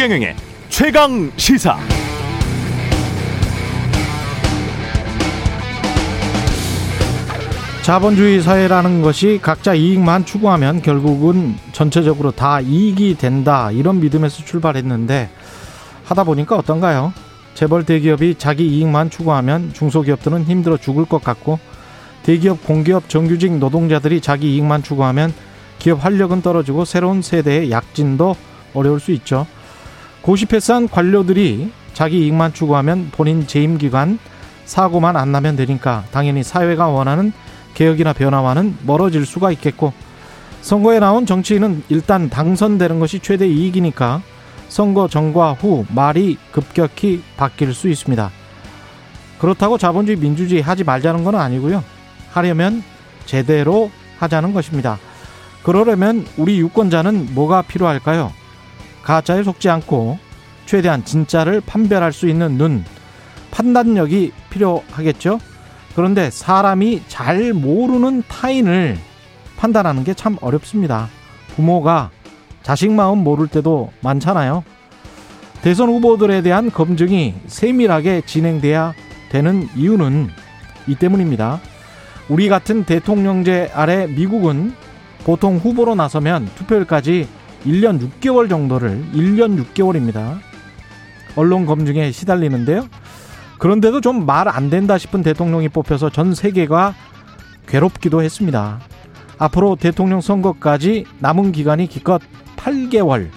[0.00, 0.34] 최경영의
[0.70, 1.76] 최강 시사.
[7.82, 15.28] 자본주의 사회라는 것이 각자 이익만 추구하면 결국은 전체적으로 다 이익이 된다 이런 믿음에서 출발했는데
[16.04, 17.12] 하다 보니까 어떤가요?
[17.52, 21.58] 재벌 대기업이 자기 이익만 추구하면 중소기업들은 힘들어 죽을 것 같고
[22.22, 25.34] 대기업 공기업 정규직 노동자들이 자기 이익만 추구하면
[25.78, 28.34] 기업 활력은 떨어지고 새로운 세대의 약진도
[28.72, 29.46] 어려울 수 있죠.
[30.22, 34.18] 고시패스한 관료들이 자기 이익만 추구하면 본인 재임 기간
[34.64, 37.32] 사고만 안 나면 되니까 당연히 사회가 원하는
[37.74, 39.92] 개혁이나 변화와는 멀어질 수가 있겠고
[40.62, 44.22] 선거에 나온 정치인은 일단 당선되는 것이 최대 이익이니까
[44.68, 48.30] 선거 전과 후 말이 급격히 바뀔 수 있습니다.
[49.38, 51.82] 그렇다고 자본주의 민주주의 하지 말자는 건 아니고요.
[52.30, 52.84] 하려면
[53.24, 54.98] 제대로 하자는 것입니다.
[55.62, 58.32] 그러려면 우리 유권자는 뭐가 필요할까요?
[59.02, 60.18] 가짜에 속지 않고
[60.66, 62.84] 최대한 진짜를 판별할 수 있는 눈,
[63.50, 65.40] 판단력이 필요하겠죠?
[65.94, 68.98] 그런데 사람이 잘 모르는 타인을
[69.56, 71.08] 판단하는 게 참 어렵습니다.
[71.56, 72.10] 부모가
[72.62, 74.64] 자식 마음 모를 때도 많잖아요.
[75.62, 78.94] 대선 후보들에 대한 검증이 세밀하게 진행돼야
[79.30, 80.28] 되는 이유는
[80.86, 81.60] 이 때문입니다.
[82.28, 84.74] 우리 같은 대통령제 아래 미국은
[85.24, 87.28] 보통 후보로 나서면 투표일까지
[87.64, 90.38] 1년 6개월 정도를 1년 6개월입니다.
[91.36, 92.88] 언론 검증에 시달리는데요.
[93.58, 96.94] 그런데도 좀 말 안 된다 싶은 대통령이 뽑혀서 전 세계가
[97.66, 98.80] 괴롭기도 했습니다.
[99.38, 102.20] 앞으로 대통령 선거까지 남은 기간이 기껏
[102.56, 103.28] 8개월.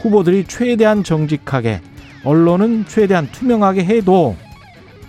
[0.00, 1.80] 후보들이 최대한 정직하게,
[2.24, 4.36] 언론은 최대한 투명하게 해도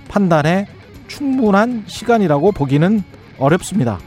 [0.08, 0.68] 판단에
[1.08, 3.04] 충분한 시간이라고 보기는
[3.38, 4.00] 어렵습니다.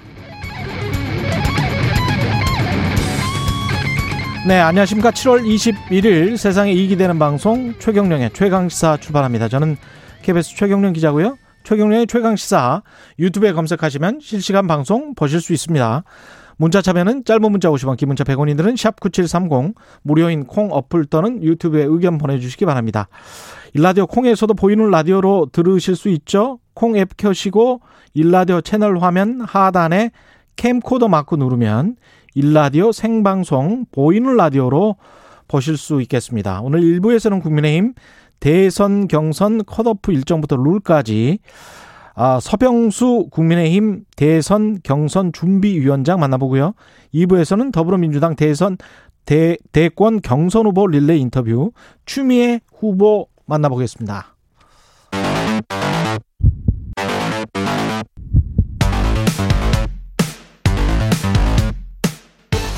[4.47, 5.11] 네, 안녕하십니까.
[5.11, 9.49] 7월 21일 세상에 이익이 되는 방송 최경령의 최강시사 출발합니다.
[9.49, 9.77] 저는
[10.23, 11.37] KBS 최경령 기자고요.
[11.63, 12.83] 최경령의 최강시사
[13.19, 16.05] 유튜브에 검색하시면 실시간 방송 보실 수 있습니다.
[16.57, 22.17] 문자 참여는 짧은 문자 50원, 긴 문자 100원이들은 샵9730 무료인 콩 어플 또는 유튜브에 의견
[22.17, 23.09] 보내주시기 바랍니다.
[23.75, 26.61] 일라디오 콩에서도 보이는 라디오로 들으실 수 있죠.
[26.73, 27.83] 콩 앱 켜시고
[28.15, 30.13] 일라디오 채널 화면 하단에
[30.57, 31.97] 캠코더 마크 누르면
[32.35, 34.97] 일라디오 생방송 보이는 라디오로
[35.49, 36.61] 보실 수 있겠습니다.
[36.61, 37.95] 오늘 1부에서는 국민의힘
[38.39, 41.41] 대선 경선 컷오프 일정부터 룰까지
[42.15, 46.75] 아, 서병수 국민의힘 대선 경선 준비위원장 만나보고요.
[47.15, 48.77] 2부에서는 더불어민주당 대선
[49.25, 51.73] 대, 대권 경선 후보 릴레이 인터뷰
[52.05, 54.35] 추미애 후보 만나보겠습니다.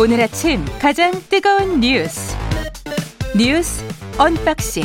[0.02, 2.36] 오늘 아침 가장 뜨거운 뉴스
[3.36, 3.84] 뉴스
[4.18, 4.82] unboxing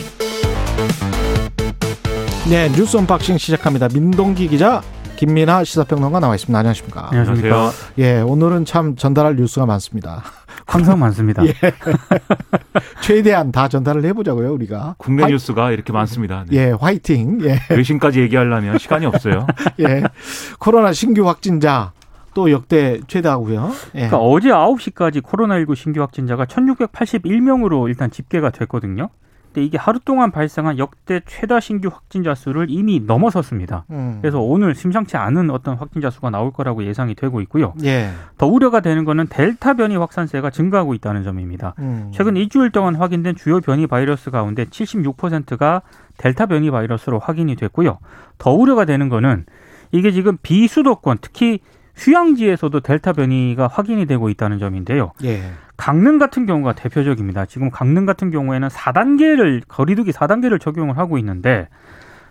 [2.52, 3.88] 네, 뉴스 unboxing 시작합니다.
[3.92, 4.84] 민동기 기자,
[5.16, 6.60] 김민아 시사평론가 나와 있습니다.
[6.60, 7.08] 안녕하십니까?
[7.08, 7.72] 안녕하십니까?
[7.98, 10.22] 예, 오늘은 참 전달할 뉴스가 많습니다.
[10.68, 11.44] 항상 많습니다.
[11.48, 11.52] 예.
[13.02, 14.98] 최대한 다 전달을 해보자고요, 우리가.
[15.00, 16.46] 국내 화이, 뉴스가 이렇게 많습니다.
[16.48, 16.58] 네.
[16.58, 17.40] 예, 화이팅.
[17.42, 17.60] 예.
[17.72, 19.48] 외신까지 얘기하려면 시간이 없어요.
[19.82, 20.04] 예.
[20.60, 21.94] 코로나 신규 확진자
[22.38, 23.72] 또 역대 최다고요.
[23.96, 24.08] 예.
[24.08, 29.10] 그러니까 어제 9시까지 코로나19 신규 확진자가 1681명으로 일단 집계가 됐거든요.
[29.48, 33.86] 근데 이게 하루 동안 발생한 역대 최다 신규 확진자 수를 이미 넘어섰습니다.
[33.90, 34.20] 음.
[34.22, 37.74] 그래서 오늘 심상치 않은 어떤 확진자 수가 나올 거라고 예상이 되고 있고요.
[37.84, 38.12] 예.
[38.38, 41.74] 더 우려가 되는 거는 델타 변이 확산세가 증가하고 있다는 점입니다.
[41.80, 42.12] 음.
[42.14, 45.82] 최근 일주일 동안 확인된 주요 변이 바이러스 가운데 76%가
[46.18, 47.98] 델타 변이 바이러스로 확인이 됐고요.
[48.38, 49.46] 더 우려가 되는 거는
[49.92, 51.62] 이게 지금 비수도권 특히
[51.98, 55.12] 휴양지에서도 델타 변이가 확인이 되고 있다는 점인데요.
[55.24, 55.42] 예.
[55.76, 57.46] 강릉 같은 경우가 대표적입니다.
[57.46, 61.68] 지금 강릉 같은 경우에는 4단계를 거리두기 4단계를 적용을 하고 있는데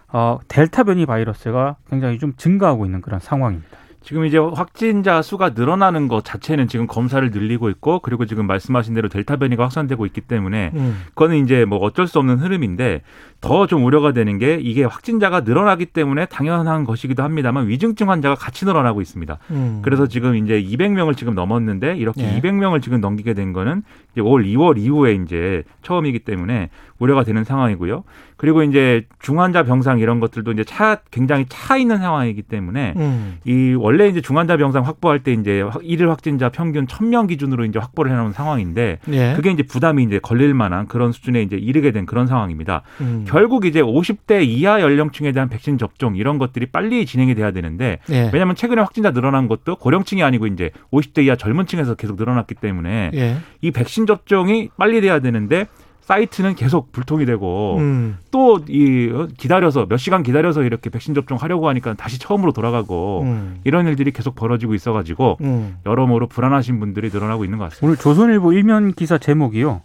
[0.09, 3.77] 어, 델타 변이 바이러스가 굉장히 좀 증가하고 있는 그런 상황입니다.
[4.07, 9.09] 지금 이제 확진자 수가 늘어나는 것 자체는 지금 검사를 늘리고 있고 그리고 지금 말씀하신 대로
[9.09, 11.03] 델타 변이가 확산되고 있기 때문에 음.
[11.09, 13.03] 그거는 이제 뭐 어쩔 수 없는 흐름인데
[13.41, 18.65] 더 좀 우려가 되는 게 이게 확진자가 늘어나기 때문에 당연한 것이기도 합니다만 위중증 환자가 같이
[18.65, 19.39] 늘어나고 있습니다.
[19.51, 19.81] 음.
[19.83, 22.41] 그래서 지금 이제 200명을 지금 넘었는데 이렇게 예.
[22.41, 23.83] 200명을 지금 넘기게 된 거는
[24.13, 28.05] 이제 올 2월 이후에 이제 처음이기 때문에 우려가 되는 상황이고요.
[28.37, 33.39] 그리고 이제 중환자 병상 이런 것들도 이제 차 굉장히 차 있는 상황이기 때문에 음.
[33.45, 38.13] 이 원래 이제 중환자 병상 확보할 때 이제 일일 확진자 평균 1000명 기준으로 이제 확보를
[38.13, 39.33] 해 놓은 상황인데 예.
[39.37, 42.83] 그게 이제 부담이 이제 걸릴 만한 그런 수준에 이제 이르게 된 그런 상황입니다.
[43.01, 43.25] 음.
[43.27, 48.31] 결국 이제 50대 이하 연령층에 대한 백신 접종 이런 것들이 빨리 진행이 돼야 되는데 예.
[48.33, 53.11] 왜냐하면 최근에 확진자 늘어난 것도 고령층이 아니고 이제 50대 이하 젊은 층에서 계속 늘어났기 때문에
[53.15, 53.37] 예.
[53.63, 55.67] 이 백신 접종이 빨리 돼야 되는데
[56.07, 58.17] 사이트는 계속 불통이 되고 음.
[58.31, 63.61] 또이 기다려서 몇 시간 기다려서 이렇게 백신 접종 하려고 하니까 다시 처음으로 돌아가고 음.
[63.65, 65.79] 이런 일들이 계속 벌어지고 있어가지고 음.
[65.85, 67.85] 여러모로 불안하신 분들이 늘어나고 있는 것 같습니다.
[67.85, 69.83] 오늘 조선일보 일면 기사 제목이요.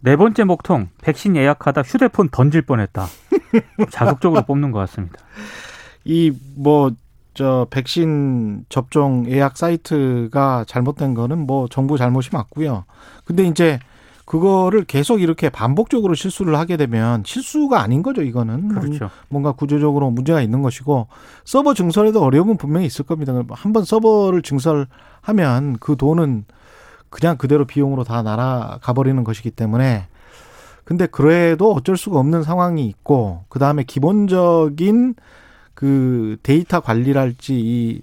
[0.00, 3.06] 네 번째 목통 백신 예약하다 휴대폰 던질 뻔했다.
[3.90, 5.18] 자극적으로 뽑는 것 같습니다.
[6.04, 6.92] 이뭐
[7.34, 12.84] 저 백신 접종 예약 사이트가 잘못된 거는 뭐 정부 잘못이 맞고요.
[13.24, 13.80] 근데 이제
[14.24, 18.68] 그거를 계속 이렇게 반복적으로 실수를 하게 되면 실수가 아닌 거죠, 이거는.
[18.68, 19.10] 그렇죠.
[19.28, 21.08] 뭔가 구조적으로 문제가 있는 것이고
[21.44, 23.34] 서버 증설에도 어려움은 분명히 있을 겁니다.
[23.50, 26.44] 한번 서버를 증설하면 그 돈은
[27.10, 30.08] 그냥 그대로 비용으로 다 날아가 버리는 것이기 때문에
[30.84, 35.14] 근데 그래도 어쩔 수가 없는 상황이 있고 그다음에 기본적인
[35.74, 38.02] 그 데이터 관리랄지 이,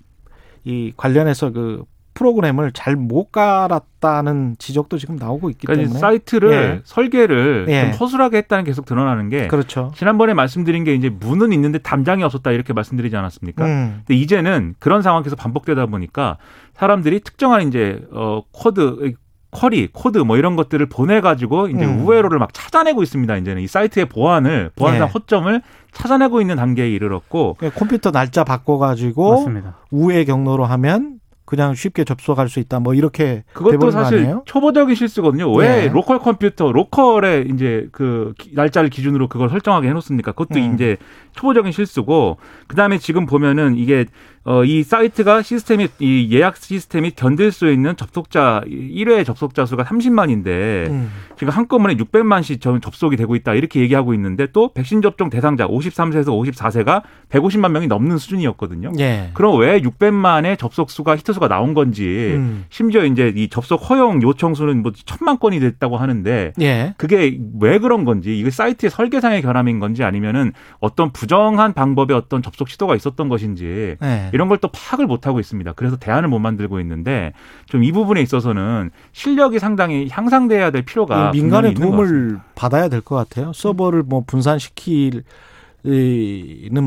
[0.64, 6.81] 이 관련해서 그 프로그램을 잘 못 깔았다는 지적도 지금 나오고 있기 그러니까 때문에 사이트를 예.
[6.84, 7.81] 설계를 예.
[7.84, 9.92] 좀 허술하게 했다는 게 계속 드러나는 게 그렇죠.
[9.96, 13.66] 지난번에 말씀드린 게 이제 문은 있는데 담장이 없었다 이렇게 말씀드리지 않았습니까?
[13.66, 13.94] 음.
[14.06, 16.38] 근데 이제는 그런 상황이 계속 반복되다 보니까
[16.74, 19.13] 사람들이 특정한 이제 어 코드
[19.52, 22.06] query, 코드 뭐 이런 것들을 보내가지고 이제 음.
[22.06, 23.36] 우회로를 막 찾아내고 있습니다.
[23.38, 25.12] 이제는 이 사이트의 보안을 보안상 예.
[25.12, 25.62] 허점을
[25.92, 29.78] 찾아내고 있는 단계에 이르렀고 그러니까 컴퓨터 날짜 바꿔가지고 맞습니다.
[29.92, 31.19] 우회 경로로 하면
[31.51, 32.80] 그냥 쉽게 접속할 수 있다.
[32.80, 34.44] 뭐 이렇게 그것도 사실 아니에요?
[34.45, 35.51] 초보적인 실수거든요.
[35.51, 35.88] 왜 예.
[35.90, 40.31] local 컴퓨터, local에 이제 그 기- 날짜를 기준으로 그걸 설정하게 해놓습니까?
[40.31, 40.74] 그것도 음.
[40.74, 40.95] 이제
[41.33, 42.38] 초보적인 실수고,
[42.68, 44.06] 그 다음에 지금 보면은 이게
[44.44, 50.90] 어, 이 사이트가 시스템이 이 예약 시스템이 견딜 수 있는 접속자 1회 접속자 수가 30만인데
[50.90, 51.12] 음.
[51.38, 57.04] 지금 한꺼번에 600만씩 접속이 되고 있다 이렇게 얘기하고 있는데 또 백신 접종 대상자 53세에서 54세가
[57.30, 58.94] 150만 명이 넘는 수준이었거든요.
[59.00, 59.30] 예.
[59.36, 62.66] 그럼 왜 600만의 접속 수가 히트 수가 나온 건지 음.
[62.70, 66.96] 심지어 이제 이 접속 허용 요청 수는 뭐 천만 건이 됐다고 하는데 예.
[66.98, 72.70] 그게 왜 그런 건지 이게 사이트의 설계상의 결함인 건지 아니면은 어떤 부정한 방법의 어떤 접속
[72.70, 74.31] 시도가 있었던 것인지 예.
[74.33, 75.74] 이런 걸 또 파악을 못 하고 있습니다.
[75.74, 77.33] 그래서 대안을 못 만들고 있는데
[77.68, 81.74] 좀 이 부분에 있어서는 실력이 상당히 향상돼야 될 필요가 이 민간의.
[81.74, 83.51] 도움을 받아야 될 것 같아요.
[83.54, 85.24] 서버를 뭐 분산시키는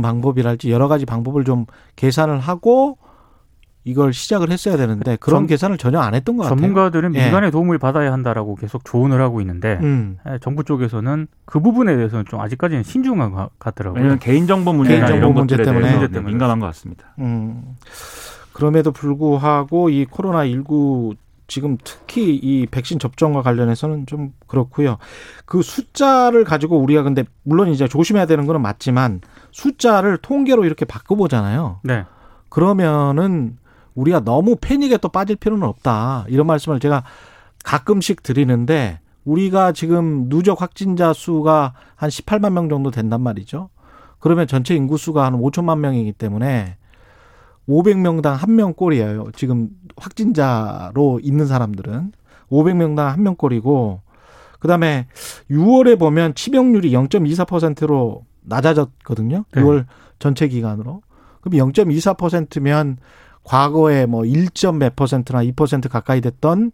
[0.03, 2.97] 방법이랄지 여러 가지 방법을 좀 계산을 하고
[3.87, 6.59] 이걸 시작을 했어야 되는데 그런 전- 계산을 전혀 안 했던 것 같아요.
[6.59, 7.25] 전문가들은 예.
[7.25, 10.17] 민간의 도움을 받아야 한다라고 계속 조언을 하고 있는데 음.
[10.27, 13.99] 예, 정부 쪽에서는 그 부분에 대해서는 좀 아직까지는 신중한 것 같더라고요.
[14.01, 15.91] 왜냐하면 개인정보 문제나 개인정보 이런 문제 것들에 때문에.
[15.93, 17.15] 문제 네, 때문에 민감한 것 같습니다.
[17.19, 17.77] 음.
[18.55, 21.15] 그럼에도 불구하고 이 코로나 19
[21.47, 24.97] 지금 특히 이 백신 접종과 관련해서는 좀 그렇고요.
[25.45, 29.21] 그 숫자를 가지고 우리가 근데 물론 이제 조심해야 되는 거는 맞지만
[29.51, 31.81] 숫자를 통계로 이렇게 바꿔보잖아요.
[31.83, 32.05] 네.
[32.49, 33.59] 그러면은
[33.95, 36.25] 우리가 너무 패닉에 또 빠질 필요는 없다.
[36.29, 37.05] 이런 말씀을 제가
[37.65, 43.71] 가끔씩 드리는데 우리가 지금 누적 확진자 수가 한 18만 명 정도 된단 말이죠.
[44.19, 46.77] 그러면 전체 인구 수가 한 5천만 명이기 때문에
[47.69, 49.29] 500명당 한 명 꼴이에요.
[49.35, 52.13] 지금 확진자로 있는 사람들은
[52.51, 54.03] 500명당 한 명 꼴이고
[54.61, 55.07] 그다음에
[55.51, 59.45] 6월에 보면 치명률이 0.24%로 낮아졌거든요.
[59.55, 59.61] 네.
[59.63, 59.87] 6월
[60.19, 61.03] 전체 기간으로.
[61.41, 62.99] 그럼 0.24%면
[63.45, 66.73] 과거에 뭐 1점 몇 퍼센트나 2% 가까이 됐던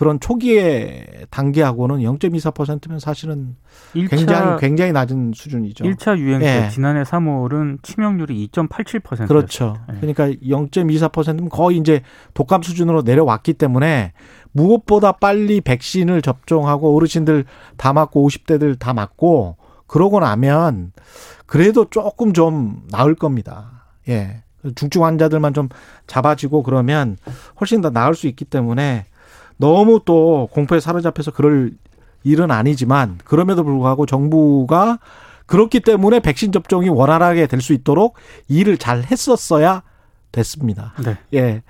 [0.00, 3.56] 그런 초기의 단계하고는 0.24%면 사실은
[3.94, 5.84] 1차 굉장히 굉장히 낮은 수준이죠.
[5.84, 6.70] 1차 유행 때 예.
[6.70, 9.26] 지난해 3월은 치명률이 2.87%였습니다.
[9.26, 9.76] 그렇죠.
[10.00, 12.00] 그러니까 0.24%면 거의 이제
[12.32, 14.14] 독감 수준으로 내려왔기 때문에
[14.52, 17.44] 무엇보다 빨리 백신을 접종하고 어르신들
[17.76, 20.92] 다 맞고 50대들 다 맞고 그러고 나면
[21.44, 23.84] 그래도 조금 좀 나을 겁니다.
[24.08, 24.44] 예.
[24.74, 25.68] 중증 환자들만 좀
[26.06, 27.16] 잡아지고 그러면
[27.60, 29.06] 훨씬 더 나을 수 있기 때문에
[29.56, 31.72] 너무 또 공포에 사로잡혀서 그럴
[32.24, 34.98] 일은 아니지만 그럼에도 불구하고 정부가
[35.46, 38.16] 그렇기 때문에 백신 접종이 원활하게 될 수 있도록
[38.48, 39.82] 일을 잘 했었어야
[40.32, 40.94] 됐습니다.
[41.04, 41.16] 네.
[41.34, 41.62] 예.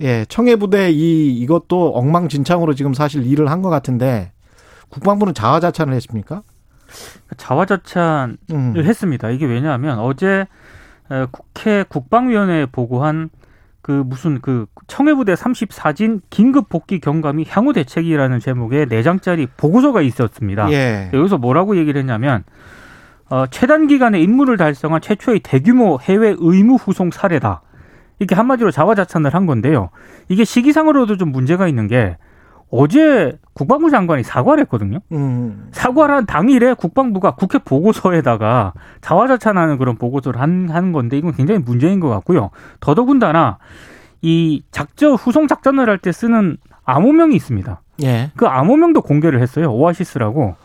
[0.00, 4.32] 예, 청해부대 이 이것도 엉망진창으로 지금 사실 일을 한 것 같은데
[4.90, 6.42] 국방부는 자화자찬을 했습니까?
[7.36, 8.74] 자화자찬을 음.
[8.76, 9.30] 했습니다.
[9.30, 10.46] 이게 왜냐하면 어제 에,
[11.30, 13.30] 국회 국방위원회에 보고한
[13.82, 20.72] 그 무슨 그 청해부대 34진 긴급 복귀 경감이 향후 대책이라는 제목의 네 장짜리 보고서가 있었습니다.
[20.72, 21.10] 예.
[21.12, 22.44] 여기서 뭐라고 얘기를 했냐면
[23.28, 27.60] 어, 최단 기간에 임무를 달성한 최초의 대규모 해외 의무 후송 사례다.
[28.18, 29.90] 이렇게 한마디로 자화자찬을 한 건데요.
[30.28, 32.16] 이게 시기상으로도 좀 문제가 있는 게
[32.76, 34.98] 어제 국방부 장관이 사과를 했거든요.
[35.12, 35.68] 음.
[35.70, 42.00] 사과를 한 당일에 국방부가 국회 보고서에다가 자화자찬하는 그런 보고서를 한, 하는 건데 이건 굉장히 문제인
[42.00, 42.50] 것 같고요.
[42.80, 43.58] 더더군다나
[44.22, 47.80] 이 작전 후송 작전을 할 때 쓰는 암호명이 있습니다.
[48.02, 48.30] 예.
[48.36, 49.72] 그 암호명도 공개를 했어요.
[49.72, 50.56] 오아시스라고.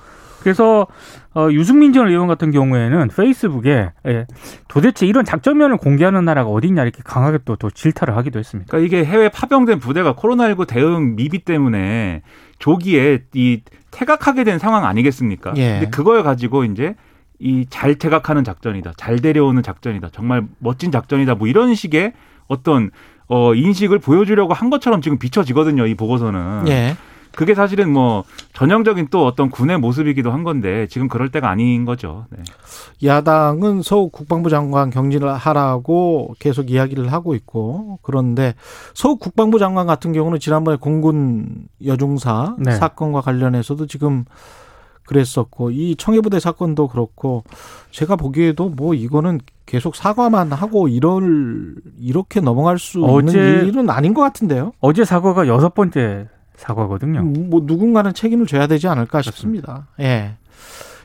[0.41, 0.88] 그래서
[1.36, 4.25] 어, 유승민 전 의원 같은 경우에는 페이스북에 예,
[4.67, 8.69] 도대체 이런 작전면을 공개하는 나라가 어딨냐 이렇게 강하게 또, 또 질타를 하기도 했습니다.
[8.69, 12.24] 그러니까 이게 해외 파병된 부대가 코로나19 대응 미비 때문에
[12.58, 15.53] 조기에 이 퇴각하게 된 상황 아니겠습니까?
[15.58, 15.79] 예.
[15.79, 16.96] 근데 그걸 가지고 이제
[17.39, 22.13] 이잘 퇴각하는 작전이다, 잘 데려오는 작전이다, 정말 멋진 작전이다, 뭐 이런 식의
[22.48, 22.91] 어떤
[23.27, 26.67] 어 인식을 보여주려고 한 것처럼 지금 비춰지거든요, 이 보고서는.
[26.67, 26.96] 예.
[27.36, 32.25] 그게 사실은 뭐 전형적인 또 어떤 군의 모습이기도 한 건데 지금 그럴 때가 아닌 거죠.
[32.31, 32.39] 네.
[33.03, 38.55] 야당은 서욱 국방부 장관 경질을 하라고 계속 이야기를 하고 있고 그런데
[38.93, 42.71] 서욱 국방부 장관 같은 경우는 지난번에 공군 여중사 네.
[42.75, 44.25] 사건과 관련해서도 지금
[45.05, 47.43] 그랬었고 이 청해부대 사건도 그렇고
[47.91, 54.13] 제가 보기에도 뭐 이거는 계속 사과만 하고 이럴 이렇게 넘어갈 수 어제- 있는 일은 아닌
[54.13, 54.71] 것 같은데요.
[54.81, 56.27] 어제 사과가 여섯 번째
[56.59, 57.21] 사과거든요.
[57.21, 59.87] 뭐 누군가는 책임을 져야 되지 않을까 싶습니다.
[59.99, 60.35] 예.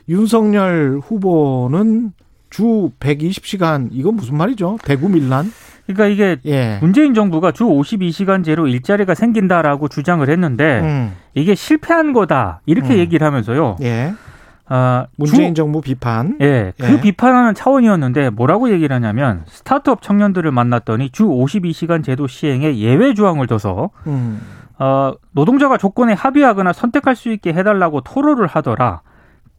[0.07, 2.11] 윤석열 후보는
[2.49, 4.77] 주 120시간 이건 무슨 말이죠?
[4.83, 5.51] 대구 밀란?
[5.87, 6.77] 그러니까 이게 예.
[6.81, 11.15] 문재인 정부가 주 52시간제로 일자리가 생긴다라고 주장을 했는데 음.
[11.33, 12.99] 이게 실패한 거다 이렇게 음.
[12.99, 13.77] 얘기를 하면서요.
[13.81, 14.13] 예.
[14.67, 16.37] 아, 문재인 주, 정부 비판.
[16.41, 17.01] 예, 그 예.
[17.01, 23.91] 비판하는 차원이었는데 뭐라고 얘기를 하냐면 스타트업 청년들을 만났더니 주 52시간 제도 시행에 예외 조항을 둬서
[24.07, 24.41] 음.
[24.79, 29.01] 어, 노동자가 조건에 합의하거나 선택할 수 있게 해달라고 토로를 하더라.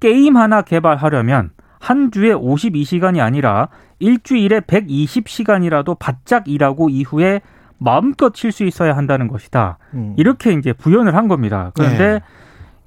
[0.00, 3.68] 게임 하나 개발하려면 한 주에 52시간이 아니라
[3.98, 7.40] 일주일에 120시간이라도 바짝 일하고 이후에
[7.78, 9.78] 마음껏 쉴수 있어야 한다는 것이다.
[9.94, 10.14] 음.
[10.16, 11.72] 이렇게 이제 부연을 한 겁니다.
[11.74, 12.20] 그런데 네.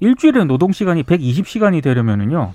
[0.00, 2.52] 일주일에 노동 시간이 120시간이 되려면은요.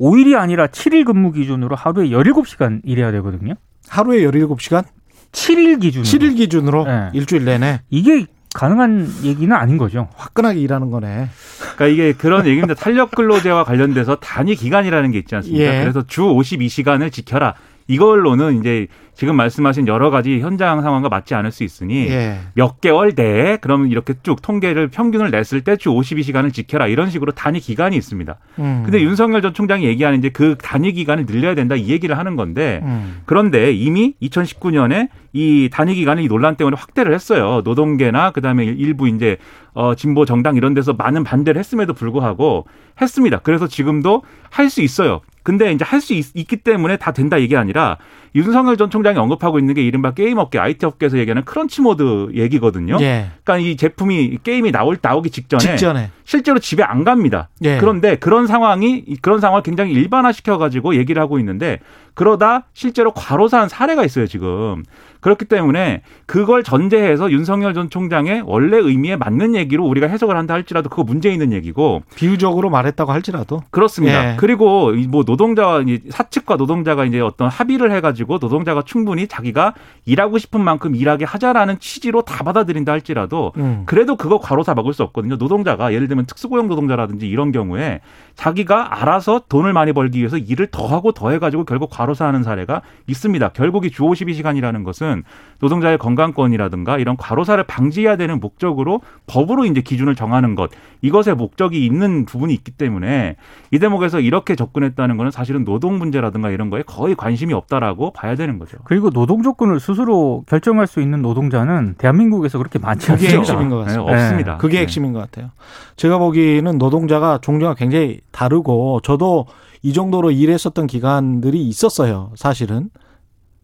[0.00, 3.54] 5일이 아니라 7일 근무 기준으로 하루에 17시간 일해야 되거든요.
[3.88, 4.84] 하루에 17시간?
[5.32, 6.04] 7일 기준으로.
[6.04, 7.10] 7일 기준으로 네.
[7.14, 10.08] 일주일 내내 이게 가능한 얘기는 아닌 거죠.
[10.14, 11.28] 화끈하게 일하는 거네.
[11.74, 12.74] 그러니까 이게 그런 얘기입니다.
[12.74, 15.64] 탄력 근로제와 관련돼서 단위 기간이라는 게 있지 않습니까?
[15.64, 15.80] 예.
[15.80, 17.54] 그래서 주 52시간을 지켜라.
[17.88, 18.86] 이걸로는 이제
[19.22, 22.40] 지금 말씀하신 여러 가지 현장 상황과 맞지 않을 수 있으니 예.
[22.54, 27.30] 몇 개월 내에 그러면 이렇게 쭉 통계를 평균을 냈을 때 주 52시간을 지켜라 이런 식으로
[27.30, 28.36] 단위 기간이 있습니다.
[28.58, 28.82] 음.
[28.84, 32.80] 근데 윤석열 전 총장이 얘기하는 이제 그 단위 기간을 늘려야 된다 이 얘기를 하는 건데
[32.82, 33.20] 음.
[33.24, 37.62] 그런데 이미 2019년에 이 단위 기간을 이 논란 때문에 확대를 했어요.
[37.64, 39.36] 노동계나 그다음에 일부 이제
[39.72, 42.66] 어 진보 정당 이런 데서 많은 반대를 했음에도 불구하고
[43.00, 43.38] 했습니다.
[43.38, 45.20] 그래서 지금도 할 수 있어요.
[45.42, 47.96] 근데 이제 할 수 있기 때문에 다 된다 이게 아니라
[48.34, 52.28] 윤석열 전 총장 이 언급하고 있는 게 이른바 게임 업계, IT 업계에서 얘기하는 크런치 모드
[52.34, 52.98] 얘기거든요.
[53.00, 53.30] 예.
[53.44, 56.10] 그러니까 이 제품이 게임이 나올 나오기 직전에 직전에.
[56.24, 57.48] 실제로 집에 안 갑니다.
[57.64, 57.78] 예.
[57.78, 61.78] 그런데 그런 상황이 그런 상황을 굉장히 일반화 시켜 가지고 얘기를 하고 있는데
[62.14, 64.82] 그러다 실제로 과로사한 사례가 있어요 지금.
[65.20, 70.88] 그렇기 때문에 그걸 전제해서 윤석열 전 총장의 원래 의미에 맞는 얘기로 우리가 해석을 한다 할지라도
[70.88, 74.32] 그거 문제 있는 얘기고 비유적으로 말했다고 할지라도 그렇습니다.
[74.32, 74.36] 예.
[74.36, 79.72] 그리고 이뭐 노동자와 이제 사측과 노동자가 이제 어떤 합의를 해 가지고 노동자가 충분히 자기가
[80.04, 83.84] 일하고 싶은 만큼 일하게 하자라는 취지로 다 받아들인다 할지라도 음.
[83.86, 85.36] 그래도 그거 과로사 막을 수 없거든요.
[85.36, 88.00] 노동자가 예를 들면 특수고용 노동자라든지 이런 경우에
[88.36, 92.82] 자기가 알아서 돈을 많이 벌기 위해서 일을 더 하고 더 해가지고 결국 과로사 하는 사례가
[93.06, 93.48] 있습니다.
[93.50, 95.22] 결국 이 주 52시간이라는 것은
[95.60, 100.70] 노동자의 건강권이라든가 이런 과로사를 방지해야 되는 목적으로 법으로 이제 기준을 정하는 것
[101.02, 103.36] 이것에 목적이 있는 부분이 있기 때문에
[103.70, 108.58] 이 대목에서 이렇게 접근했다는 것은 사실은 노동 문제라든가 이런 거에 거의 관심이 없다라고 봐야 되는
[108.58, 108.78] 거죠.
[108.84, 113.38] 그리고 노동 조건을 스스로 결정할 수 있는 노동자는 대한민국에서 그렇게 많지 그게 않죠.
[113.40, 114.10] 핵심인 것 같습니다.
[114.10, 114.56] 네, 없습니다.
[114.56, 114.82] 그게 네.
[114.82, 115.50] 핵심인 것 같아요.
[115.96, 119.46] 제가 보기에는 노동자가 종류가 굉장히 다르고 저도
[119.82, 122.32] 이 정도로 일했었던 기간들이 있었어요.
[122.36, 122.90] 사실은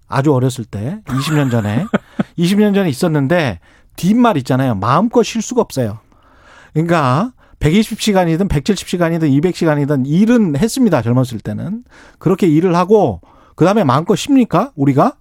[0.07, 1.85] 아주 어렸을 때 20년 전에
[2.39, 3.61] 20년 전에 있었는데
[3.97, 4.75] 뒷말 있잖아요.
[4.75, 5.99] 마음껏 쉴 수가 없어요.
[6.73, 11.03] 그러니까 120시간이든 170시간이든 200시간이든 일은 했습니다.
[11.03, 11.85] 젊었을 때는
[12.19, 13.21] 그렇게 일을 하고
[13.57, 14.71] 그다음에 마음껏 쉽니까?
[14.77, 15.15] 우리가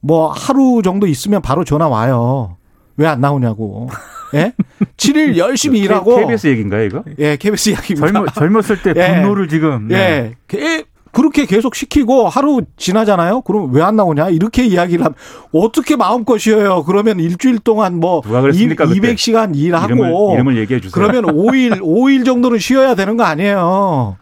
[0.00, 2.56] 뭐 하루 정도 있으면 바로 전화 와요.
[2.96, 3.88] 왜 안 나오냐고.
[4.34, 4.52] 예?
[4.96, 7.04] 7일 열심히 일하고 KBS 얘기인가요, 이거?
[7.18, 8.06] 예, KBS 이야기입니다.
[8.12, 9.14] 젊, 젊었을 때 예.
[9.14, 9.96] 분노를 지금 네.
[9.96, 10.34] 예.
[10.48, 13.42] 게- 그렇게 계속 시키고 하루 지나잖아요.
[13.42, 14.30] 그럼 왜 안 나오냐?
[14.30, 15.14] 이렇게 이야기를 하면
[15.52, 16.82] 어떻게 마음껏 쉬어요?
[16.82, 18.98] 그러면 일주일 동안 뭐 누가 그랬습니까, 그때?
[19.14, 20.90] 200시간 일하고 이름을, 이름을 얘기해 주세요.
[20.92, 24.16] 그러면 5일 5일 정도는 쉬어야 되는 거 아니에요.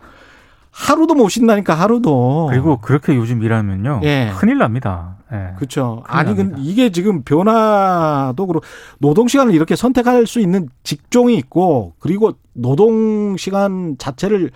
[0.72, 2.48] 하루도 못 쉰다니까 하루도.
[2.50, 4.32] 그리고 그렇게 요즘 일하면요 예.
[4.36, 5.16] 큰일 납니다.
[5.30, 5.54] 예.
[5.56, 6.02] 그렇죠.
[6.06, 6.62] 아니 근 납니다.
[6.64, 8.66] 이게 지금 변화도 그렇고
[8.98, 14.50] 노동 시간을 이렇게 선택할 수 있는 직종이 있고 그리고 노동 시간 자체를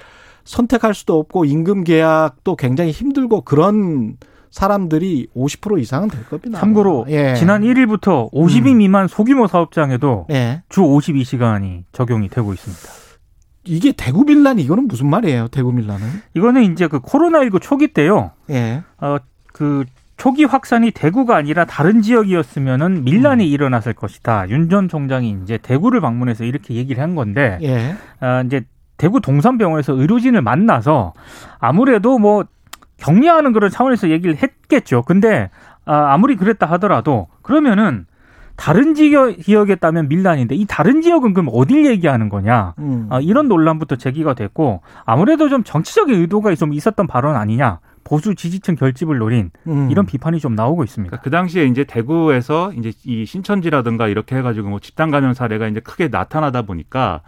[0.45, 4.17] 선택할 수도 없고 임금 계약도 굉장히 힘들고 그런
[4.51, 6.59] 사람들이 50% 이상은 될 겁니다.
[6.59, 7.35] 참고로 예.
[7.35, 8.79] 지난 1일부터 50인 음.
[8.79, 10.63] 미만 소규모 사업장에도 예.
[10.71, 13.06] 주 52시간이 적용이 되고 있습니다.
[13.67, 15.49] 이게 대구 밀란 이거는 무슨 말이에요?
[15.49, 16.07] 대구 밀란은?
[16.35, 18.31] 이거는 이제 그 코로나19 초기 때요.
[18.51, 18.83] 예.
[18.99, 19.17] 어,
[19.53, 19.85] 그
[20.17, 23.49] 초기 확산이 대구가 아니라 다른 지역이었으면은 밀란이 음.
[23.49, 24.49] 일어났을 것이다.
[24.49, 27.95] 윤 전 총장이 이제 대구를 방문해서 이렇게 얘기를 한 건데, 예.
[28.21, 28.63] 아, 이제
[28.97, 31.13] 대구 동산병원에서 의료진을 만나서
[31.59, 32.45] 아무래도 뭐
[32.97, 35.03] 격려하는 그런 차원에서 얘기를 했겠죠.
[35.03, 35.51] 근데
[35.85, 38.07] 아, 아무리 그랬다 하더라도 그러면은
[38.57, 42.75] 다른 지역, 지역이었다면 밀란인데 이 다른 지역은 그럼 어딜 얘기하는 거냐?
[42.79, 43.07] 음.
[43.11, 47.81] 아, 이런 논란부터 제기가 됐고 아무래도 좀 정치적인 의도가 좀 있었던 발언 아니냐?
[48.07, 49.91] 보수 지지층 결집을 노린 음.
[49.91, 51.11] 이런 비판이 좀 나오고 있습니다.
[51.11, 55.81] 그러니까 그 당시에 이제 대구에서 이제 이 신천지라든가 이렇게 해가지고 뭐 집단 감염 사례가 이제
[55.81, 57.23] 크게 나타나다 보니까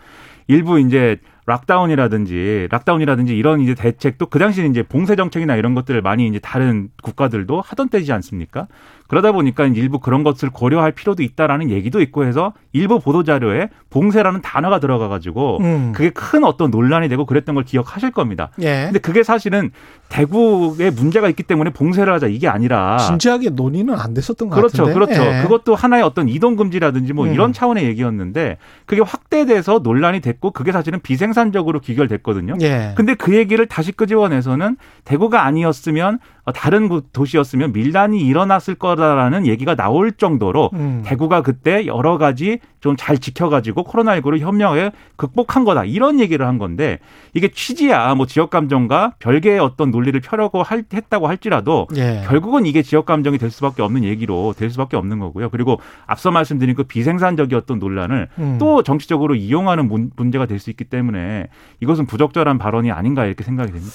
[0.46, 6.28] 일부 이제 lockdown이라든지 lockdown이라든지 이런 이제 대책도 그 당시에 이제 봉쇄 정책이나 이런 것들을 많이
[6.28, 8.68] 이제 다른 국가들도 하던 때지 않습니까?
[9.08, 14.42] 그러다 보니까 일부 그런 것을 고려할 필요도 있다라는 얘기도 있고 해서 일부 보도 자료에 봉쇄라는
[14.42, 15.92] 단어가 들어가 가지고 음.
[15.94, 18.50] 그게 큰 어떤 논란이 되고 그랬던 걸 기억하실 겁니다.
[18.60, 18.84] 예.
[18.84, 19.70] 근데 그게 사실은
[20.10, 24.94] 대구에 문제가 있기 때문에 봉쇄를 하자 이게 아니라 진지하게 논의는 안 됐었던 것 그렇죠, 같은데.
[24.94, 25.22] 그렇죠.
[25.22, 25.42] 예.
[25.42, 27.32] 그것도 하나의 어떤 이동 금지라든지 뭐 음.
[27.32, 32.56] 이런 차원의 얘기였는데 그게 확대돼서 논란이 됐고 그게 사실은 비생산적으로 귀결됐거든요.
[32.60, 32.92] 예.
[32.94, 39.74] 근데 그 얘기를 다시 끄집어내서는 대구가 아니었으면 어, 다른 구- 도시였으면 밀란이 일어났을 거다라는 얘기가
[39.74, 41.02] 나올 정도로 음.
[41.04, 47.00] 대구가 그때 여러 가지 좀 잘 지켜가지고 코로나19를 현명하게 극복한 거다 이런 얘기를 한 건데
[47.34, 52.22] 이게 취지야 뭐 지역 감정과 별개의 어떤 논리를 펴려고 할, 했다고 할지라도 예.
[52.26, 55.48] 결국은 이게 지역 감정이 될 수밖에 없는 얘기로 될 수밖에 없는 거고요.
[55.50, 58.56] 그리고 앞서 말씀드린 그 비생산적이었던 논란을 음.
[58.60, 61.46] 또 정치적으로 이용하는 문- 문제가 될 수 있기 때문에
[61.80, 63.92] 이것은 부적절한 발언이 아닌가 이렇게 생각이 됩니다.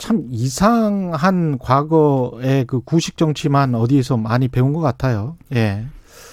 [0.00, 5.36] 참 이상한 과거의 그 구식 정치만 어디에서 많이 배운 것 같아요.
[5.54, 5.84] 예.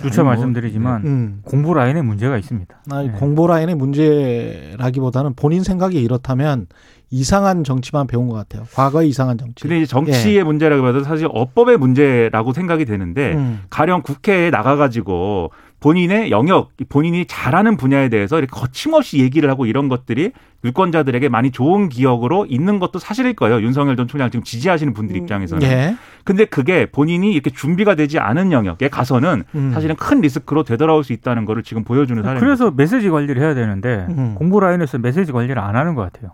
[0.01, 1.39] 누차 뭐, 말씀드리지만 음.
[1.43, 2.75] 공부 라인에 문제가 있습니다.
[2.91, 3.11] 아니, 예.
[3.11, 6.67] 공보 라인의 문제라기보다는 본인 생각이 이렇다면
[7.09, 8.63] 이상한 정치만 배운 것 같아요.
[8.73, 9.63] 과거의 이상한 정치.
[9.63, 13.61] 근데 이제 정치의 문제라기보다 사실 어법의 문제라고 생각이 되는데 음.
[13.69, 20.31] 가령 국회에 나가가지고 본인의 영역, 본인이 잘하는 분야에 대해서 이렇게 거침없이 얘기를 하고 이런 것들이
[20.63, 23.61] 유권자들에게 많이 좋은 기억으로 있는 것도 사실일 거예요.
[23.61, 25.67] 윤석열 전 총장 지금 지지하시는 분들 입장에서는.
[25.67, 25.95] 예.
[26.23, 29.71] 근데 그게 본인이 이렇게 준비가 되지 않은 영역에 가서는 음.
[29.71, 32.45] 사실은 큰 리스크로 되돌아올 수 있다는 거를 지금 보여주는 사례입니다.
[32.45, 34.33] 그래서 메시지 관리를 해야 되는데 음.
[34.35, 36.31] 공부 라인에서 메시지 관리를 안 하는 것 같아요.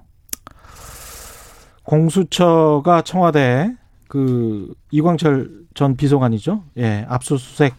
[1.83, 3.73] 공수처가 청와대
[4.07, 6.63] 그 이광철 전 비서관이죠.
[6.77, 7.73] 예, 압수수색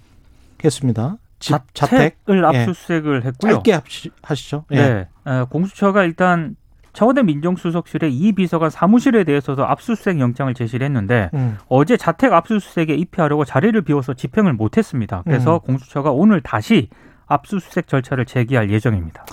[0.62, 1.16] 했습니다.
[1.45, 2.61] 집 자택 자택을 예.
[2.61, 3.53] 압수수색을 했고요.
[3.53, 3.81] 짧게
[4.23, 4.65] 하시죠.
[4.73, 4.77] 예.
[4.77, 5.09] 네.
[5.27, 6.57] 어, 공수처가 일단
[6.95, 11.59] 청와대 민정수석실의 이 비서관 사무실에 대해서도 압수수색 영장을 제시를 했는데 음.
[11.69, 15.23] 어제 자택 압수수색에 입회하려고 자리를 비워서 집행을 못했습니다.
[15.25, 15.61] 그래서 음.
[15.67, 16.89] 공수처가 오늘 다시
[17.27, 19.27] 압수수색 절차를 재개할 예정입니다.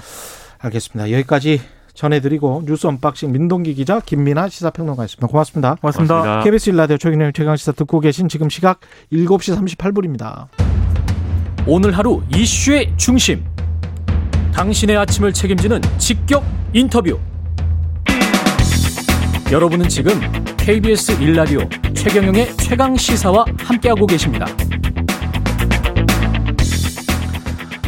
[0.60, 1.12] 알겠습니다.
[1.12, 1.62] 여기까지
[1.94, 5.28] 전해드리고 뉴스 unboxing 민동기 기자 김민아 시사평론가였습니다.
[5.28, 5.76] 고맙습니다.
[5.76, 6.16] 고맙습니다.
[6.16, 6.44] 고맙습니다.
[6.44, 8.80] KBS 일라디오 최경영 최강시사 듣고 계신 지금 시각
[9.14, 10.71] 7시 38분입니다.
[11.68, 13.46] 오늘 하루 이슈의 중심.
[14.52, 16.44] 당신의 아침을 책임지는 직격
[16.74, 17.20] 인터뷰.
[19.52, 20.14] 여러분은 지금
[20.58, 21.60] KBS 일라디오
[21.94, 24.48] 최경영의 최강 시사와 함께하고 계십니다.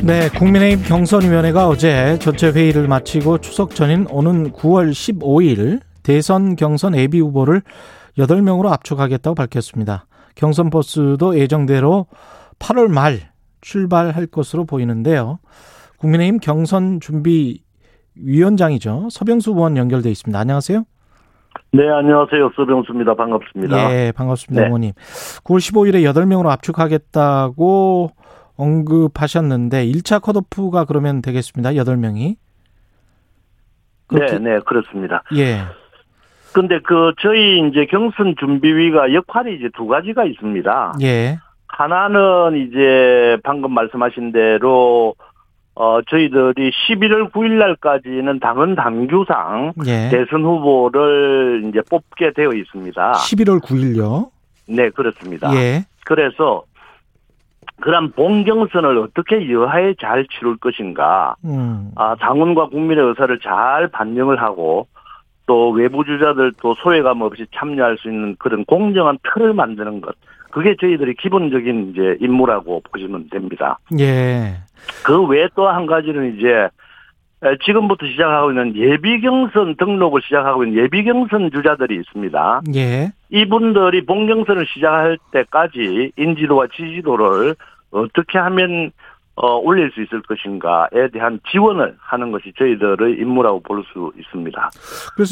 [0.04, 7.20] 네, 국민의힘 경선위원회가 어제 전체 회의를 마치고 추석 전인 오는 9월 15일 대선 경선 예비
[7.20, 7.64] 후보를
[8.20, 10.06] 8명으로 압축하겠다고 밝혔습니다.
[10.36, 12.06] 경선 버스도 예정대로
[12.60, 13.33] 8월 말
[13.63, 15.39] 출발할 것으로 보이는데요.
[15.97, 17.63] 국민의힘 경선 준비
[18.15, 19.08] 위원장이죠.
[19.10, 20.38] 서병수 의원 연결돼 있습니다.
[20.38, 20.84] 안녕하세요.
[21.71, 22.52] 네, 안녕하세요.
[22.56, 23.15] 서병수입니다.
[23.15, 23.91] 반갑습니다.
[23.95, 24.67] 예, 반갑습니다, 네.
[24.67, 24.91] 의원님.
[25.43, 28.12] 9월 15일에 8명으로 압축하겠다고
[28.56, 31.71] 언급하셨는데 1차 컷오프가 그러면 되겠습니다.
[31.71, 32.36] 8명이.
[34.12, 35.23] 네, 네, 그렇습니다.
[35.36, 35.62] 예.
[36.54, 40.93] 근데 그 저희 이제 경선 준비위가 역할이 이제 두 가지가 있습니다.
[41.02, 41.39] 예.
[41.76, 45.16] 하나는 이제 방금 말씀하신 대로
[45.76, 50.10] 어 저희들이 11월 9일 날까지는 당헌 당규상 예.
[50.10, 53.14] 대선 후보를 이제 뽑게 되어 있습니다.
[53.14, 54.30] 11월 9일요.
[54.68, 55.52] 네, 그렇습니다.
[55.56, 55.84] 예.
[56.06, 56.64] 그래서
[57.82, 61.90] 그런 본경선을 어떻게 여하에 잘 치룰 것인가 음.
[61.96, 64.86] 아, 당원과 국민의 의사를 잘 반영을 하고
[65.48, 70.16] 또 외부 주자들도 소외감 없이 참여할 수 있는 그런 공정한 틀을 만드는 것.
[70.54, 73.80] 그게 저희들이 기본적인 이제 임무라고 보시면 됩니다.
[74.00, 74.58] 예.
[75.04, 76.48] 그 외에 또 한 가지는 이제
[77.44, 82.62] 에, 지금부터 시작하고 있는 예비 경선 등록을 시작하고 있는 예비 경선 주자들이 있습니다.
[82.76, 83.12] 예.
[83.32, 87.56] 이분들이 본 경선을 시작할 때까지 인지도와 지지도를
[87.89, 88.92] 어떻게 하면
[89.36, 94.69] 어, 올릴 수 있을 것인가에 대한 지원을 하는 것이 저희들의 임무라고 볼 수 있습니다.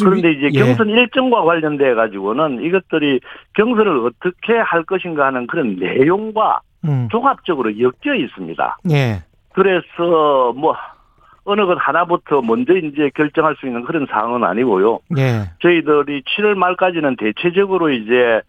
[0.03, 0.63] 그런데 위- 이제 예.
[0.63, 3.19] 경선 일정과 관련돼 가지고는 이것들이
[3.53, 7.07] 경선을 어떻게 할 것인가 하는 그런 내용과 음.
[7.11, 8.77] 종합적으로 엮여 있습니다.
[8.91, 9.21] 예.
[9.53, 10.75] 그래서 뭐
[11.43, 14.99] 어느 것 하나부터 먼저 이제 결정할 수 있는 그런 상황은 아니고요.
[15.17, 15.43] 예.
[15.61, 18.41] 저희들이 7월 말까지는 대체적으로 이제 예,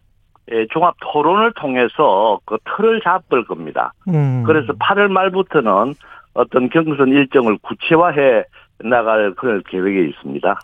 [0.73, 3.93] 종합 토론을 통해서 그 틀을 잡을 겁니다.
[4.09, 4.43] 음.
[4.45, 5.95] 그래서 8월 말부터는
[6.35, 8.45] 어떤 경선 일정을 구체화해
[8.85, 10.61] 나갈 그런 계획이 있습니다.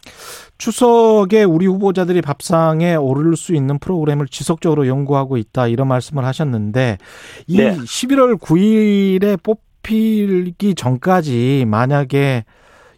[0.59, 6.99] 추석에 우리 후보자들이 밥상에 오를 수 있는 프로그램을 지속적으로 연구하고 있다 이런 말씀을 하셨는데
[7.47, 7.71] 이 네.
[7.71, 12.45] 11월 9일에 뽑히기 전까지 만약에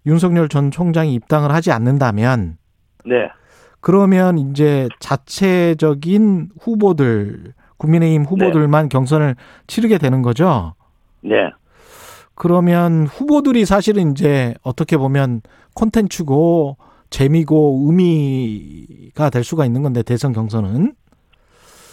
[0.07, 2.57] 윤석열 전 총장이 입당을 하지 않는다면
[3.05, 3.29] 네.
[3.81, 10.75] 그러면 이제 자체적인 후보들 국민의힘 후보들만 경선을 치르게 되는 거죠.
[11.23, 11.51] 네.
[12.35, 15.43] 그러면 후보들이 사실은 이제 어떻게 보면
[15.75, 16.77] 콘텐츠고
[17.11, 20.95] 재미고 의미가 될 수가 있는 건데 대선 경선은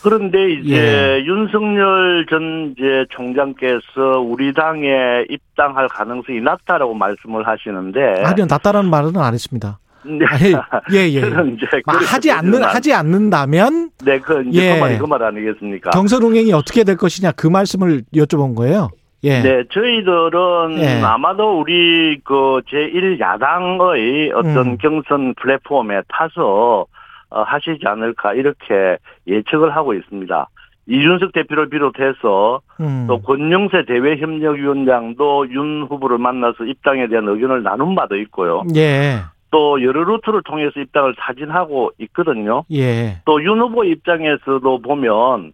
[0.04, 1.26] 그런데 이제 예.
[1.26, 9.34] 윤석열 전 이제 총장께서 우리 당에 입당할 가능성이 낮다라고 말씀을 하시는데 아니요 낮다라는 말은 안
[9.34, 9.80] 했습니다.
[10.04, 10.26] 네.
[10.94, 11.22] 예 예.
[11.22, 14.74] 저는 이제 막 그렇게 하지 않는 하지 않는다면 네, 그 이제 예.
[14.76, 15.92] 그 말이 그말 아니겠습니까?
[15.92, 18.90] 경선 운행이 어떻게 될 것이냐 그 말씀을 여쭤본 거예요.
[19.24, 19.42] 예.
[19.42, 21.02] 네, 저희들은 예.
[21.02, 24.78] 아마도 우리 그 제1 야당의 어떤 음.
[24.78, 26.86] 경선 플랫폼에 타서
[27.30, 30.48] 어, 하시지 않을까 이렇게 예측을 하고 있습니다.
[30.88, 33.06] 이준석 대표를 비롯해서 음.
[33.08, 38.64] 또 권영세 대외협력위원장도 윤 후보를 만나서 입당에 대한 의견을 나눈 바도 있고요.
[38.76, 39.18] 예.
[39.52, 42.64] 또 여러 루트를 통해서 입당을 타진하고 있거든요.
[42.72, 43.22] 예.
[43.26, 45.54] 또 윤 후보 입장에서도 보면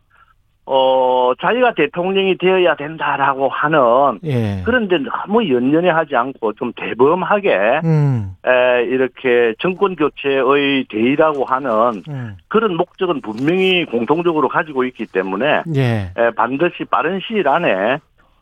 [0.66, 4.62] 어 자기가 대통령이 되어야 된다라고 하는 예.
[4.64, 8.32] 그런데 너무 연연해 하지 않고 좀 대범하게 음.
[8.48, 12.38] 에, 이렇게 정권 교체의 대의라고 하는 음.
[12.48, 16.12] 그런 목적은 분명히 공통적으로 가지고 있기 때문에 예.
[16.18, 18.00] 에, 반드시 빠른 시일 안에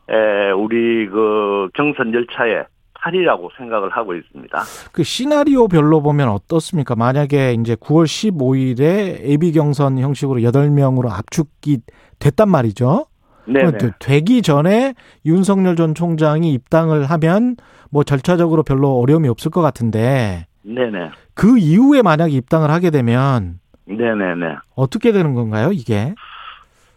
[0.08, 2.62] 에, 우리 그 경선 열차에
[3.02, 4.62] 탈이라고 생각을 하고 있습니다.
[4.92, 6.94] 그 시나리오별로 보면 어떻습니까?
[6.94, 11.78] 만약에 이제 9월 15일에 예비 경선 형식으로 8명으로 압축이
[12.18, 13.06] 됐단 말이죠.
[13.46, 13.78] 네네.
[13.78, 14.94] 그 되기 전에
[15.26, 17.56] 윤석열 전 총장이 입당을 하면
[17.90, 21.10] 뭐 절차적으로 별로 어려움이 없을 것 같은데 네네.
[21.34, 24.56] 그 이후에 만약 입당을 하게 되면 네네네.
[24.76, 26.14] 어떻게 되는 건가요, 이게?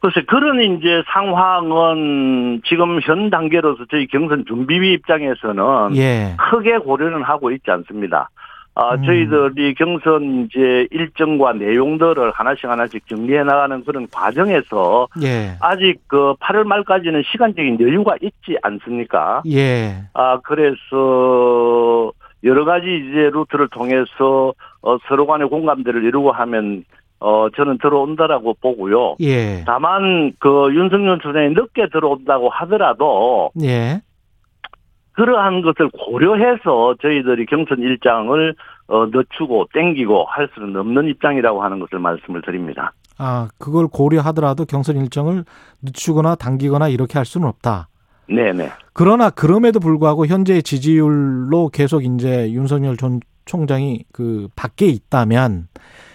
[0.06, 6.36] 글쎄, 그런 이제 상황은 지금 현 단계로서 저희 경선 준비위 입장에서는 예.
[6.38, 8.30] 크게 고려는 하고 있지 않습니다.
[8.76, 9.04] 아, 음.
[9.04, 15.58] 저희들이 경선 이제 일정과 내용들을 하나씩 하나씩 정리해 나가는 그런 과정에서 예.
[15.60, 19.42] 아직 그 8월 말까지는 시간적인 여유가 있지 않습니까?
[19.50, 20.04] 예.
[20.14, 22.12] 아, 그래서
[22.44, 26.84] 여러 가지 이제 루트를 통해서 어, 서로 간의 공감대를 이루고 하면
[27.20, 29.16] 어, 저는 들어온다라고 보고요.
[29.22, 29.64] 예.
[29.66, 34.02] 다만 그 윤석열 총장이 늦게 들어온다고 하더라도 예.
[35.14, 38.56] 그러한 것을 고려해서 저희들이 경선 일정을
[38.88, 42.92] 어, 늦추고 땡기고 할 수는 없는 입장이라고 하는 것을 말씀을 드립니다.
[43.18, 45.46] 아, 그걸 고려하더라도 경선 일정을
[45.82, 47.88] 늦추거나 당기거나 이렇게 할 수는 없다.
[48.28, 48.70] 네네.
[48.94, 55.68] 그러나 그럼에도 불구하고 현재 지지율로 계속 이제 윤석열 전 총장이 그 밖에 있다면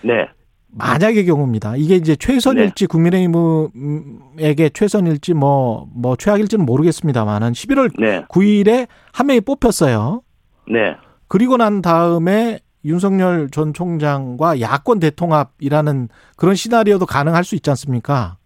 [0.02, 0.28] 네.
[0.72, 1.74] 만약의 경우입니다.
[1.76, 8.24] 이게 이제 최선일지 국민의힘에게 최선일지 뭐, 뭐 최악일지는 모르겠습니다만은 11월 네.
[8.28, 10.22] 9일에 한 명이 뽑혔어요.
[10.68, 10.96] 네.
[11.28, 18.37] 그리고 난 다음에 윤석열 전 총장과 야권 대통합이라는 그런 시나리오도 가능할 수 있지 않습니까?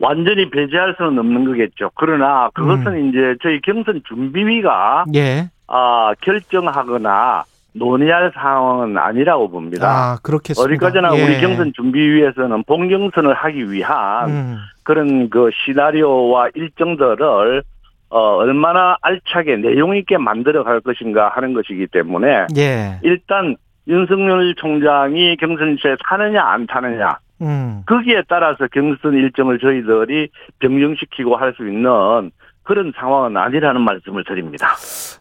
[0.00, 1.90] 완전히 배제할 수는 없는 거겠죠.
[1.94, 3.08] 그러나 그것은 음.
[3.08, 5.50] 이제 저희 경선 준비위가 예.
[5.66, 7.44] 아, 결정하거나
[7.74, 9.88] 논의할 상황은 아니라고 봅니다.
[9.88, 10.62] 아, 그렇겠습니다.
[10.62, 11.24] 어디까지나 예.
[11.24, 17.62] 우리 경선 준비위에서는 본경선을 하기 위한 음, 그런 그 시나리오와 일정들을
[18.10, 22.98] 어, 얼마나 알차게 내용 있게 만들어 갈 것인가 하는 것이기 때문에 예.
[23.02, 27.82] 일단 윤석열 총장이 경선실에 타느냐 안 타느냐 음.
[27.86, 30.28] 거기에 따라서 경선 일정을 저희들이
[30.58, 32.30] 변경시키고 할 수 있는
[32.68, 34.68] 그런 상황은 아니라는 말씀을 드립니다.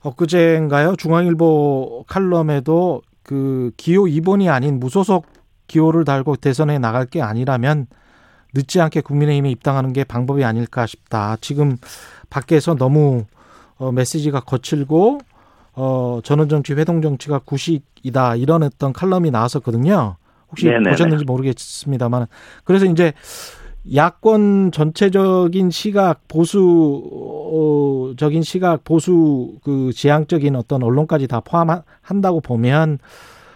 [0.03, 0.97] 엊그제인가요?
[0.97, 5.25] 중앙일보 칼럼에도 그 기호 2번이 아닌 무소속
[5.67, 7.87] 기호를 달고 대선에 나갈 게 아니라면
[8.53, 11.37] 늦지 않게 국민의힘에 입당하는 게 방법이 아닐까 싶다.
[11.39, 11.77] 지금
[12.29, 13.23] 밖에서 너무
[13.77, 15.19] 어, 메시지가 거칠고
[15.75, 18.35] 어, 전원정치, 회동정치가 구식이다.
[18.35, 20.17] 이런 어떤 칼럼이 나왔었거든요.
[20.49, 20.89] 혹시 네네네.
[20.89, 22.25] 보셨는지 모르겠습니다만.
[22.65, 23.13] 그래서 이제
[23.95, 26.83] 야권 전체적인 시각 보수적인
[28.43, 32.99] 시각 보수 그 지향적인 어떤 언론까지 다 포함한다고 보면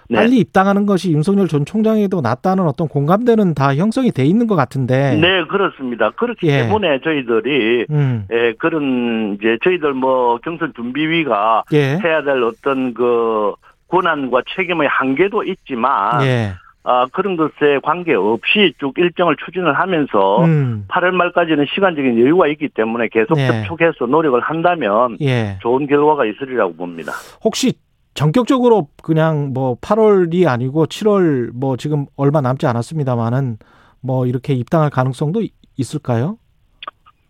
[0.09, 0.17] 네.
[0.17, 5.15] 빨리 입당하는 것이 윤석열 전 총장에도 낫다는 어떤 공감대는 다 형성이 돼 있는 것 같은데.
[5.15, 6.11] 네, 그렇습니다.
[6.11, 6.63] 그렇기 예.
[6.63, 8.25] 때문에 저희들이 음.
[8.29, 11.97] 예, 그런 이제 저희들 뭐 경선 준비위가 예.
[12.03, 13.53] 해야 될 어떤 그
[13.87, 16.53] 권한과 책임의 한계도 있지만 예.
[16.83, 20.85] 아, 그런 것에 관계없이 쭉 일정을 추진을 하면서 음.
[20.89, 23.47] 8월 말까지는 시간적인 여유가 있기 때문에 계속 네.
[23.47, 25.59] 접촉해서 노력을 한다면 예.
[25.61, 27.11] 좋은 결과가 있으리라고 봅니다.
[27.43, 27.73] 혹시
[28.15, 33.57] 전격적으로 그냥 뭐 8월이 아니고 7월 뭐 지금 얼마 남지 않았습니다만은
[34.01, 36.37] 뭐 이렇게 입당할 가능성도 이- 있을까요?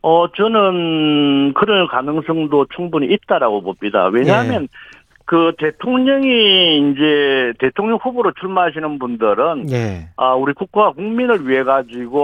[0.04, 4.08] 어, 저는 그럴 가능성도 충분히 있다라고 봅니다.
[4.08, 4.68] 왜냐하면
[5.32, 10.10] 그 대통령이 이제 대통령 후보로 출마하시는 분들은 예.
[10.18, 12.20] 아, 우리 국가와 국민을 위해 가지고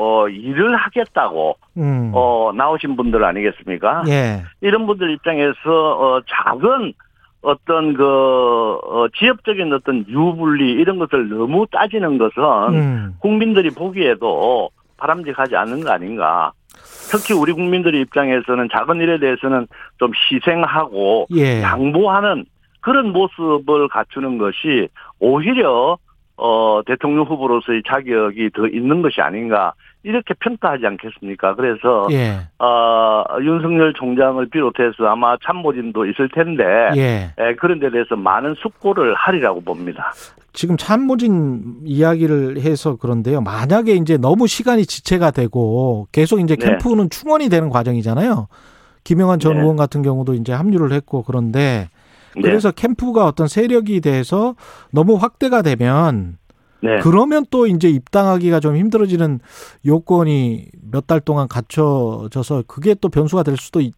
[0.00, 2.12] 어, 일을 하겠다고 음.
[2.14, 4.04] 어, 나오신 분들 아니겠습니까?
[4.08, 4.42] 예.
[4.62, 6.94] 이런 분들 입장에서 어, 작은
[7.42, 12.42] 어떤 그 어, 지역적인 어떤 유불리 이런 것을 너무 따지는 것은
[12.72, 13.14] 음.
[13.18, 16.52] 국민들이 보기에도 바람직하지 않은 거 아닌가.
[17.10, 19.66] 특히 우리 국민들의 입장에서는 작은 일에 대해서는
[19.98, 21.62] 좀 희생하고 예.
[21.62, 22.44] 양보하는
[22.80, 24.88] 그런 모습을 갖추는 것이
[25.18, 25.98] 오히려
[26.36, 29.72] 어 대통령 후보로서의 자격이 더 있는 것이 아닌가
[30.06, 31.56] 이렇게 평가하지 않겠습니까?
[31.56, 32.38] 그래서 예.
[32.64, 36.62] 어 윤석열 총장을 비롯해서 아마 참모진도 있을 텐데
[36.94, 37.32] 예.
[37.36, 40.12] 에, 그런 데 대해서 많은 숙고를 하리라고 봅니다.
[40.52, 43.40] 지금 참모진 이야기를 해서 그런데요.
[43.40, 46.66] 만약에 이제 너무 시간이 지체가 되고 계속 이제 네.
[46.66, 48.46] 캠프는 충원이 되는 과정이잖아요.
[49.02, 49.60] 김영환 전 네.
[49.60, 51.88] 의원 같은 경우도 이제 합류를 했고 그런데
[52.36, 52.42] 네.
[52.42, 54.54] 그래서 캠프가 어떤 세력이 돼서
[54.92, 56.38] 너무 확대가 되면
[56.80, 56.98] 네.
[57.00, 59.40] 그러면 또 이제 입당하기가 좀 힘들어지는
[59.84, 63.92] 요건이 몇 달 동안 갖춰져서 그게 또 변수가 될 수도 있,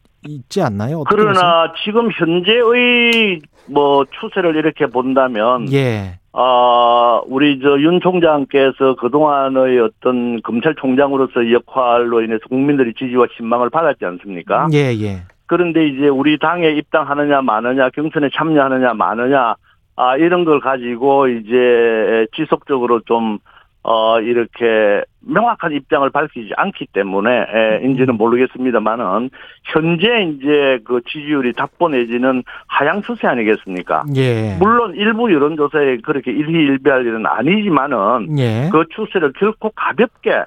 [0.48, 1.00] 지 않나요?
[1.00, 1.32] 어떻게 보세요?
[1.32, 6.18] 그러나 지금 현재의 뭐 추세를 이렇게 본다면 예.
[6.32, 14.68] 아, 우리 저 윤 총장께서 그동안의 어떤 검찰총장으로서의 역할로 인해서 국민들의 지지와 신망을 받았지 않습니까?
[14.72, 15.22] 예, 예.
[15.46, 19.54] 그런데 이제 우리 당에 입당하느냐 마느냐, 경선에 참여하느냐 마느냐,
[20.00, 23.38] 아, 이런 걸 가지고 이제 지속적으로 좀,
[23.82, 29.30] 어, 이렇게 명확한 입장을 밝히지 않기 때문에, 에, 인지는 모르겠습니다만은,
[29.64, 34.04] 현재 이제 그 지지율이 답보 내지는 하향 추세 아니겠습니까?
[34.14, 34.56] 예.
[34.60, 38.68] 물론 일부 여론조사에 그렇게 일희일비할 일은 아니지만은 예.
[38.70, 40.44] 그 추세를 결코 가볍게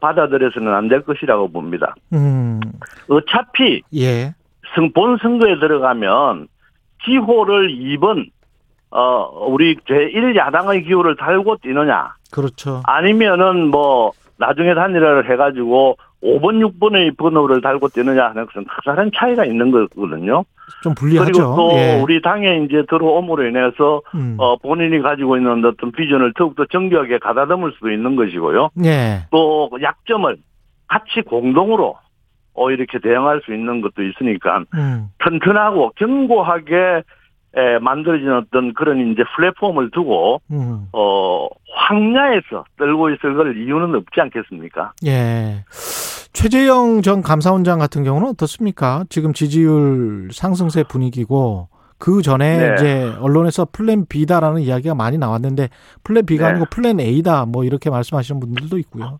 [0.00, 1.94] 받아들여서는 안 될 것이라고 봅니다.
[2.12, 2.58] 음.
[3.08, 4.34] 어차피 예.
[4.74, 6.48] 성, 본 선거에 들어가면
[7.04, 8.26] 기호를 2번
[8.90, 12.82] 어 우리 제1 야당의 기호를 달고 뛰느냐 그렇죠.
[12.86, 19.70] 아니면은 뭐 나중에 단일화를 해가지고 5번 6번의 번호를 달고 뛰느냐 하는 것은 커다란 차이가 있는
[19.70, 20.44] 거거든요.
[20.82, 21.32] 좀 불리하죠.
[21.32, 22.00] 그리고 또 예.
[22.00, 24.36] 우리 당에 이제 들어옴으로 인해서 음.
[24.38, 28.70] 어, 본인이 가지고 있는 어떤 비전을 더욱더 정교하게 가다듬을 수도 있는 것이고요.
[28.84, 29.26] 예.
[29.30, 30.36] 또 약점을
[30.88, 31.96] 같이 공동으로
[32.54, 35.08] 어, 이렇게 대응할 수 있는 것도 있으니까 음.
[35.18, 37.02] 튼튼하고 견고하게
[37.56, 40.86] 에, 만들어진 어떤 그런 이제 플랫폼을 두고 음.
[40.92, 44.92] 어, 황야에서 떨고 있을 걸 이유는 없지 않겠습니까?
[45.06, 45.64] 예.
[46.32, 49.04] 최재형 전 감사원장 같은 경우는 어떻습니까?
[49.08, 52.74] 지금 지지율 상승세 분위기고 그 전에 네.
[52.74, 55.68] 이제 언론에서 plan B다라는 이야기가 많이 나왔는데
[56.04, 56.50] plan B가 네.
[56.50, 59.18] 아니고 plan A다 뭐 이렇게 말씀하시는 분들도 있고요.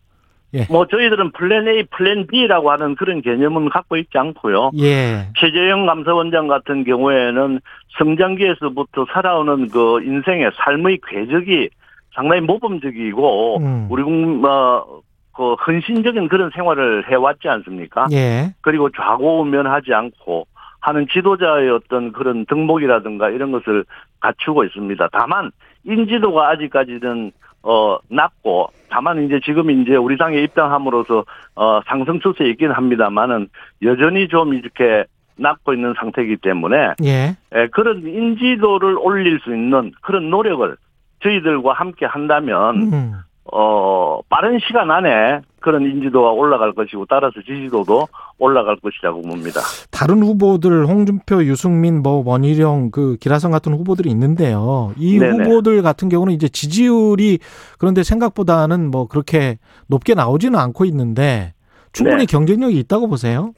[0.71, 4.71] 뭐 저희들은 plan A, plan B라고 하는 그런 개념은 갖고 있지 않고요.
[4.79, 5.29] 예.
[5.39, 7.61] 최재형 감사원장 같은 경우에는
[7.99, 11.69] 성장기에서부터 살아오는 그 인생의 삶의 궤적이
[12.15, 13.87] 상당히 모범적이고 음.
[13.91, 15.01] 우리 국- 어,
[15.35, 18.07] 그 헌신적인 그런 생활을 해왔지 않습니까?
[18.13, 18.53] 예.
[18.61, 20.47] 그리고 좌고우면하지 않고
[20.81, 23.85] 하는 지도자의 어떤 그런 덕목이라든가 이런 것을
[24.21, 25.09] 갖추고 있습니다.
[25.13, 25.51] 다만
[25.85, 32.71] 인지도가 아직까지는 어 낮고 다만 이제 지금 이제 우리 당에 입당함으로써 어 상승 추세에 있긴
[32.71, 33.49] 합니다만은
[33.83, 35.05] 여전히 좀 이렇게
[35.37, 37.37] 낮고 있는 상태이기 때문에 예.
[37.53, 40.77] 에, 그런 인지도를 올릴 수 있는 그런 노력을
[41.23, 43.15] 저희들과 함께 한다면 음.
[43.53, 48.07] 어, 빠른 시간 안에 그런 인지도가 올라갈 것이고 따라서 지지도도
[48.39, 49.61] 올라갈 것이라고 봅니다.
[49.91, 54.93] 다른 후보들 홍준표, 유승민, 뭐 원희룡, 그 기라성 같은 후보들이 있는데요.
[54.97, 55.45] 이 네네.
[55.45, 57.39] 후보들 같은 경우는 이제 지지율이
[57.79, 59.59] 그런데 생각보다는 뭐 그렇게
[59.89, 61.55] 높게 나오지는 않고 있는데
[61.93, 62.27] 충분히 네.
[62.27, 63.53] 경쟁력이 있다고 보세요.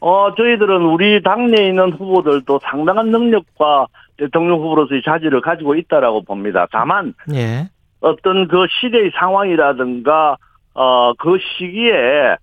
[0.00, 3.86] 어, 저희들은 우리 당내에 있는 후보들도 상당한 능력과
[4.18, 6.66] 대통령 후보로서의 자질을 가지고 있다라고 봅니다.
[6.70, 7.68] 다만 예.
[8.00, 10.36] 어떤 그 시대의 상황이라든가
[10.74, 12.36] 어, 그 시기에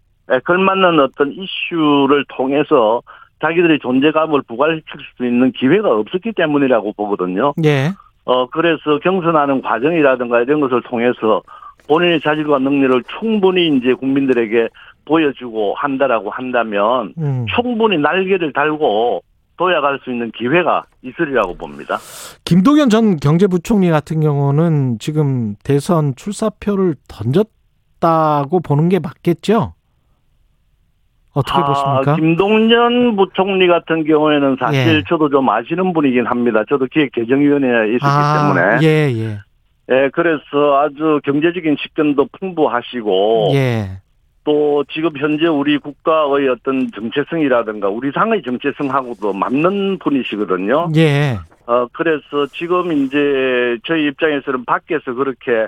[0.45, 3.01] 걸맞는 어떤 이슈를 통해서
[3.41, 7.53] 자기들의 존재감을 부활시킬 수 있는 기회가 없었기 때문이라고 보거든요.
[7.65, 7.91] 예.
[8.25, 11.41] 어, 그래서 경선하는 과정이라든가 이런 것을 통해서
[11.87, 14.69] 본인의 자질과 능력을 충분히 이제 국민들에게
[15.05, 17.45] 보여주고 한다라고 한다면 음.
[17.53, 19.21] 충분히 날개를 달고
[19.57, 21.97] 도약할 수 있는 기회가 있으리라고 봅니다.
[22.45, 29.73] 김동연 전 경제부총리 같은 경우는 지금 대선 출사표를 던졌다고 보는 게 맞겠죠?
[31.33, 32.15] 어떻게 아, 보십니까?
[32.15, 35.03] 김동연 부총리 같은 경우에는 사실 예.
[35.07, 36.63] 저도 좀 아시는 분이긴 합니다.
[36.69, 38.87] 저도 기획개정위원회에 있었기 아, 때문에.
[38.87, 39.39] 예, 예.
[39.89, 44.02] 예, 그래서 아주 경제적인 식견도 풍부하시고 예.
[44.43, 50.89] 또 지금 현재 우리 국가의 어떤 정체성이라든가 우리 당의 정체성하고도 맞는 분이시거든요.
[50.97, 51.37] 예.
[51.65, 55.67] 어 그래서 지금 이제 저희 입장에서는 밖에서 그렇게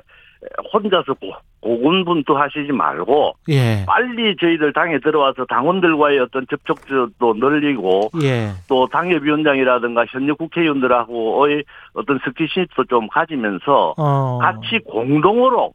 [0.73, 3.83] 혼자서 고- 고군분투 하시지 말고 예.
[3.87, 8.49] 빨리 저희들 당에 들어와서 당원들과의 어떤 접촉도 늘리고 예.
[8.67, 14.37] 또 당협위원장이라든가 현역 국회의원들하고의 어떤 스키십도 좀 가지면서 어.
[14.39, 15.71] 같이 공동으로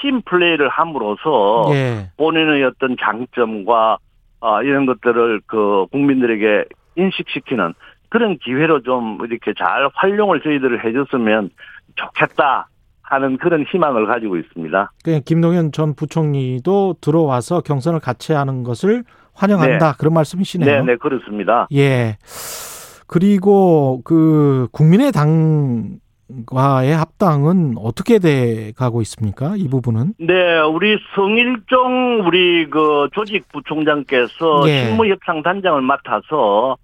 [0.00, 2.10] 팀 플레이를 함으로써 예.
[2.16, 3.98] 본인의 어떤 장점과
[4.40, 6.64] 아, 이런 것들을 그 국민들에게
[6.96, 7.74] 인식시키는
[8.08, 11.50] 그런 기회로 좀 이렇게 잘 활용을 저희들을 해줬으면
[11.96, 12.68] 좋겠다
[13.02, 14.92] 하는 그런 희망을 가지고 있습니다.
[15.04, 19.04] 그 김동연 전 부총리도 들어와서 경선을 같이 하는 것을
[19.34, 19.94] 환영한다.
[19.98, 20.84] 그런 말씀이시네요.
[20.84, 21.68] 네, 네, 그렇습니다.
[21.74, 22.16] 예.
[23.06, 25.98] 그리고 그 국민의당
[26.46, 29.54] 과의 합당은 어떻게 돼 가고 있습니까?
[29.56, 30.14] 이 부분은?
[30.18, 34.84] 네, 우리 성일종 우리 그 조직 부총장께서 예.
[34.84, 36.76] 실무 협상 단장을 맡아서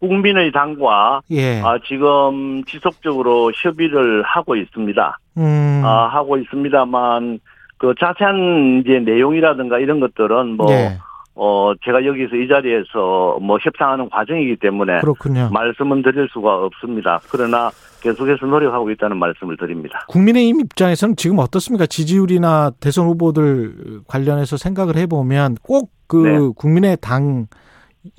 [0.00, 1.60] 국민의 당과 예.
[1.62, 5.18] 아, 지금 지속적으로 협의를 하고 있습니다.
[5.38, 5.82] 음.
[5.84, 7.40] 아, 하고 있습니다만
[7.78, 10.98] 그 자세한 이제 내용이라든가 이런 것들은 뭐 예.
[11.34, 15.48] 어, 제가 여기서 이 자리에서 뭐 협상하는 과정이기 때문에 그렇군요.
[15.50, 17.20] 말씀은 드릴 수가 없습니다.
[17.30, 20.04] 그러나 계속해서 노력하고 있다는 말씀을 드립니다.
[20.08, 21.86] 국민의힘 입장에서는 지금 어떻습니까?
[21.86, 26.38] 지지율이나 대선 후보들 관련해서 생각을 해보면 꼭그 네.
[26.56, 27.46] 국민의당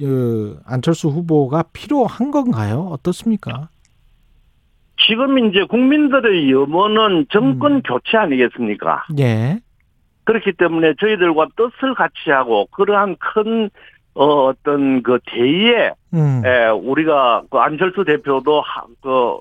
[0.01, 2.87] 어, 안철수 후보가 필요한 건가요?
[2.91, 3.69] 어떻습니까?
[5.07, 7.81] 지금 이제 국민들의 염원은 정권 음.
[7.81, 9.05] 교체 아니겠습니까?
[9.19, 9.59] 예.
[10.25, 13.69] 그렇기 때문에 저희들과 뜻을 같이 하고 그러한 큰
[14.13, 16.43] 어, 어떤 그 대의에 음.
[16.45, 19.39] 에, 우리가 그 안철수 대표도 하, 그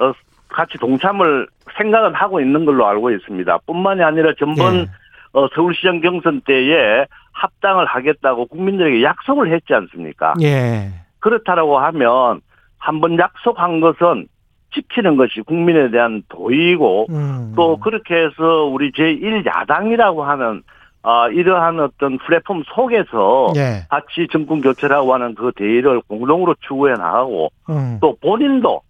[0.00, 0.12] 어,
[0.48, 3.58] 같이 동참을 생각은 하고 있는 걸로 알고 있습니다.
[3.66, 4.86] 뿐만이 아니라 전번 예.
[5.32, 10.34] 어, 서울시장 경선 때에 합당을 하겠다고 국민들에게 약속을 했지 않습니까?
[10.42, 10.88] 예.
[11.20, 12.40] 그렇다라고 하면
[12.78, 14.26] 한 번 약속한 것은
[14.74, 17.52] 지키는 것이 국민에 대한 도의이고 음.
[17.56, 20.62] 또 그렇게 해서 우리 제1야당이라고 하는
[21.02, 23.86] 아 이러한 어떤 플랫폼 속에서 예.
[23.88, 27.98] 같이 정권 교체라고 하는 그 대의를 공동으로 추구해 나가고 음.
[28.00, 28.80] 또 본인도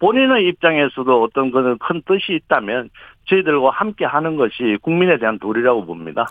[0.00, 2.90] 본인의 입장에서도 어떤 그런 큰 뜻이 있다면
[3.28, 6.26] 저희들과 함께 하는 것이 국민에 대한 도리라고 봅니다.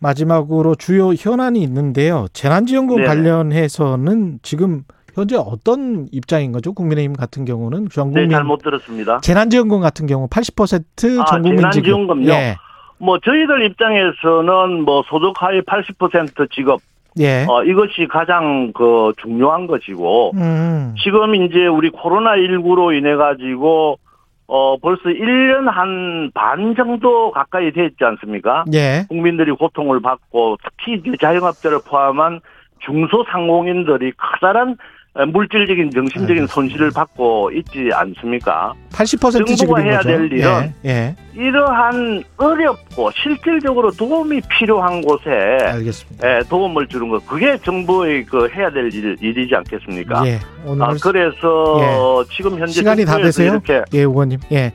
[0.00, 2.26] 마지막으로 주요 현안이 있는데요.
[2.32, 3.08] 재난지원금 네네.
[3.08, 4.82] 관련해서는 지금
[5.14, 6.74] 현재 어떤 입장인 거죠?
[6.74, 9.20] 국민의힘 같은 경우는 전 네, 국민 잘못 들었습니다.
[9.20, 11.72] 재난지원금 같은 경우 80% 아, 전 국민 지급.
[11.72, 12.28] 재난지원금요?
[12.30, 12.56] 예.
[12.98, 16.80] 뭐 저희들 입장에서는 뭐 소득 하위 80% 지급
[17.18, 17.44] 예.
[17.48, 20.94] 어 이것이 가장 그 중요한 것이고 음.
[21.02, 23.98] 지금 이제 우리 코로나 19로 인해 가지고
[24.46, 28.64] 어 벌써 1년 한 반 정도 가까이 됐지 않습니까?
[28.74, 29.04] 예.
[29.08, 32.40] 국민들이 고통을 받고 특히 이제 자영업자를 포함한
[32.80, 34.76] 중소상공인들이 커다란
[35.24, 38.74] 물질적인 정신적인 손실을 받고 있지 않습니까?
[38.92, 40.08] 80% 정부가 해야 거죠.
[40.08, 40.90] 될 일은 예.
[40.90, 41.14] 예.
[41.34, 45.30] 이러한 어렵고 실질적으로 도움이 필요한 곳에
[45.64, 46.28] 알겠습니다.
[46.28, 50.26] 예, 도움을 주는 것 그게 정부의 그 해야 될 일, 일이지 않겠습니까?
[50.26, 50.38] 예.
[50.66, 53.52] 오늘 아, 그래서 지금 현재 시간이 다 되세요?
[53.52, 54.38] 이렇게 예, 의원님.
[54.52, 54.72] 예.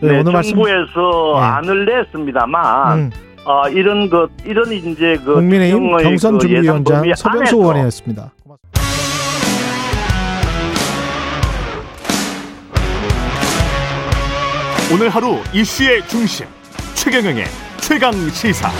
[0.00, 1.40] 네, 네, 오늘 말씀 정부에서 예.
[1.40, 3.10] 안을 냈습니다만 음,
[3.46, 8.32] 아, 이런 것 이런 이제 그 국민의힘 경선 그 준비위원장 예산법이 서병수 의원이었습니다.
[8.44, 8.67] 고맙습니다.
[14.90, 16.46] 오늘 하루 이슈의 중심
[16.94, 17.44] 최경영의
[17.82, 18.70] 최강 시사.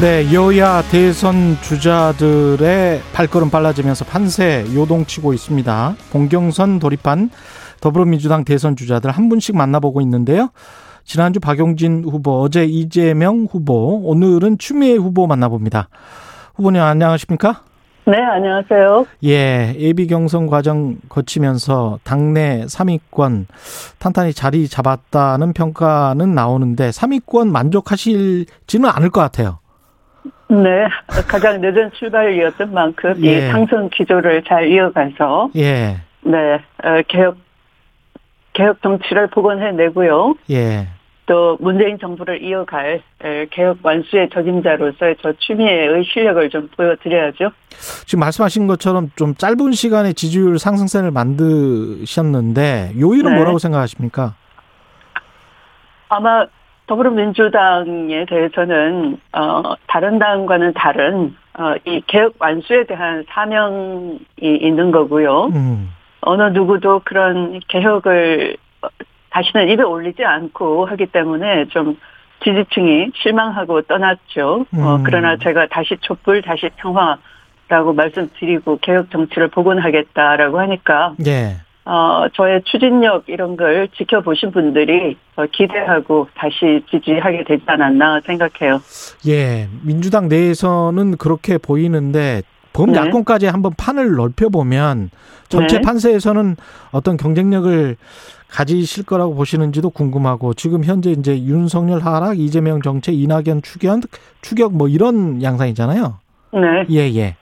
[0.00, 5.94] 네, 여야 대선 주자들의 발걸음 빨라지면서 판세 요동치고 있습니다.
[6.10, 7.30] 공경선 돌입한
[7.80, 10.50] 더불어민주당 대선 주자들 한 분씩 만나보고 있는데요.
[11.04, 15.88] 지난주 박용진 후보, 어제 이재명 후보, 오늘은 추미애 후보 만나봅니다.
[16.56, 17.62] 후보님 안녕하십니까?
[18.06, 19.06] 네, 안녕하세요.
[19.24, 23.46] 예, 예비 경선 과정 거치면서 당내 3위권
[23.98, 29.58] 탄탄히 자리 잡았다는 평가는 나오는데 3위권 만족하실지는 않을 것 같아요.
[30.48, 30.86] 네,
[31.26, 33.48] 가장 늦은 출발이었던 만큼 예.
[33.48, 37.38] 이 상승 기조를 잘 이어가서 예, 네 어, 개혁
[38.52, 40.34] 개혁 정치를 복원해내고요.
[40.50, 40.88] 예,
[41.26, 47.50] 또 문재인 정부를 이어갈 에, 개혁 완수의 적임자로서의 저 추미애의 실력을 좀 보여드려야죠.
[48.06, 53.36] 지금 말씀하신 것처럼 좀 짧은 시간에 지지율 상승세를 만드셨는데 요일은 네.
[53.36, 54.34] 뭐라고 생각하십니까?
[56.10, 56.46] 아마
[56.86, 65.46] 더불어민주당에 대해서는 어, 다른 당과는 다른 어, 이 개혁 완수에 대한 사명이 있는 거고요.
[65.46, 68.88] 음, 어느 누구도 그런 개혁을 어,
[69.34, 71.98] 다시는 입에 올리지 않고 하기 때문에 좀
[72.44, 74.66] 지지층이 실망하고 떠났죠.
[74.72, 75.02] 어, 음.
[75.04, 83.24] 그러나 제가 다시 촛불, 다시 평화라고 말씀드리고 개혁 정치를 복원하겠다라고 하니까 예, 어, 저의 추진력
[83.26, 88.80] 이런 걸 지켜보신 분들이 어, 기대하고 다시 지지하게 되지 않았나 생각해요.
[89.26, 89.68] 예.
[89.82, 95.10] 민주당 내에서는 그렇게 보이는데 범야권까지 한번 판을 넓혀보면
[95.48, 95.82] 전체 네.
[95.82, 96.56] 판세에서는
[96.90, 97.96] 어떤 경쟁력을
[98.54, 104.00] 가지실 거라고 보시는지도 궁금하고 지금 현재 이제 윤석열 하락, 이재명 정책, 이낙연 추격,
[104.42, 106.18] 추격 뭐 이런 양상이잖아요.
[106.52, 106.86] 네.
[106.90, 107.36] 예, 예.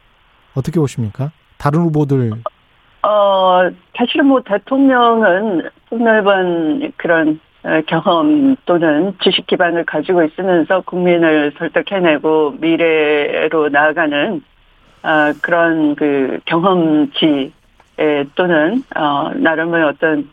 [0.54, 1.30] 어떻게 보십니까?
[1.58, 2.32] 다른 후보들
[3.02, 12.56] 어, 사실 뭐 대통령은 폭넓은 그런 어, 경험 또는 지식 기반을 가지고 있으면서 국민을 설득해내고
[12.58, 14.42] 미래로 나아가는
[15.02, 17.52] 어, 그런 그 경험치
[17.98, 20.30] 에, 또는 어, 나름의 어떤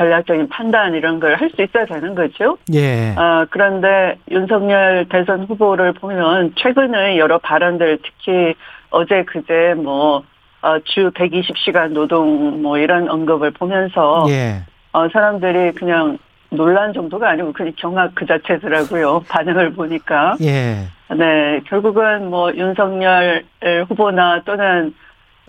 [0.00, 2.56] 전략적인 판단 이런 걸 할 수 있어야 되는 거죠.
[2.72, 3.14] 예.
[3.16, 8.54] 어, 그런데 윤석열 대선 후보를 보면 최근의 여러 발언들 특히
[8.90, 10.22] 어제 그제 뭐
[10.62, 14.62] 어, 주 120시간 노동 뭐 이런 언급을 보면서 예.
[14.92, 16.18] 어, 사람들이 그냥
[16.50, 19.24] 놀란 정도가 아니고 그냥 경악 그 자체더라고요.
[19.28, 20.36] 반응을 보니까.
[20.42, 20.86] 예.
[21.14, 23.44] 네, 결국은 뭐 윤석열
[23.88, 24.94] 후보나 또는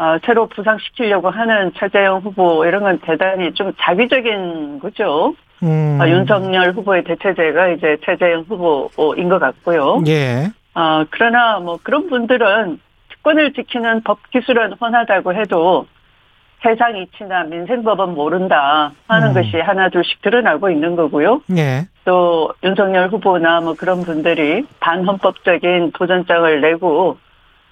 [0.01, 5.35] 어, 새로 부상시키려고 하는 최재형 후보 이런 건 대단히 좀 자기적인 거죠.
[5.61, 5.99] 음.
[6.01, 10.01] 어, 윤석열 후보의 대체제가 이제 최재형 후보인 것 같고요.
[10.07, 10.47] 예.
[10.73, 12.79] 어, 그러나 뭐 그런 분들은
[13.09, 15.85] 특권을 지키는 법 기술은 훤하다고 해도
[16.63, 19.33] 세상 이치나 민생법은 모른다 하는 음.
[19.35, 21.43] 것이 하나 둘씩 드러나고 있는 거고요.
[21.55, 21.85] 예.
[22.05, 27.19] 또 윤석열 후보나 뭐 그런 분들이 반헌법적인 도전장을 내고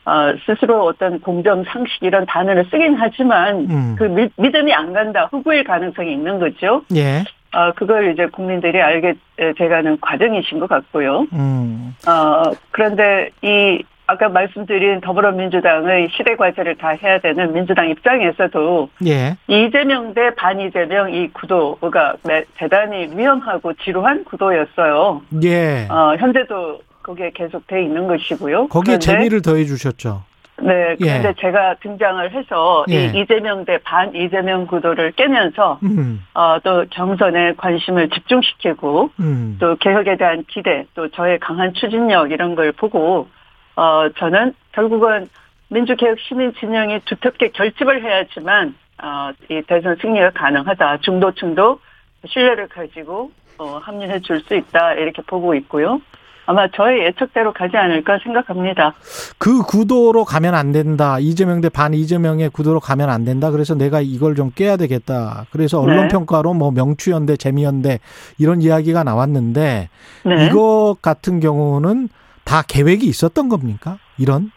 [0.06, 3.96] 어, 스스로 어떤 공정 상식 이런 단어를 쓰긴 하지만 음.
[3.98, 6.82] 그 미- 믿음이 안 간다 후보일 가능성이 있는 거죠.
[6.96, 7.24] 예.
[7.54, 9.14] 어, 그걸 이제 국민들이 알게
[9.58, 11.26] 돼가는 과정이신 것 같고요.
[11.34, 11.96] 음.
[12.08, 19.36] 어, 그런데 이 아까 말씀드린 더불어민주당의 시대 과제를 다 해야 되는 민주당 입장에서도 예.
[19.48, 25.22] 이재명 대 반이재명 이 구도가 매- 대단히 위험하고 지루한 구도였어요.
[25.44, 25.88] 예.
[25.92, 26.80] 어, 현재도
[27.10, 28.68] 거기에 계속 돼 있는 것이고요.
[28.68, 30.24] 거기에 그런데 재미를 더해 주셨죠.
[30.62, 31.34] 네, 그런데 예.
[31.40, 33.06] 제가 등장을 해서 예.
[33.06, 36.22] 이 이재명 대 반 이재명 구도를 깨면서 음.
[36.36, 39.58] 어, 또 경선에 관심을 집중시키고 음.
[39.60, 43.28] 또 개혁에 대한 기대, 또 저의 강한 추진력 이런 걸 보고
[43.76, 45.30] 어 저는 결국은
[45.70, 50.98] 민주개혁 시민 진영이 두텁게 결집을 해야지만 어 이 대선 승리가 가능하다.
[50.98, 51.80] 중도층도
[52.28, 56.02] 신뢰를 가지고 어 합류해 줄 수 있다 이렇게 보고 있고요.
[56.50, 58.96] 아마 저의 예측대로 가지 않을까 생각합니다.
[59.38, 61.18] 그 구도로 가면 안 된다.
[61.20, 63.52] 이재명 대 반 이재명의 구도로 가면 안 된다.
[63.52, 65.46] 그래서 내가 이걸 좀 깨야 되겠다.
[65.52, 66.08] 그래서 언론 네.
[66.08, 68.00] 평가로 뭐 명추연대, 재미연대
[68.40, 69.90] 이런 이야기가 나왔는데
[70.26, 70.46] 네.
[70.48, 72.10] 이것 같은 경우는
[72.46, 74.00] 다 계획이 있었던 겁니까?
[74.18, 74.52] 이런?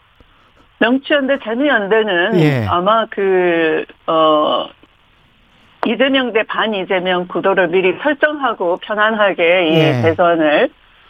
[0.79, 2.65] 명치연대 재미연대는 예.
[2.67, 4.65] 아마 그, 어,
[5.85, 10.01] 이재명 대 반 이재명 구도를 미리 설정하고 편안하게 이 예.
[10.01, 10.69] 대선을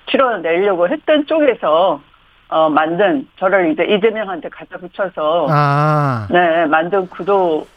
[0.10, 2.02] 치러 내려고 했던 쪽에서
[2.50, 7.08] 어, 만든 저를 이제 이재명한테 갖다 붙여서 아, 네 만든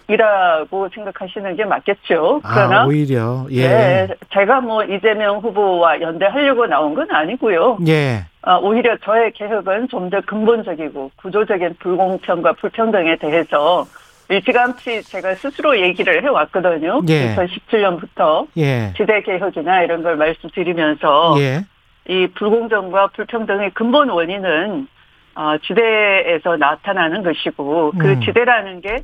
[0.07, 2.41] 구도이라고 생각하시는 게 맞겠죠.
[2.45, 7.79] 아 그러나 오히려 예, 네, 제가 뭐 이재명 후보와 연대하려고 나온 건 아니고요.
[7.89, 13.87] 예, 어, 오히려 저의 개혁은 좀 더 근본적이고 구조적인 불공평과 불평등에 대해서
[14.29, 17.01] 일찌감치 제가 스스로 얘기를 해왔거든요.
[17.09, 17.35] 예.
[17.35, 21.65] 2017년부터 예, 시대 개혁이나 이런 걸 말씀드리면서 예,
[22.09, 24.89] 이 불공정과 불평등의 근본 원인은
[25.35, 28.21] 어, 지대에서 나타나는 것이고 그 음.
[28.21, 29.03] 지대라는 게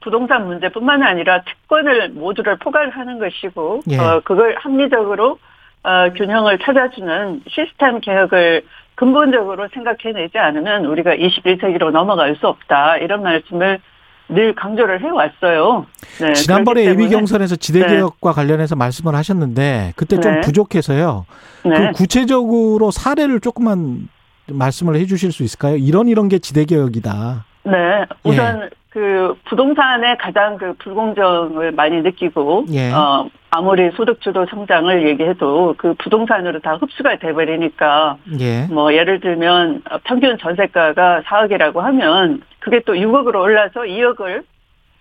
[0.00, 3.98] 부동산 문제뿐만 아니라 특권을 모두를 포괄하는 것이고 예.
[3.98, 5.38] 어, 그걸 합리적으로
[5.82, 8.62] 어, 균형을 찾아주는 시스템 개혁을
[8.94, 12.98] 근본적으로 생각해내지 않으면 우리가 21세기로 넘어갈 수 없다.
[12.98, 13.80] 이런 말씀을
[14.28, 15.86] 늘 강조를 해왔어요.
[16.20, 20.40] 네, 지난번에 예비 경선에서 지대개혁과 관련해서 말씀을 하셨는데 그때 좀 네.
[20.40, 21.26] 부족해서요.
[21.64, 21.70] 네.
[21.70, 24.08] 그 구체적으로 사례를 조금만
[24.48, 25.76] 말씀을 해주실 수 있을까요?
[25.76, 27.44] 이런 이런 게 지대개혁이다.
[27.64, 28.06] 네, 예.
[28.24, 32.92] 우선 그 부동산에 가장 그 불공정을 많이 느끼고 예.
[32.92, 38.66] 어 아무리 소득 주도 성장을 얘기해도 그 부동산으로 다 흡수가 돼 버리니까 예.
[38.70, 44.44] 뭐 예를 들면 어, 평균 전세가가 4억이라고 하면 그게 또 6억으로 올라서 2억을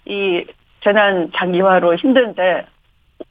[0.08, 0.44] 이
[0.84, 2.66] 재난 장기화로 힘든데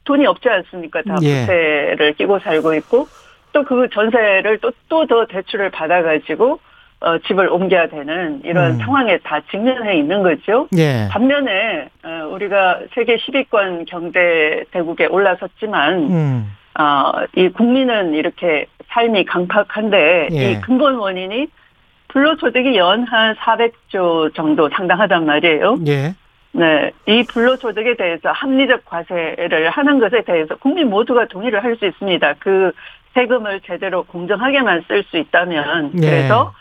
[0.05, 1.01] 돈이 없지 않습니까?
[1.01, 1.41] 다 예.
[1.41, 3.07] 부채를 끼고 살고 있고
[3.51, 6.59] 또 그 전세를 또 또 더 대출을 받아 가지고
[7.03, 8.77] 어, 집을 옮겨야 되는 이런 음.
[8.77, 10.67] 상황에 다 직면해 있는 거죠.
[10.77, 11.07] 예.
[11.11, 16.55] 반면에 어, 우리가 세계 10위권 경제 대국에 올라섰지만 음.
[16.79, 20.51] 어, 이 국민은 이렇게 삶이 강팍한데 예.
[20.51, 21.47] 이 근본 원인이
[22.07, 25.77] 불로소득이 연한 400조 정도 상당하단 말이에요.
[25.87, 26.15] 예.
[26.55, 32.35] 네, 이 불로소득에 대해서 합리적 과세를 하는 것에 대해서 국민 모두가 동의를 할 수 있습니다.
[32.39, 32.71] 그
[33.15, 35.99] 세금을 제대로 공정하게만 쓸 수 있다면 예.
[35.99, 36.53] 그래서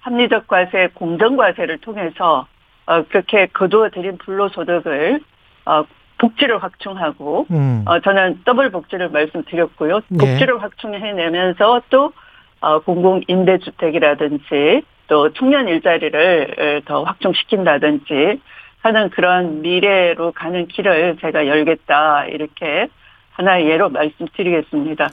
[0.00, 2.46] 합리적 과세, 공정 과세를 통해서
[2.86, 5.20] 어, 그렇게 거두어들인 불로소득을
[5.66, 5.84] 어,
[6.18, 7.84] 복지를 확충하고 음.
[7.86, 10.00] 어, 저는 더블 복지를 말씀드렸고요.
[10.08, 10.18] 네.
[10.18, 12.12] 복지를 확충해내면서 또
[12.60, 18.40] 어, 공공 임대주택이라든지 또 청년 일자리를 에, 더 확충시킨다든지
[18.82, 22.88] 하는 그런 미래로 가는 길을 제가 열겠다 이렇게
[23.40, 25.08] 하나의 예로 말씀드리겠습니다.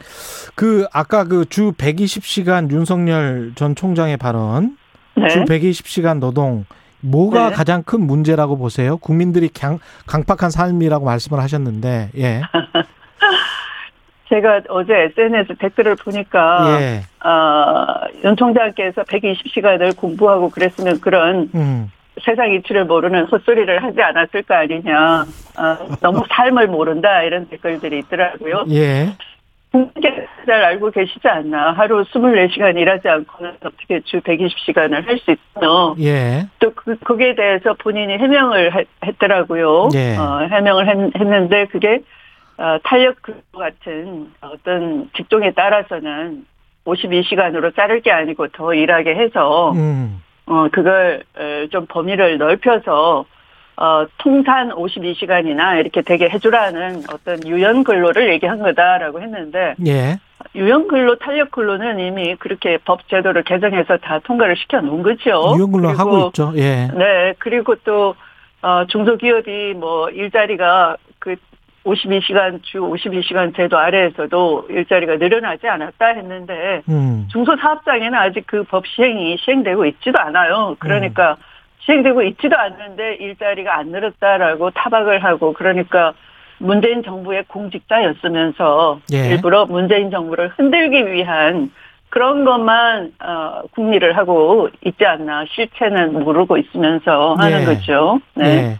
[0.55, 4.77] 그 아까 그 주 120시간 윤석열 전 총장의 발언,
[5.15, 5.29] 네.
[5.29, 6.65] 주 120시간 노동
[6.99, 7.55] 뭐가 네.
[7.55, 8.97] 가장 큰 문제라고 보세요?
[8.97, 12.41] 국민들이 강, 강팍한 삶이라고 말씀을 하셨는데, 예,
[14.29, 17.85] 제가 어제 SNS 댓글을 보니까 예, 어,
[18.25, 21.89] 윤 총장께서 120시간을 공부하고 그랬으면 그런 음,
[22.23, 25.25] 세상 이치를 모르는 헛소리를 하지 않았을 거 아니냐.
[25.57, 28.65] 어, 너무 삶을 모른다 이런 댓글들이 있더라고요.
[28.69, 29.07] 예,
[30.45, 31.73] 잘 알고 계시지 않나.
[31.73, 37.73] 하루 24시간 일하지 않고는 어떻게 주 120시간을 할 수 있으며 예, 또 그, 거기에 대해서
[37.73, 39.89] 본인이 해명을 했, 했더라고요.
[39.95, 40.15] 예.
[40.15, 41.99] 어, 해명을 했, 했는데 그게
[42.57, 43.17] 어, 탄력
[43.51, 46.45] 같은 어떤 직종에 따라서는
[46.85, 53.25] 52시간으로 자를 게 아니고 더 일하게 해서 음, 어, 그걸, 에, 좀 범위를 넓혀서,
[53.77, 60.17] 어, 통산 52시간이나 이렇게 되게 해주라는 어떤 유연 근로를 얘기한 거다라고 했는데, 예,
[60.55, 65.53] 유연 근로, 탄력 근로는 이미 그렇게 법 제도를 개정해서 다 통과를 시켜 놓은 거죠.
[65.57, 66.53] 유연 근로 그리고 하고 있죠.
[66.55, 68.15] 예, 네, 그리고 또,
[68.61, 71.35] 어, 중소기업이 뭐 일자리가 그
[71.87, 79.37] 52시간, 주 52시간 제도 아래에서도 일자리가 늘어나지 않았다 했는데, 음, 중소사업장에는 아직 그 법 시행이
[79.39, 80.75] 시행되고 있지도 않아요.
[80.79, 81.37] 그러니까
[81.79, 86.13] 시행되고 있지도 않는데 일자리가 안 늘었다라고 타박을 하고 그러니까
[86.59, 89.29] 문재인 정부의 공직자였으면서 예.
[89.29, 91.71] 일부러 문재인 정부를 흔들기 위한
[92.09, 97.65] 그런 것만 어, 국리를 하고 있지 않나 실체는 모르고 있으면서 하는 예.
[97.65, 98.19] 거죠.
[98.35, 98.45] 네.
[98.45, 98.79] 예.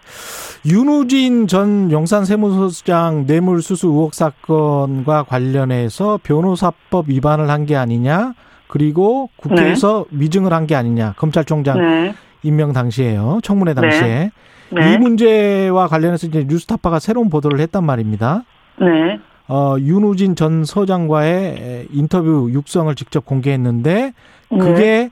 [0.65, 8.34] 윤우진 전 용산 세무서장 뇌물수수 의혹 사건과 관련해서 변호사법 위반을 한 게 아니냐,
[8.67, 12.13] 그리고 국회에서 위증을 한 게 아니냐, 검찰총장 네.
[12.43, 14.32] 임명 당시에요, 청문회 당시에
[14.71, 14.93] 네.
[14.93, 18.43] 이 문제와 관련해서 이제 뉴스타파가 새로운 보도를 했단 말입니다.
[18.80, 19.19] 네.
[19.49, 24.13] 어, 윤우진 전 서장과의 인터뷰 육성을 직접 공개했는데
[24.49, 24.57] 네.
[24.59, 25.09] 그게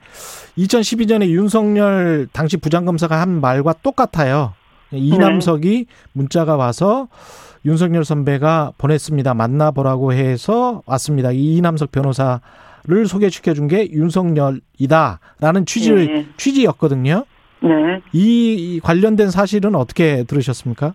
[0.57, 4.53] 2012년에 윤석열 당시 부장검사가 한 말과 똑같아요.
[4.91, 7.07] 이남석이 문자가 와서
[7.65, 9.33] 윤석열 선배가 보냈습니다.
[9.33, 11.31] 만나보라고 해서 왔습니다.
[11.31, 12.39] 이 이남석 변호사를
[13.07, 16.27] 소개시켜 준 게 윤석열이다라는 취지를 네.
[16.37, 17.25] 취지였거든요.
[17.63, 17.69] 네.
[18.13, 20.93] 이 관련된 사실은 어떻게 들으셨습니까?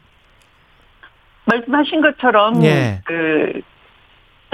[1.50, 3.00] 말씀하신 것처럼 예.
[3.04, 3.60] 그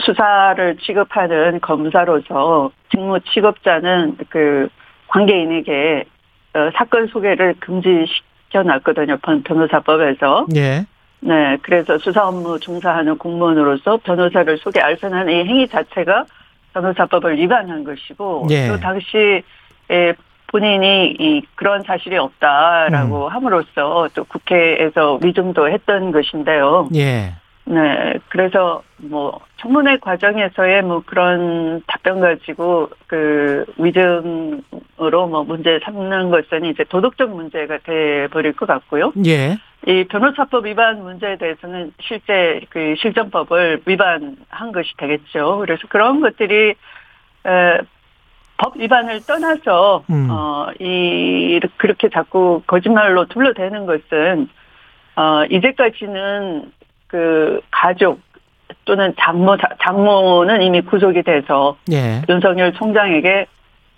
[0.00, 4.68] 수사를 취급하는 검사로서 직무 취급자는 그
[5.08, 6.04] 관계인에게
[6.54, 9.18] 어, 사건 소개를 금지시켜 놨거든요.
[9.18, 10.46] 변- 변호사법에서.
[10.56, 10.86] 예.
[11.20, 16.24] 네, 그래서 수사 업무 종사하는 공무원으로서 변호사를 소개 알선하는 이 행위 자체가
[16.74, 18.68] 변호사법을 위반한 것이고 예.
[18.68, 19.42] 또 당시
[19.90, 20.12] 에
[20.48, 23.32] 본인이 이 그런 사실이 없다라고 음.
[23.32, 26.88] 함으로써 또 국회에서 위증도 했던 것인데요.
[26.94, 27.34] 예.
[27.68, 36.64] 네, 그래서 뭐 청문회 과정에서의 뭐 그런 답변 가지고 그 위증으로 뭐 문제 삼는 것은
[36.64, 39.12] 이제 도덕적 문제가 돼 버릴 것 같고요.
[39.26, 39.58] 예.
[39.88, 45.58] 이 변호사법 위반 문제에 대해서는 실제 그 실정법을 위반한 것이 되겠죠.
[45.58, 46.74] 그래서 그런 것들이
[47.46, 47.78] 에,
[48.58, 50.28] 법 위반을 떠나서 음.
[50.30, 54.48] 어, 이 그렇게 자꾸 거짓말로 둘러대는 것은
[55.16, 56.72] 어, 이제까지는
[57.06, 58.20] 그 가족
[58.84, 62.22] 또는 장모 장모는 이미 구속이 돼서 예.
[62.28, 63.46] 윤석열 총장에게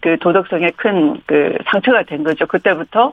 [0.00, 2.46] 그 도덕성에 큰 그 상처가 된 거죠.
[2.46, 3.12] 그때부터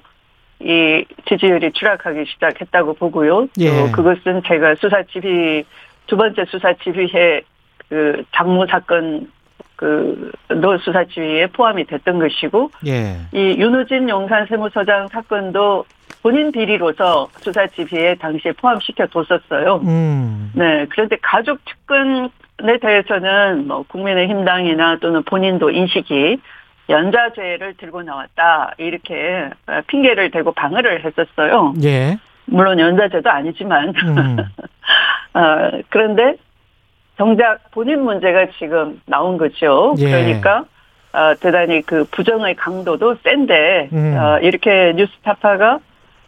[0.61, 3.47] 이 지지율이 추락하기 시작했다고 보고요.
[3.59, 3.69] 예.
[3.69, 5.63] 또 그것은 제가 수사 지휘
[6.07, 7.41] 두 번째 수사 지휘에
[7.89, 9.29] 그 장모 사건
[9.75, 13.17] 그 노 수사 지휘에 포함이 됐던 것이고 예.
[13.33, 15.85] 이 윤우진 용산 세무서장 사건도
[16.21, 19.81] 본인 비리로서 수사 지휘에 당시에 포함시켜 뒀었어요.
[19.83, 20.51] 음.
[20.55, 26.37] 네, 그런데 가족 측근에 대해서는 뭐 국민의힘당이나 또는 본인도 인식이
[26.89, 29.49] 연자죄를 들고 나왔다 이렇게
[29.87, 31.73] 핑계를 대고 방어를 했었어요.
[31.83, 32.17] 예.
[32.45, 34.37] 물론 연자죄도 아니지만 음.
[35.33, 36.35] 어, 그런데
[37.17, 39.95] 정작 본인 문제가 지금 나온 거죠.
[39.99, 40.05] 예.
[40.05, 40.65] 그러니까
[41.13, 44.17] 어, 대단히 그 부정의 강도도 센데 음.
[44.17, 45.79] 어, 이렇게 뉴스타파가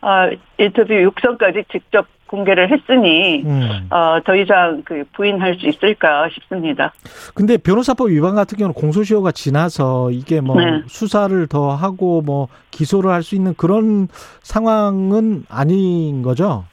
[0.02, 3.88] 어, 인터뷰 육성까지 직접 공개를 했으니 음.
[3.90, 6.94] 어, 더 이상 그 부인할 수 있을까 싶습니다.
[7.34, 10.82] 근데 변호사법 위반 같은 경우는 공소시효가 지나서 이게 뭐 네.
[10.88, 14.08] 수사를 더 하고 뭐 기소를 할 수 있는 그런
[14.44, 16.66] 상황은 아닌 거죠?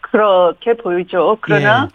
[0.00, 1.38] 그렇게 보이죠.
[1.40, 1.88] 그러나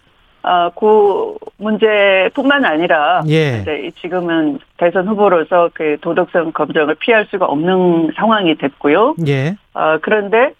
[0.46, 3.62] 어, 그 문제뿐만 아니라 예.
[3.62, 9.16] 이제 지금은 대선 후보로서 그 도덕성 검증을 피할 수가 없는 상황이 됐고요.
[9.28, 9.56] 예.
[9.74, 10.54] 어, 그런데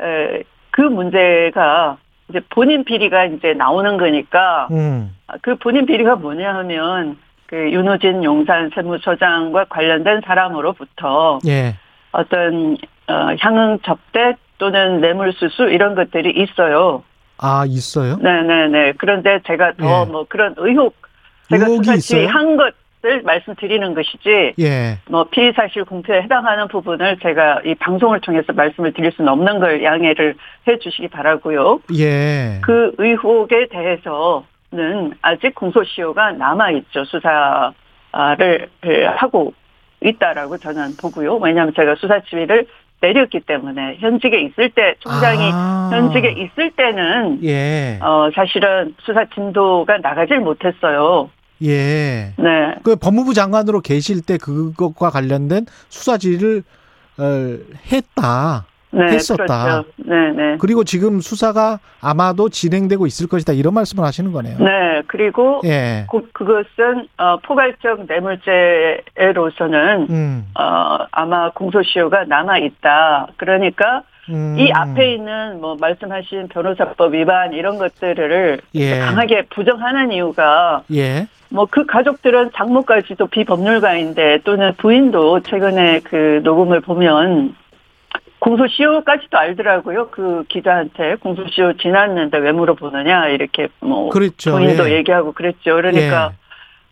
[0.00, 1.96] 에, 그 문제가
[2.30, 5.12] 이제 본인 비리가 이제 나오는 거니까 음.
[5.42, 11.74] 그 본인 비리가 뭐냐 하면 그 윤호진 용산 세무서장과 관련된 사람으로부터 예.
[12.12, 12.76] 어떤
[13.08, 17.02] 어, 향응 접대 또는 뇌물수수 이런 것들이 있어요.
[17.42, 18.16] 아, 있어요?
[18.16, 18.94] 네네네.
[18.98, 20.10] 그런데 제가 더 예.
[20.10, 20.94] 뭐 그런 의혹
[21.50, 22.28] 제가 있어요?
[22.28, 24.98] 한 것을 말씀드리는 것이지 예.
[25.10, 29.82] 뭐 피의 사실 공표에 해당하는 부분을 제가 이 방송을 통해서 말씀을 드릴 수는 없는 걸
[29.82, 30.36] 양해를
[30.68, 31.80] 해 주시기 바라고요.
[31.98, 32.60] 예.
[32.62, 37.04] 그 의혹에 대해서는 아직 공소시효가 남아 있죠.
[37.04, 37.74] 수사를
[39.16, 39.52] 하고
[40.00, 41.36] 있다라고 저는 보고요.
[41.36, 42.66] 왜냐하면 제가 수사 지휘를
[43.02, 45.90] 내렸기 때문에 현직에 있을 때 총장이 아.
[45.92, 47.98] 현직에 있을 때는 예.
[48.00, 51.28] 어 사실은 수사 진도가 나가질 못했어요.
[51.64, 52.32] 예.
[52.38, 52.74] 네.
[52.82, 56.62] 그 법무부 장관으로 계실 때 그것과 관련된 수사 지휘를
[57.18, 57.58] 어,
[57.92, 58.66] 했다.
[58.92, 59.64] 네, 했었다.
[59.64, 59.88] 그렇죠.
[59.96, 60.56] 네, 네.
[60.58, 63.54] 그리고 지금 수사가 아마도 진행되고 있을 것이다.
[63.54, 64.58] 이런 말씀을 하시는 거네요.
[64.58, 66.06] 네, 그리고 예.
[66.10, 70.46] 그, 그것은 어, 포괄적 뇌물죄로서는 음.
[70.58, 73.28] 어, 아마 공소시효가 남아 있다.
[73.36, 74.56] 그러니까 음.
[74.58, 78.98] 이 앞에 있는 뭐 말씀하신 변호사법 위반 이런 것들을 예.
[78.98, 81.26] 강하게 부정하는 이유가 예.
[81.48, 87.54] 뭐그 가족들은 장모까지도 비법률가인데 또는 부인도 최근에 그 녹음을 보면
[88.42, 90.08] 공소시효까지도 알더라고요.
[90.10, 94.50] 그 기자한테 공소시효 지났는데 왜 물어보느냐 이렇게 뭐 그랬죠.
[94.52, 94.96] 부인도 예.
[94.96, 95.76] 얘기하고 그랬죠.
[95.76, 96.32] 그러니까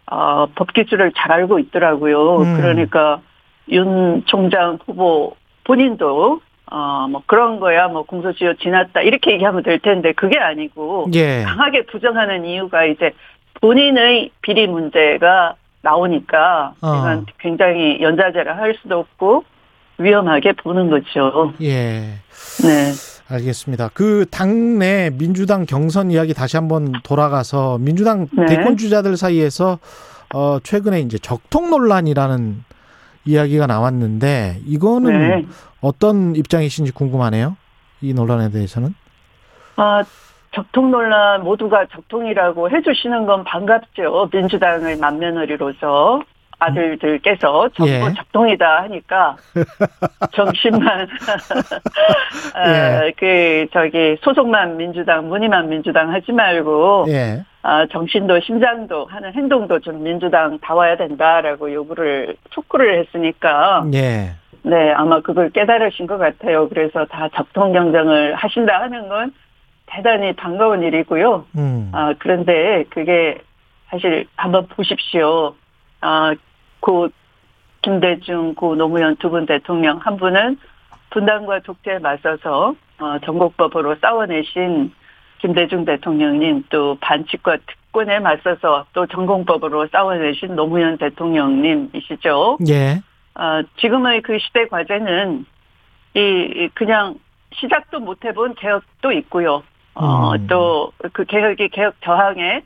[0.06, 2.36] 어, 법 기술을 잘 알고 있더라고요.
[2.36, 2.56] 음.
[2.56, 3.20] 그러니까
[3.68, 5.34] 윤 총장 후보
[5.64, 6.40] 본인도
[6.70, 11.42] 어, 뭐 그런 거야, 뭐 공소시효 지났다 이렇게 얘기하면 될 텐데 그게 아니고 예.
[11.42, 13.10] 강하게 부정하는 이유가 이제
[13.60, 16.94] 본인의 비리 문제가 나오니까 어.
[16.96, 19.42] 이건 굉장히 연자제를 할 수도 없고
[20.00, 21.52] 위험하게 보는 거죠.
[21.62, 22.14] 예.
[22.62, 22.92] 네.
[23.28, 23.90] 알겠습니다.
[23.94, 28.46] 그 당내 민주당 경선 이야기 다시 한번 돌아가서 민주당 네.
[28.46, 29.78] 대권 주자들 사이에서
[30.34, 32.64] 어 최근에 이제 적통 논란이라는
[33.26, 35.46] 이야기가 나왔는데 이거는 네.
[35.80, 37.56] 어떤 입장이신지 궁금하네요.
[38.00, 38.94] 이 논란에 대해서는.
[39.76, 40.02] 아,
[40.52, 44.30] 적통 논란 모두가 적통이라고 해주시는 건 반갑죠.
[44.32, 46.22] 민주당의 맏며느리로서
[46.60, 48.00] 아들들께서 전부 예.
[48.14, 49.36] 적통이다 하니까
[50.32, 51.08] 정신만
[52.54, 53.12] 아, 예.
[53.16, 57.42] 그 저기 소속만 민주당 무늬만 민주당 하지 말고 예.
[57.62, 64.34] 아, 정신도 심장도 하는 행동도 좀 민주당 다 와야 된다라고 요구를 촉구를 했으니까 예.
[64.62, 66.68] 네, 아마 그걸 깨달으신 것 같아요.
[66.68, 69.32] 그래서 다 적통 경쟁을 하신다 하는 건
[69.86, 71.46] 대단히 반가운 일이고요.
[71.56, 71.90] 음.
[71.92, 73.38] 아, 그런데 그게
[73.88, 75.54] 사실 한번 보십시오.
[76.00, 76.34] 아,
[76.80, 77.08] 고
[77.82, 80.58] 김대중, 고 노무현 두 분 대통령 한 분은
[81.10, 84.92] 분단과 독재에 맞서서 어, 전국법으로 싸워내신
[85.38, 92.58] 김대중 대통령님 또 반칙과 특권에 맞서서 또 전공법으로 싸워내신 노무현 대통령님이시죠.
[92.68, 93.00] 예.
[93.34, 95.46] 어, 지금의 그 시대 과제는
[96.14, 97.14] 이, 이 그냥
[97.54, 99.62] 시작도 못 해본 개혁도 있고요.
[99.94, 100.46] 어, 음.
[100.46, 102.62] 또그 개혁이 개혁 저항에 에,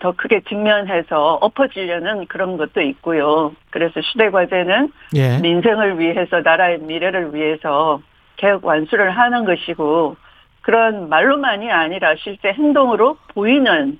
[0.00, 3.54] 더 크게 직면해서 엎어지려는 그런 것도 있고요.
[3.70, 5.38] 그래서 시대 과제는 예.
[5.38, 8.00] 민생을 위해서 나라의 미래를 위해서
[8.36, 10.16] 개혁 완수를 하는 것이고
[10.62, 13.98] 그런 말로만이 아니라 실제 행동으로 보이는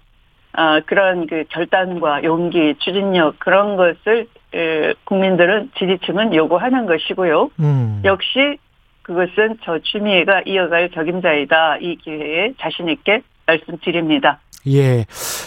[0.52, 7.50] 아, 그런 그 결단과 용기, 추진력 그런 것을 에, 국민들은 지지층은 요구하는 것이고요.
[7.60, 8.02] 음.
[8.04, 8.58] 역시
[9.02, 11.78] 그것은 저 추미애가 이어갈 적임자이다.
[11.78, 14.40] 이 기회에 자신 있게 말씀드립니다.
[14.66, 15.06] 예.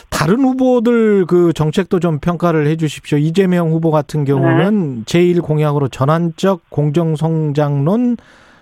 [0.10, 3.18] 다른 후보들 그 정책도 좀 평가를 해 주십시오.
[3.18, 8.18] 이재명 후보 같은 경우는 제1 공약으로 전환적 공정성장론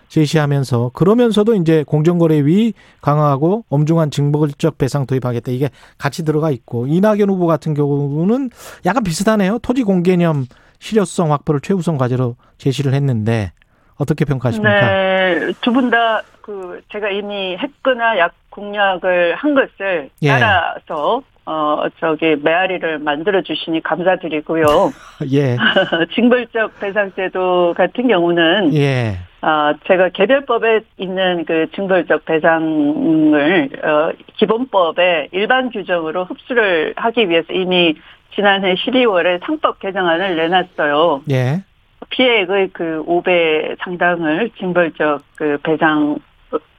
[0.09, 5.51] 제시하면서 그러면서도 이제 공정거래위 강화하고 엄중한 징벌적 배상 도입하겠다.
[5.51, 8.49] 이게 같이 들어가 있고 이낙연 후보 같은 경우는
[8.85, 9.59] 약간 비슷하네요.
[9.59, 10.47] 토지 공개념
[10.79, 13.53] 실효성 확보를 최우선 과제로 제시를 했는데
[14.01, 14.79] 어떻게 평가하십니까?
[14.81, 20.29] 네, 두 분 다 그 제가 이미 했거나 약 공약을 한 것을 예.
[20.29, 24.65] 따라서 어 저기 메아리를 만들어 주시니 감사드리고요.
[25.31, 25.55] 예.
[26.15, 29.19] 징벌적 배상제도 같은 경우는 예.
[29.41, 37.95] 아 제가 개별법에 있는 그 징벌적 배상을 어 기본법에 일반 규정으로 흡수를 하기 위해서 이미
[38.35, 41.21] 지난해 12월에 상법 개정안을 내놨어요.
[41.31, 41.63] 예.
[42.09, 46.17] 피해액의 그 5배 상당을 징벌적 그 배상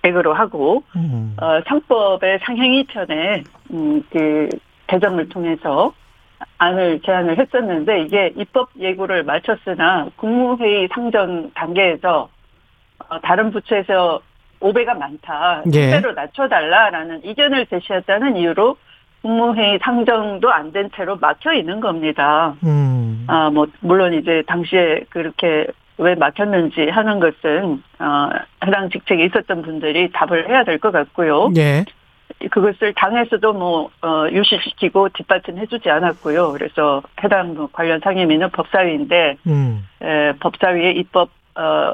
[0.02, 1.36] 액으로 하고 음.
[1.40, 4.48] 어, 상법의 상행위 편에 음, 그
[4.88, 5.92] 개정을 통해서
[6.58, 12.28] 안을 제안을 했었는데 이게 입법 예고를 마쳤으나 국무회의 상정 단계에서
[13.08, 14.20] 어, 다른 부처에서
[14.60, 15.62] 5배가 많다.
[15.74, 15.90] 예.
[15.90, 18.76] 10배로 낮춰달라라는 이견을 제시했다는 이유로
[19.22, 22.54] 국무회의 상정도 안 된 채로 막혀 있는 겁니다.
[22.64, 23.24] 음.
[23.28, 25.66] 아, 뭐, 물론 이제 당시에 그렇게
[25.98, 28.30] 왜 막혔는지 하는 것은, 어,
[28.66, 31.50] 해당 직책에 있었던 분들이 답을 해야 될 것 같고요.
[31.56, 31.84] 예.
[32.50, 36.52] 그것을 당에서도 뭐, 어, 유시시키고 뒷받침 해주지 않았고요.
[36.52, 39.86] 그래서 해당 뭐 관련 상임위는 법사위인데, 음.
[40.02, 41.92] 에, 법사위의 입법, 어,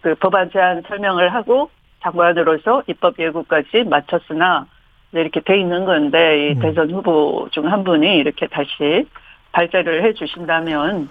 [0.00, 1.70] 그 법안 제안 설명을 하고
[2.02, 4.66] 장관으로서 입법 예고까지 마쳤으나, 네,
[5.12, 6.60] 이렇게 돼 있는 건데, 이 음.
[6.60, 9.06] 대선 후보 중 한 분이 이렇게 다시
[9.52, 11.08] 발제를 해 주신다면,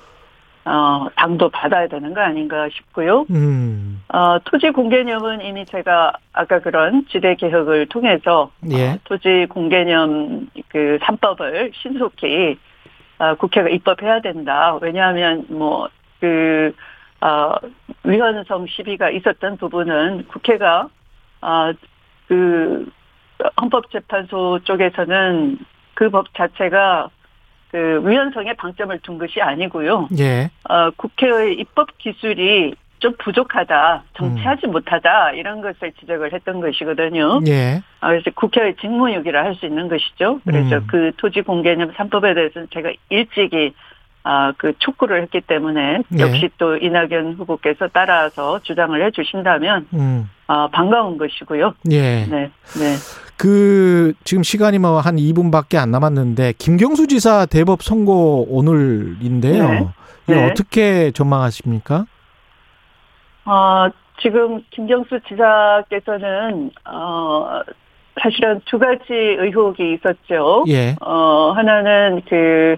[0.64, 3.26] 어, 당도 받아야 되는 거 아닌가 싶고요.
[3.32, 4.04] 음.
[4.14, 8.90] 어, 토지 공개념은 이미 제가 아까 그런 지대 개혁을 통해서 예.
[8.92, 12.60] 어, 토지 공개념 그 3법을 신속히
[13.18, 14.78] 어, 국회가 입법해야 된다.
[14.82, 16.74] 왜냐하면 뭐그
[17.22, 17.56] 어,
[18.04, 20.90] 위헌성 시비가 있었던 부분은 국회가
[21.42, 21.72] 어,
[22.28, 22.88] 그
[23.60, 25.58] 헌법재판소 쪽에서는
[25.94, 27.10] 그 법 자체가
[27.70, 30.10] 그 위헌성에 방점을 둔 것이 아니고요.
[30.20, 30.50] 예.
[30.70, 37.42] 어, 국회의 입법 기술이 좀 부족하다, 정치하지 못하다 이런 것을 지적을 했던 것이거든요.
[37.48, 37.82] 예.
[38.00, 40.40] 아, 그래서 국회의 직무유기라 할수 있는 것이죠.
[40.44, 40.88] 그래서 음.
[40.88, 43.74] 그 토지 공개념 3법에 대해서는 제가 일찍이
[44.24, 46.22] 아, 그 촉구를 했기 때문에 예.
[46.22, 50.30] 역시 또 이낙연 후보께서 따라서 주장을 해 주신다면 음.
[50.48, 51.74] 아, 반가운 것이고요.
[51.92, 52.26] 예.
[52.26, 52.52] 네.
[52.80, 52.96] 네.
[53.38, 59.68] 그 지금 시간이 뭐 한 2분밖에 안 남았는데 김경수 지사 대법 선고 오늘인데요.
[59.68, 59.88] 네.
[60.28, 60.50] 이거 네.
[60.52, 62.06] 어떻게 전망하십니까?
[63.46, 63.88] 어,
[64.22, 67.62] 지금 김경수 지사께서는 어,
[68.22, 70.66] 사실은 두 가지 의혹이 있었죠.
[70.68, 70.96] 예.
[71.02, 72.78] 어, 하나는 그,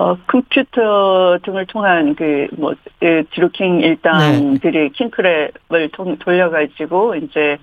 [0.00, 7.58] 어, 컴퓨터 등을 통한 그, 뭐, 그 드루킹 일당들이 킹크랩을 통, 돌려가지고, 이제,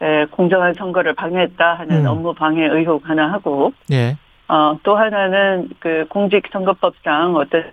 [0.00, 2.06] 에, 공정한 선거를 방해했다 하는 음.
[2.06, 4.16] 업무 방해 의혹 하나 하고, 예.
[4.46, 7.64] 어, 또 하나는 그 공직선거법상 어떤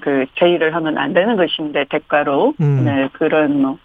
[0.00, 2.84] 그 제의를 하면 안 되는 것인데, 대가로, 음.
[2.86, 3.78] 네, 그런 뭐,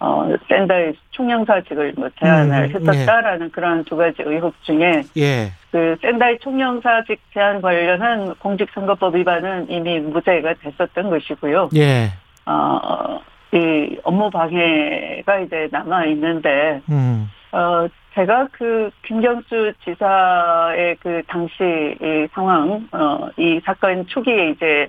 [0.00, 5.52] 어, 샌더의 총영사직을 뭐 제안을 음, 했었다라는 그런 두 가지 의혹 중에, 예.
[5.74, 11.70] 그 샌다이 총영사직 제한 관련한 공직선거법 위반은 이미 무죄가 됐었던 것이고요.
[11.74, 12.12] 예.
[12.46, 13.20] 어,
[13.52, 17.28] 이 업무 방해가 이제 남아 있는데, 음.
[17.50, 24.88] 어, 제가 그 김경수 지사의 그 당시 이 상황, 어, 이 사건 초기에 이제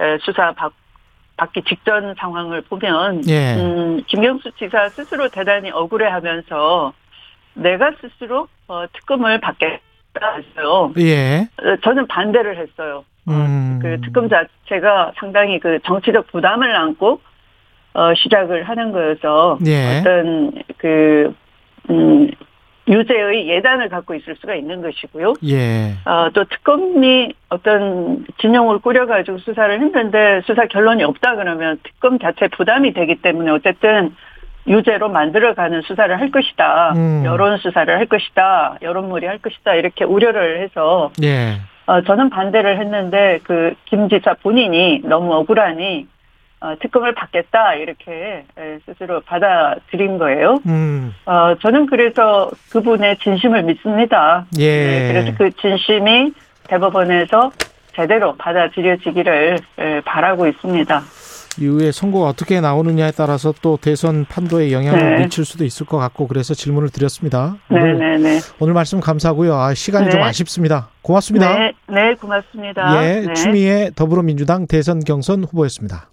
[0.00, 0.72] 에, 수사 받,
[1.36, 3.56] 받기 직전 상황을 보면, 예.
[3.56, 6.94] 음, 김경수 지사 스스로 대단히 억울해 하면서
[7.52, 9.85] 내가 스스로 어, 특검을 받겠다
[10.36, 10.92] 했어요.
[10.98, 11.48] 예.
[11.62, 13.04] 어, 저는 반대를 했어요.
[13.26, 13.78] 어, 음.
[13.82, 17.20] 그 특검 자체가 상당히 그 정치적 부담을 안고
[17.94, 20.00] 어, 시작을 하는 거여서 예.
[20.00, 21.34] 어떤 그
[21.90, 22.30] 음,
[22.88, 25.34] 유죄의 예단을 갖고 있을 수가 있는 것이고요.
[25.44, 25.94] 예.
[26.04, 32.92] 어, 또 특검이 어떤 진영을 꾸려가지고 수사를 했는데 수사 결론이 없다 그러면 특검 자체 부담이
[32.92, 34.14] 되기 때문에 어쨌든
[34.66, 36.92] 유죄로 만들어가는 수사를 할 것이다.
[36.96, 37.22] 음.
[37.24, 38.76] 여론 수사를 할 것이다.
[38.82, 39.74] 여론몰이 할 것이다.
[39.74, 41.60] 이렇게 우려를 해서 예.
[41.86, 46.06] 어, 저는 반대를 했는데 그 김 지사 본인이 너무 억울하니
[46.60, 50.58] 어, 특검을 받겠다 이렇게 에, 스스로 받아들인 거예요.
[50.66, 51.14] 음.
[51.26, 54.46] 어, 저는 그래서 그분의 진심을 믿습니다.
[54.58, 54.86] 예.
[54.86, 56.32] 네, 그래서 그 진심이
[56.68, 57.52] 대법원에서
[57.94, 61.02] 제대로 받아들여지기를 에, 바라고 있습니다.
[61.58, 65.24] 이후에 선고가 어떻게 나오느냐에 따라서 또 대선 판도에 영향을 네.
[65.24, 67.56] 미칠 수도 있을 것 같고 그래서 질문을 드렸습니다.
[67.70, 68.40] 오늘, 네네 네.
[68.58, 69.54] 오늘 말씀 감사하고요.
[69.54, 70.10] 아, 시간이 네.
[70.10, 70.88] 좀 아쉽습니다.
[71.02, 71.58] 고맙습니다.
[71.58, 73.04] 네, 네, 고맙습니다.
[73.04, 73.34] 예, 네.
[73.34, 76.10] 추미애 더불어민주당 대선 경선 후보였습니다.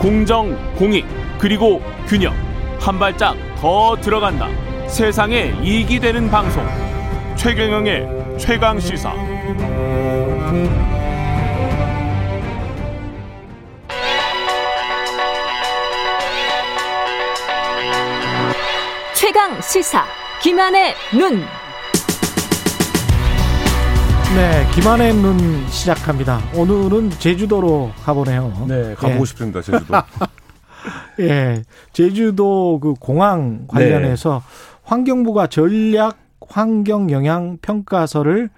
[0.00, 1.04] 공정, 공익,
[1.38, 2.32] 그리고 균형.
[2.80, 4.48] 한 발짝 더 들어간다.
[4.86, 6.64] 세상에 이익이 되는 방송.
[7.36, 9.12] 최경영의 최강 시사.
[19.30, 20.04] 최강 시사
[20.42, 21.38] 김한의 눈.
[24.34, 26.40] 네, 김한의 눈 시작합니다.
[26.56, 28.66] 오늘은 제주도로 가보네요.
[28.66, 29.24] 네, 가보고 예.
[29.26, 29.94] 싶습니다, 제주도.
[31.20, 31.62] 예,
[31.92, 34.42] 제주도 그 공항 관련해서
[34.82, 36.18] 환경부가 전략
[36.48, 38.50] 환경 영향 평가서를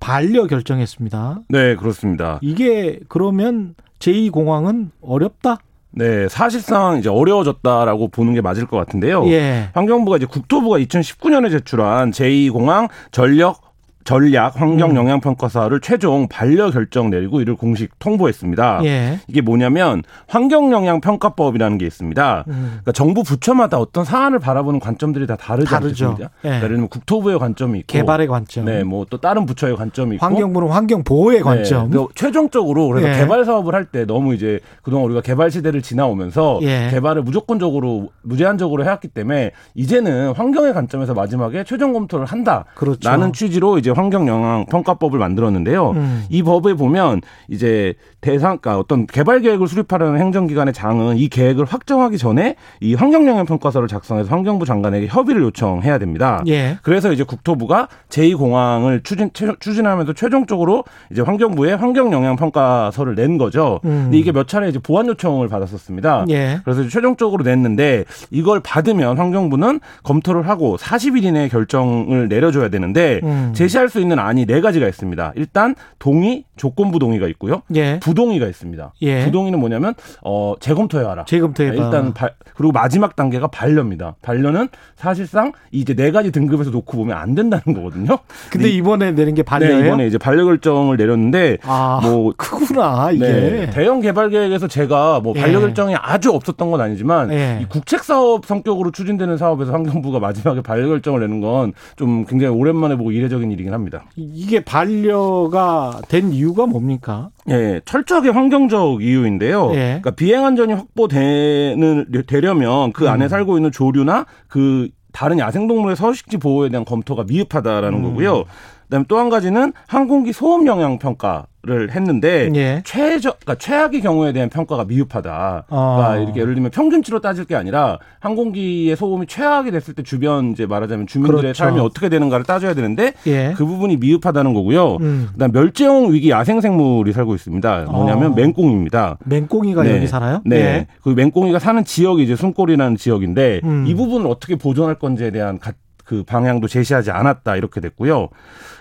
[0.00, 1.40] 반려 결정했습니다.
[1.50, 2.38] 네, 그렇습니다.
[2.40, 5.58] 이게 그러면 제2공항은 어렵다?
[5.98, 9.26] 네, 사실상 이제 어려워졌다라고 보는 게 맞을 것 같은데요.
[9.28, 9.70] 예.
[9.72, 13.65] 환경부가 이제 국토부가 2019년에 제출한 제2공항 전력
[14.06, 14.96] 전략 환경 음.
[14.96, 18.80] 영향 평가서를 최종 반려 결정 내리고 이를 공식 통보했습니다.
[18.84, 19.18] 예.
[19.26, 22.44] 이게 뭐냐면 환경 영향 평가법이라는 게 있습니다.
[22.46, 22.66] 음.
[22.68, 26.06] 그러니까 정부 부처마다 어떤 사안을 바라보는 관점들이 다 다르지 다르죠.
[26.06, 26.30] 않겠습니까?
[26.38, 26.40] 예.
[26.42, 28.64] 그러니까 예를 들면 국토부의 관점이 있고 개발의 관점.
[28.64, 31.90] 네, 뭐 또 다른 부처의 관점이 있고 환경부는 환경 보호의 관점.
[31.90, 33.12] 네, 그 최종적으로 그래서 예.
[33.18, 36.88] 개발 사업을 할 때 너무 이제 그동안 우리가 개발 시대를 지나오면서 예.
[36.90, 42.64] 개발을 무조건적으로 무제한적으로 해왔기 때문에 이제는 환경의 관점에서 마지막에 최종 검토를 한다.
[42.74, 43.08] 그렇죠.
[43.08, 45.90] 라는 취지로 이제 환경 영향 평가법을 만들었는데요.
[45.90, 46.24] 음.
[46.28, 47.94] 이 법에 보면 이제
[48.30, 53.86] 대상가 어떤 개발 계획을 수립하려는 행정기관의 장은 이 계획을 확정하기 전에 이 환경 영향 평가서를
[53.86, 56.42] 작성해서 환경부 장관에게 협의를 요청해야 됩니다.
[56.48, 56.76] 예.
[56.82, 63.78] 그래서 이제 국토부가 제2공항을 추진, 최- 추진하면서 최종적으로 이제 환경부에 환경 영향 평가서를 낸 거죠.
[63.84, 64.04] 음.
[64.06, 66.24] 근데 이게 몇 차례 이제 보완 요청을 받았었습니다.
[66.30, 66.58] 예.
[66.64, 73.52] 그래서 최종적으로 냈는데 이걸 받으면 환경부는 검토를 하고 40일 이내에 결정을 내려줘야 되는데 음.
[73.54, 75.32] 제시할 수 있는 안이 네 가지가 있습니다.
[75.36, 77.62] 일단 동의, 조건부 동의가 있고요.
[77.74, 77.98] 예.
[78.00, 78.92] 부동의가 있습니다.
[79.02, 79.24] 예.
[79.24, 81.24] 부동의는 뭐냐면 어 재검토해 와라.
[81.26, 81.84] 재검토해 봐.
[81.84, 84.16] 일단 발- 그리고 마지막 단계가 반려입니다.
[84.22, 88.18] 반려는 사실상 이제 네 가지 등급에서 놓고 보면 안 된다는 거거든요.
[88.50, 89.80] 근데 이 번에 내린 게 반려예요?
[89.80, 93.26] 네, 이번에 이제 반려 결정을 내렸는데 아, 뭐 크구나 이게.
[93.26, 95.40] 네, 대형 개발 계획에서 제가 뭐 예.
[95.40, 97.58] 반려 결정이 아주 없었던 건 아니지만 예.
[97.62, 102.96] 이 국책 사업 성격으로 추진되는 사업에서 환경부가 마지막에 반려 결정을 내는 건 좀 굉장히 오랜만에
[102.96, 104.04] 보고 이례적인 일이긴 합니다.
[104.16, 107.30] 이게 반려가 된 이유 가 뭡니까?
[107.48, 109.70] 예, 철저하게 환경적 이유인데요.
[109.72, 110.00] 예.
[110.00, 113.28] 그러니까 비행 안전이 확보되는 되려면 그 안에 음.
[113.28, 118.02] 살고 있는 조류나 그 다른 야생동물의 서식지 보호에 대한 검토가 미흡하다라는 음.
[118.04, 118.44] 거고요.
[118.86, 122.82] 그다음에 또 한 가지는 항공기 소음 영향 평가를 했는데 예.
[122.84, 125.64] 최저 그러니까 최악의 경우에 대한 평가가 미흡하다.
[125.68, 125.96] 어.
[125.96, 130.66] 그러니까 이렇게 예를 들면 평균치로 따질 게 아니라 항공기의 소음이 최악이 됐을 때 주변 이제
[130.66, 131.64] 말하자면 주민들의 그렇죠.
[131.64, 133.54] 삶이 어떻게 되는가를 따져야 되는데 예.
[133.56, 134.96] 그 부분이 미흡하다는 거고요.
[135.00, 135.28] 음.
[135.32, 137.84] 그다음 멸종 위기 야생 생물이 살고 있습니다.
[137.90, 138.34] 뭐냐면 어.
[138.34, 139.18] 맹꽁입니다.
[139.24, 139.96] 맹꽁이가 네.
[139.96, 140.42] 여기 살아요?
[140.44, 140.56] 네.
[140.56, 140.86] 예.
[141.02, 143.84] 그 맹꽁이가 사는 지역이 이제 숨골이라는 지역인데 음.
[143.86, 145.72] 이 부분을 어떻게 보존할 건지에 대한 가-
[146.06, 148.28] 그 방향도 제시하지 않았다 이렇게 됐고요.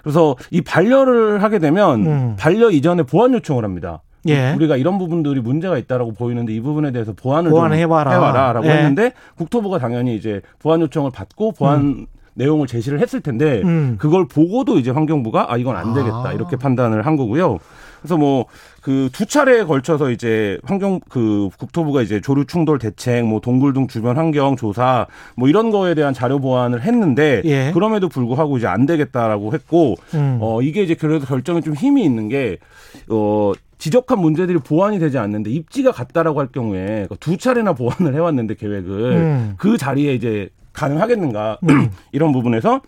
[0.03, 2.36] 그래서 이 반려를 하게 되면 음.
[2.39, 4.01] 반려 이전에 보완 요청을 합니다.
[4.28, 4.53] 예.
[4.53, 8.11] 우리가 이런 부분들이 문제가 있다라고 보이는데 이 부분에 대해서 보완을 보완해봐라.
[8.11, 8.71] 좀 해와라라고 예.
[8.71, 13.95] 했는데 국토부가 당연히 이제 보완 요청을 받고 보완 내용을 제시를 했을 텐데 음.
[13.97, 16.33] 그걸 보고도 이제 환경부가 아 이건 안 되겠다 아.
[16.33, 17.59] 이렇게 판단을 한 거고요.
[18.01, 18.45] 그래서 뭐
[18.86, 23.88] 그 두 차례에 걸쳐서 이제 환경 그 국토부가 이제 조류 충돌 대책, 뭐 동굴 등
[23.88, 27.71] 주변 환경 조사 뭐 이런 거에 대한 자료 보완을 했는데 예.
[27.73, 30.38] 그럼에도 불구하고 이제 안 되겠다라고 했고 음.
[30.39, 35.91] 어 이게 이제 그래도 결정이 좀 힘이 있는 게어 지적한 문제들이 보완이 되지 않는데 입지가
[35.91, 39.53] 같다라고 할 경우에 두 차례나 보완을 해왔는데 계획을 음.
[39.57, 41.59] 그 자리에 이제 가능하겠는가
[42.11, 42.82] 이런 부분에서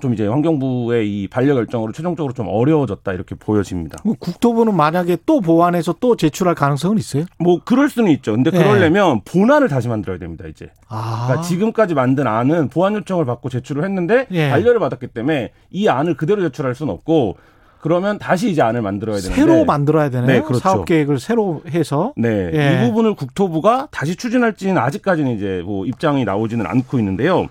[0.00, 3.98] 좀 이제 환경부의 이 반려 결정으로 최종적으로 좀 어려워졌다 이렇게 보여집니다.
[4.04, 7.24] 뭐 국토부는 만약에 또 보완해서 또 제출할 가능성은 있어요?
[7.38, 8.32] 뭐 그럴 수는 있죠.
[8.32, 8.58] 근데 네.
[8.58, 10.44] 그러려면 본안을 다시 만들어야 됩니다.
[10.46, 11.24] 이제 아.
[11.26, 14.50] 그러니까 지금까지 만든 안은 보완 요청을 받고 제출을 했는데 예.
[14.50, 17.38] 반려를 받았기 때문에 이 안을 그대로 제출할 수는 없고
[17.80, 20.26] 그러면 다시 이제 안을 만들어야 되는데 새로 만들어야 되네요.
[20.26, 20.58] 네, 그렇죠.
[20.60, 22.82] 사업 계획을 새로 해서 네, 예.
[22.84, 27.46] 이 부분을 국토부가 다시 추진할지는 아직까지는 이제 뭐 입장이 나오지는 않고 있는데요.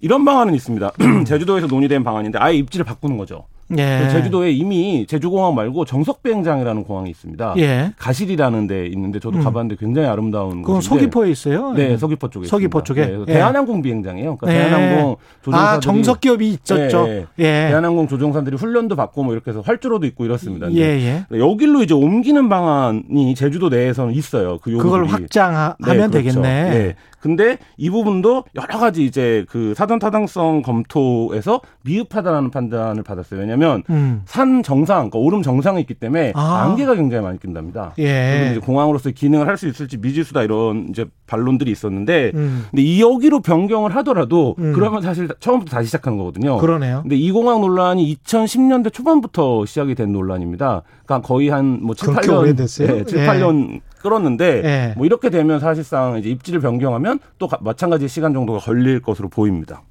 [0.00, 0.90] 이런 방안은 있습니다.
[1.26, 3.44] 제주도에서 논의된 방안인데 아예 입지를 바꾸는 거죠.
[3.76, 4.08] 예.
[4.10, 7.54] 제주도에 이미 제주공항 말고 정석비행장이라는 공항이 있습니다.
[7.58, 7.92] 예.
[7.98, 9.44] 가실이라는 데 있는데 저도 음.
[9.44, 11.72] 가봤는데 굉장히 아름다운 그건 곳인데 서귀포에 있어요.
[11.72, 12.84] 네, 서귀포 쪽에 서귀포 있습니다.
[12.84, 13.16] 쪽에?
[13.16, 13.34] 네, 예.
[13.34, 14.36] 대한항공 비행장이에요.
[14.36, 14.68] 그러니까 예.
[14.68, 17.08] 대한항공 조종사들이 아 정석 기업이 있었죠.
[17.38, 17.68] 예.
[17.68, 20.70] 대한항공 조종사들이 훈련도 받고 뭐 이렇게 해서 활주로도 있고 이렇습니다.
[20.72, 21.24] 예, 예.
[21.36, 24.58] 여기로 이제 옮기는 방안이 제주도 내에서는 있어요.
[24.62, 24.82] 그 요구들이.
[24.82, 26.10] 그걸 확장하면 네, 그렇죠.
[26.10, 26.70] 되겠네.
[26.70, 26.94] 네.
[27.20, 33.40] 근데 이 부분도 여러 가지 이제 그 사전 타당성 검토에서 미흡하다라는 판단을 받았어요.
[33.40, 33.55] 왜냐하면
[33.90, 34.22] 음.
[34.26, 36.62] 산 정상, 그러니까 오름 정상에 있기 때문에 아.
[36.64, 37.92] 안개가 굉장히 많이 낀답니다.
[37.98, 38.58] 예.
[38.62, 42.66] 공항으로서의 기능을 할 수 있을지 미지수다 이런 이제 반론들이 있었는데, 음.
[42.70, 44.72] 근데 이 여기로 변경을 하더라도 음.
[44.74, 46.58] 그러면 사실 처음부터 다시 시작하는 거거든요.
[46.58, 47.00] 그러네요.
[47.02, 50.82] 근데 이 공항 논란이 2010년대 초반부터 시작이 된 논란입니다.
[51.06, 52.86] 그러니까 거의 한뭐 7, 그렇게 8년, 오래됐어요?
[52.88, 53.26] 네, 7, 예.
[53.26, 54.94] 8년 끌었는데 예.
[54.96, 59.82] 뭐 이렇게 되면 사실상 이제 입지를 변경하면 또 가- 마찬가지 시간 정도가 걸릴 것으로 보입니다.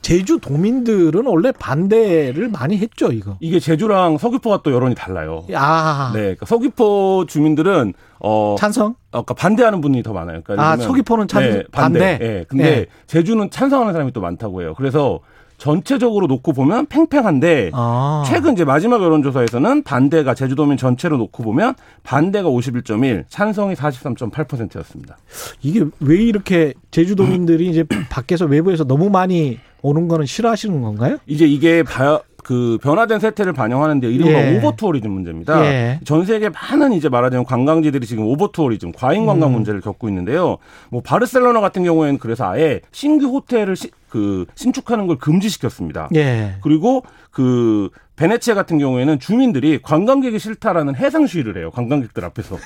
[0.00, 3.36] 제주 도민들은 원래 반대를 많이 했죠, 이거.
[3.40, 5.44] 이게 제주랑 서귀포가 또 여론이 달라요.
[5.54, 8.94] 아, 네, 그러니까 서귀포 주민들은 어 찬성?
[9.12, 10.40] 아까 반대하는 분이 더 많아요.
[10.44, 12.18] 그러니까 아, 서귀포는 찬- 네, 반대?
[12.22, 12.44] 예.
[12.48, 12.86] 근데 예.
[13.06, 14.74] 제주는 찬성하는 사람이 또 많다고 해요.
[14.76, 15.20] 그래서
[15.58, 18.24] 전체적으로 놓고 보면 팽팽한데 아.
[18.26, 25.18] 최근 이제 마지막 여론조사에서는 반대가 제주도민 전체로 놓고 보면 반대가 51.1, 찬성이 43.8%였습니다.
[25.60, 31.18] 이게 왜 이렇게 제주도민들이 이제 밖에서 외부에서 너무 많이 오는 거는 싫어하시는 건가요?
[31.26, 34.56] 이제 이게 바, 그 변화된 세태를 반영하는데 이른바 예.
[34.56, 35.66] 오버 투어리즘 문제입니다.
[35.66, 36.00] 예.
[36.04, 39.52] 전 세계 많은 이제 말하자면 관광지들이 지금 오버 투어리즘, 과잉 관광 음.
[39.52, 40.56] 문제를 겪고 있는데요.
[40.90, 46.08] 뭐 바르셀로나 같은 경우에는 그래서 아예 신규 호텔을 시, 그 신축하는 걸 금지시켰습니다.
[46.14, 46.54] 예.
[46.62, 51.70] 그리고 그 베네치아 같은 경우에는 주민들이 관광객이 싫다라는 해상 시위를 해요.
[51.70, 52.56] 관광객들 앞에서.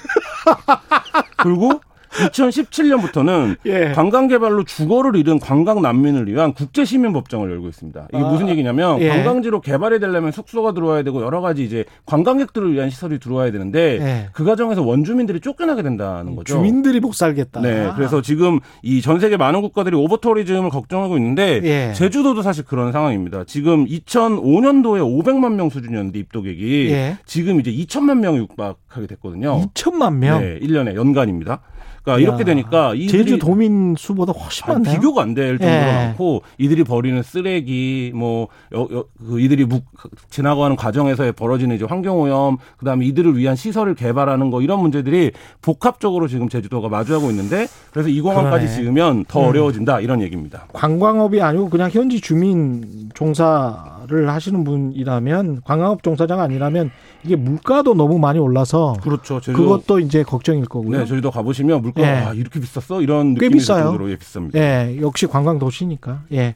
[1.42, 1.80] 그리고
[2.12, 3.92] 2017년부터는 예.
[3.92, 8.08] 관광 개발로 주거를 잃은 관광 난민을 위한 국제 시민 법정을 열고 있습니다.
[8.12, 9.08] 이게 아, 무슨 얘기냐면 예.
[9.08, 14.28] 관광지로 개발이 되려면 숙소가 들어와야 되고 여러 가지 이제 관광객들을 위한 시설이 들어와야 되는데 예.
[14.32, 16.54] 그 과정에서 원주민들이 쫓겨나게 된다는 거죠.
[16.54, 17.60] 주민들이 못 살겠다.
[17.60, 21.92] 네, 그래서 지금 이 전 세계 많은 국가들이 오버터리즘을 걱정하고 있는데 예.
[21.92, 23.42] 제주도도 사실 그런 상황입니다.
[23.44, 27.16] 지금 2005년도에 500만 명 수준이었는데 입도객이 예.
[27.26, 29.60] 지금 이제 2천만 명이 육박하게 됐거든요.
[29.74, 30.40] 2천만 명.
[30.40, 31.62] 네, 1년에 연간입니다.
[32.03, 34.94] 그러니까 야, 이렇게 되니까 제주 도민 수보다 훨씬 아니, 많네요.
[35.00, 35.92] 비교가 안 될 정도로 예.
[35.92, 39.84] 많고 이들이 버리는 쓰레기 뭐 여, 여, 그 이들이 묵,
[40.30, 45.30] 지나가는 과정에서 벌어지는 이제 환경 오염 그다음에 이들을 위한 시설을 개발하는 거 이런 문제들이
[45.62, 48.82] 복합적으로 지금 제주도가 마주하고 있는데 그래서 이 공항까지 그러네.
[48.82, 49.46] 지으면 더 음.
[49.48, 50.66] 어려워진다 이런 얘기입니다.
[50.72, 56.90] 관광업이 아니고 그냥 현지 주민 종사를 하시는 분이라면 관광업 종사자가 아니라면
[57.24, 59.40] 이게 물가도 너무 많이 올라서 그렇죠.
[59.40, 60.98] 제주도 그것도 이제 걱정일 거고요.
[60.98, 62.14] 네, 제주도 가보시면 물가 예.
[62.24, 63.84] 아, 이렇게 비쌌어 이런 꽤 비싸요.
[63.84, 64.57] 정도로 예, 비쌉니다.
[64.57, 66.22] 예, 역시 관광 도시니까.
[66.32, 66.55] 예.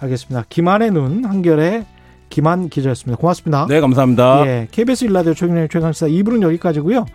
[0.00, 0.44] 알겠습니다.
[0.48, 1.86] 김한의 눈 한결의
[2.30, 3.20] 김한 기자였습니다.
[3.20, 3.66] 고맙습니다.
[3.68, 4.46] 네, 감사합니다.
[4.46, 7.06] 예, KBS 일라디오 최경영 최강시사 2부는 여기까지고요.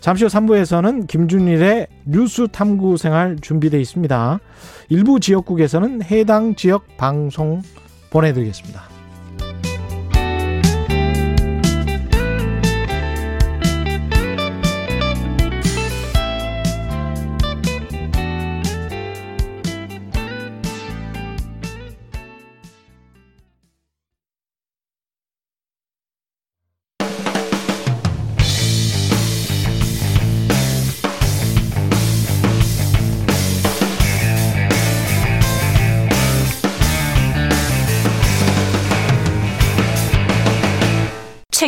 [0.00, 4.40] 잠시 후 3부에서는 김준일의 뉴스 탐구 생활 준비되어 있습니다.
[4.88, 7.62] 일부 지역국에서는 해당 지역 방송
[8.10, 8.95] 보내드리겠습니다.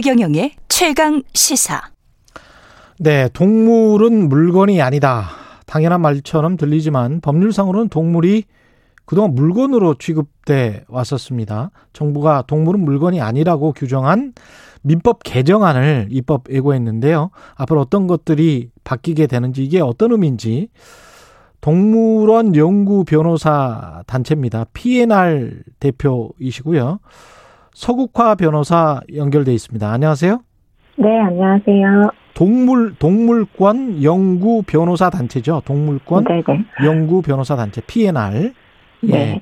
[0.01, 1.83] 최경영의 최강 시사.
[3.01, 5.25] 네, 동물은 물건이 아니다.
[5.67, 8.45] 당연한 말처럼 들리지만 법률상으로는 동물이
[9.07, 11.73] 그동안 물건으로 취급돼 왔었습니다.
[11.93, 14.35] 정부가 동물은 물건이 아니라고 규정한
[14.83, 17.31] 민법 개정안을 입법 예고했는데요.
[17.57, 20.69] 앞으로 어떤 것들이 바뀌게 되는지 이게 어떤 의미인지
[21.61, 24.67] 동물원 연구 변호사 단체입니다.
[24.75, 27.01] PNR 대표이시고요.
[27.79, 29.89] 서국화 변호사 연결돼 있습니다.
[29.89, 30.41] 안녕하세요.
[30.97, 32.11] 네, 안녕하세요.
[32.35, 35.63] 동물 동물권 연구 변호사 단체죠.
[35.65, 36.65] 동물권 네네.
[36.85, 38.53] 연구 변호사 단체 PNR.
[39.05, 39.13] 예.
[39.13, 39.41] 네.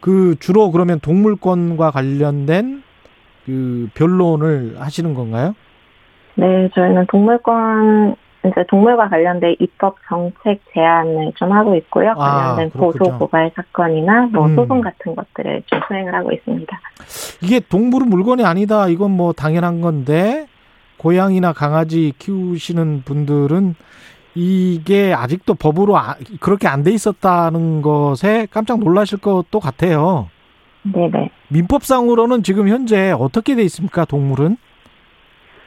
[0.00, 2.82] 그 주로 그러면 동물권과 관련된
[3.46, 5.54] 그 변론을 하시는 건가요?
[6.34, 8.16] 네, 저희는 동물권을
[8.46, 12.10] 이제 동물과 관련된 입법 정책 제안을 좀 하고 있고요.
[12.12, 12.92] 아, 관련된 그렇군요.
[12.92, 14.54] 고소 고발 사건이나 뭐 음.
[14.56, 16.80] 소송 같은 것들을 좀 수행을 하고 있습니다.
[17.42, 18.88] 이게 동물은 물건이 아니다.
[18.88, 20.46] 이건 뭐 당연한 건데
[20.98, 23.74] 고양이나 강아지 키우시는 분들은
[24.34, 30.28] 이게 아직도 법으로 아- 그렇게 안 돼 있었다는 것에 깜짝 놀라실 것도 같아요.
[30.82, 31.30] 네네.
[31.48, 34.04] 민법상으로는 지금 현재 어떻게 돼 있습니까?
[34.04, 34.56] 동물은?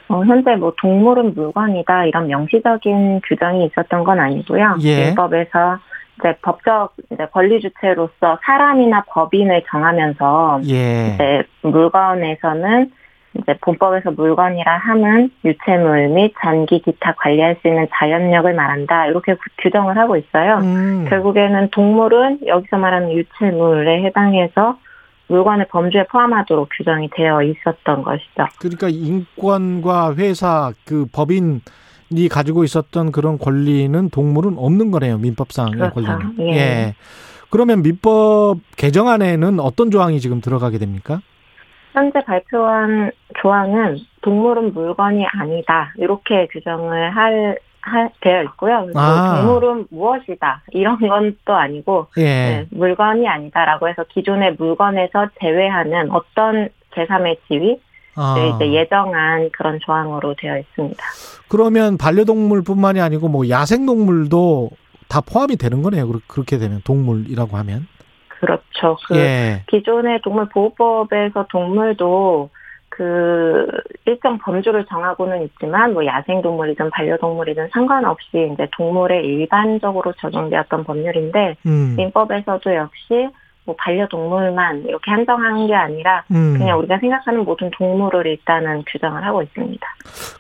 [0.09, 4.77] 어, 현재 뭐 동물은 물건이다 이런 명시적인 규정이 있었던 건 아니고요.
[4.81, 5.05] 예.
[5.07, 5.77] 민법에서
[6.19, 11.13] 이제 법적 이제 권리 주체로서 사람이나 법인을 정하면서 예.
[11.13, 12.91] 이제 물건에서는
[13.37, 19.41] 이제 본법에서 물건이라 함은 유체물 및 전기 기타 관리할 수 있는 자연력을 말한다 이렇게 구-
[19.59, 20.55] 규정을 하고 있어요.
[20.63, 21.05] 음.
[21.07, 24.77] 결국에는 동물은 여기서 말하는 유체물에 해당해서
[25.29, 28.47] 물건의 범주에 포함하도록 규정이 되어 있었던 것이죠.
[28.59, 31.61] 그러니까 인권과 회사 그 법인이
[32.29, 35.19] 가지고 있었던 그런 권리는 동물은 없는 거네요.
[35.19, 35.93] 민법상의 그렇죠.
[35.93, 36.55] 권리는.
[36.55, 36.95] 예.
[37.51, 41.21] 그러면 민법 개정안에는 어떤 조항이 지금 들어가게 됩니까?
[41.93, 43.11] 현재 발표한
[43.41, 48.81] 조항은 동물은 물건이 아니다 이렇게 규정을 할, 할 되어 있고요.
[48.85, 49.41] 그리고 아.
[49.41, 52.23] 동물은 무엇이다 이런 건 또 아니고 예.
[52.23, 57.77] 네, 물건이 아니다라고 해서 기존의 물건에서 제외하는 어떤 제3의 지위를
[58.15, 58.35] 아.
[58.55, 61.01] 이제 예정한 그런 조항으로 되어 있습니다.
[61.47, 64.69] 그러면 반려동물뿐만이 아니고 뭐 야생동물도
[65.07, 66.07] 다 포함이 되는 거네요.
[66.07, 67.87] 그렇- 그렇게 되면 동물이라고 하면.
[68.39, 68.97] 그렇죠.
[69.07, 69.63] 그 예.
[69.67, 72.49] 기존의 동물 보호법에서 동물도
[72.99, 73.65] 그
[74.05, 81.93] 일정 범주를 정하고는 있지만 뭐 야생동물이든 반려동물이든 상관없이 이제 동물에 일반적으로 적용되었던 법률인데 음.
[81.95, 83.29] 민법에서도 역시
[83.63, 86.57] 뭐 반려동물만 이렇게 한정한 게 아니라 음.
[86.57, 89.87] 그냥 우리가 생각하는 모든 동물을 일단은 규정을 하고 있습니다.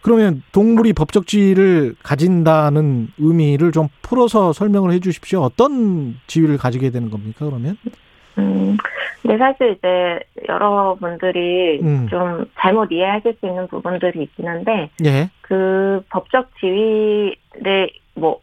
[0.01, 5.39] 그러면 동물이 법적 지위를 가진다는 의미를 좀 풀어서 설명을 해 주십시오.
[5.39, 7.77] 어떤 지위를 가지게 되는 겁니까, 그러면?
[8.37, 8.77] 음,
[9.21, 12.07] 근데 사실 이제 여러분들이 음.
[12.09, 15.29] 좀 잘못 이해하실 수 있는 부분들이 있긴 한데 예.
[15.41, 18.39] 그 법적 지위를 뭐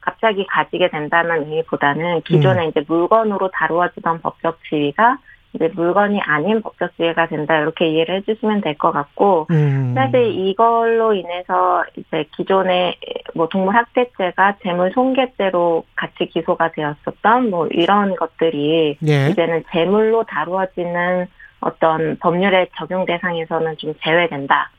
[0.00, 5.18] 갑자기 가지게 된다는 의미보다는 기존에 이제 물건으로 다루어지던 법적 지위가
[5.56, 9.92] 이제 물건이 아닌 법적 지위가 된다 이렇게 이해를 해주시면 될 것 같고 음.
[9.96, 12.96] 사실 이걸로 인해서 이제 기존의
[13.34, 19.28] 뭐 동물 학대죄가 재물 손괴죄로 같이 기소가 되었었던 뭐 이런 것들이 예.
[19.30, 21.26] 이제는 재물로 다루어지는
[21.60, 24.70] 어떤 법률의 적용 대상에서는 좀 제외된다.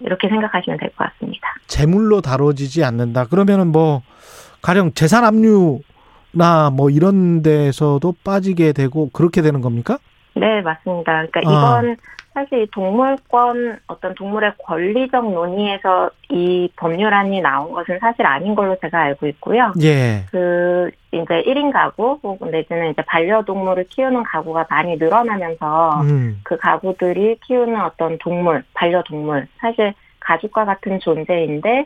[0.00, 1.54] 이렇게 생각하시면 될 것 같습니다.
[1.66, 3.26] 재물로 다뤄지지 않는다.
[3.26, 4.02] 그러면은 뭐
[4.60, 5.80] 가령 재산 압류
[6.32, 9.98] 나뭐 이런 데서도 빠지게 되고 그렇게 되는 겁니까?
[10.34, 11.26] 네, 맞습니다.
[11.26, 11.80] 그러니까 아.
[11.80, 11.96] 이건
[12.34, 19.26] 사실 동물권 어떤 동물의 권리적 논의에서 이 법률안이 나온 것은 사실 아닌 걸로 제가 알고
[19.28, 19.72] 있고요.
[19.82, 20.24] 예.
[20.30, 26.40] 그 이제 1인 가구 혹은 내지는 이제 반려동물을 키우는 가구가 많이 늘어나면서 음.
[26.42, 31.84] 그 가구들이 키우는 어떤 동물, 반려동물, 사실 가족과 같은 존재인데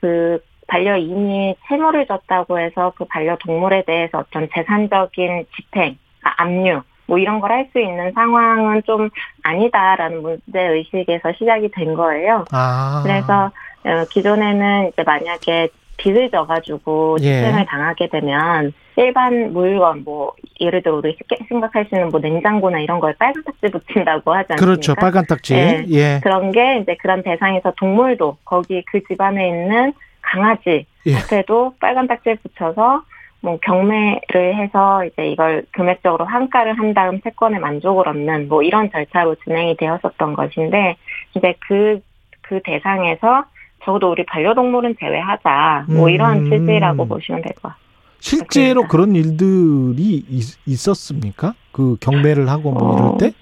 [0.00, 0.38] 그
[0.68, 7.50] 반려인이 채무를 졌다고 해서 그 반려동물에 대해서 어떤 재산적인 집행, 아, 압류, 뭐 이런 걸
[7.50, 9.08] 할 수 있는 상황은 좀
[9.42, 12.44] 아니다라는 문제 의식에서 시작이 된 거예요.
[12.52, 13.00] 아.
[13.02, 13.50] 그래서
[13.84, 17.24] 어, 기존에는 이제 만약에 빚을 져가지고 예.
[17.24, 22.78] 집행을 당하게 되면 일반 물건 뭐 예를 들어 우리 쉽게 생각할 수 있는 뭐 냉장고나
[22.80, 24.64] 이런 거에 빨간 딱지 붙인다고 하지 않습니까?
[24.64, 24.94] 그렇죠.
[24.94, 25.54] 빨간 딱지.
[25.54, 25.84] 네.
[25.90, 26.20] 예.
[26.22, 29.92] 그런 게 이제 그런 대상에서 동물도 거기 그 집안에 있는
[30.22, 31.14] 강아지 예.
[31.14, 33.02] 한테도 빨간 딱지를 붙여서
[33.40, 39.36] 뭐 경매를 해서 이제 이걸 금액적으로 환가를 한 다음 채권의 만족을 얻는 뭐 이런 절차로
[39.44, 40.96] 진행이 되었었던 것인데
[41.36, 43.44] 이제 그그 대상에서
[43.84, 46.10] 적어도 우리 반려동물은 제외하자 뭐 음.
[46.10, 47.88] 이런 취지라고 보시면 될 것 같아요.
[48.20, 48.88] 실제로 그렇습니다.
[48.88, 50.24] 그런 일들이
[50.66, 53.32] 있, 었습니까그 경매를 하고 뭐 이럴 어, 때?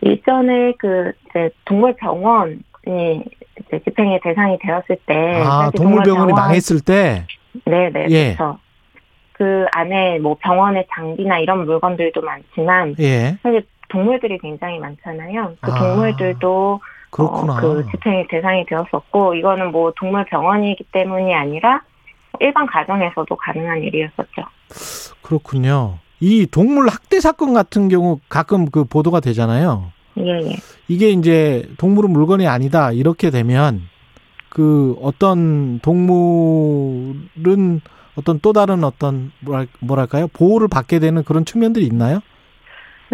[0.00, 3.22] 일전에 그 이제 동물병원 이
[3.66, 7.26] 이제 집행의 대상이 되었을 때 아, 동물병원이 동물병원- 망했을 때?
[7.64, 8.34] 네네 예.
[8.34, 8.58] 그렇죠.
[9.32, 13.36] 그 안에 뭐 병원의 장비나 이런 물건들도 많지만 예.
[13.42, 15.54] 사실 동물들이 굉장히 많잖아요.
[15.60, 16.80] 그 아, 동물들도
[17.10, 17.58] 그렇구나.
[17.58, 21.82] 어, 그 집행의 대상이 되었었고 이거는 뭐 동물 병원이기 때문이 아니라
[22.40, 24.42] 일반 가정에서도 가능한 일이었었죠.
[25.22, 25.98] 그렇군요.
[26.20, 29.92] 이 동물 학대 사건 같은 경우 가끔 그 보도가 되잖아요.
[30.18, 30.56] 예, 예.
[30.88, 33.82] 이게 이제 동물은 물건이 아니다 이렇게 되면
[34.48, 37.80] 그 어떤 동물은
[38.16, 42.20] 어떤 또 다른 어떤 뭐랄- 뭐랄까요 보호를 받게 되는 그런 측면들이 있나요?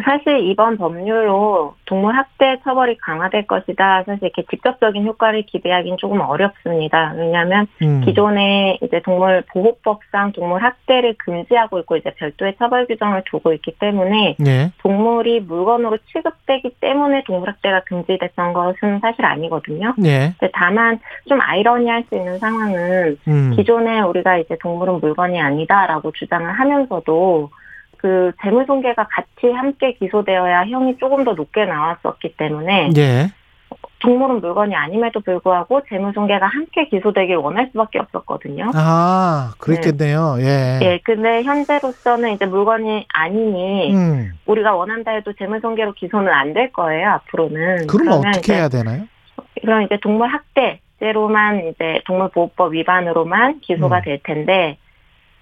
[0.05, 4.05] 사실 이번 법률로 동물 학대 처벌이 강화될 것이다.
[4.05, 7.15] 사실 이렇게 직접적인 효과를 기대하기는 조금 어렵습니다.
[7.17, 8.03] 왜냐하면 음.
[8.05, 14.37] 기존에 이제 동물 보호법상 동물 학대를 금지하고 있고 이제 별도의 처벌 규정을 두고 있기 때문에
[14.47, 14.71] 예.
[14.79, 19.95] 동물이 물건으로 취급되기 때문에 동물 학대가 금지됐던 것은 사실 아니거든요.
[20.05, 20.35] 예.
[20.39, 23.53] 근데 다만 좀 아이러니할 수 있는 상황은 음.
[23.57, 27.51] 기존에 우리가 이제 동물은 물건이 아니다라고 주장을 하면서도
[27.99, 33.29] 그 재물손괴가 같이 함께 기소되어야 형이 조금 더 높게 나왔었기 때문에 예.
[34.01, 38.71] 동물은 물건이 아님에도 불구하고 재물손괴가 함께 기소되길 원할 수밖에 없었거든요.
[38.75, 40.37] 아, 그랬겠네요.
[40.39, 40.79] 예.
[40.83, 44.33] 예, 근데 현재로서는 이제 물건이 아니니 음.
[44.47, 47.89] 우리가 원한다 해도 재물손괴로 기소는 안 될 거예요 앞으로는.
[47.89, 49.03] 그럼 어떻게 이제 해야 되나요?
[49.61, 54.03] 그럼 이제 동물 학대죄로만 이제 동물보호법 위반으로만 기소가 음.
[54.05, 54.79] 될 텐데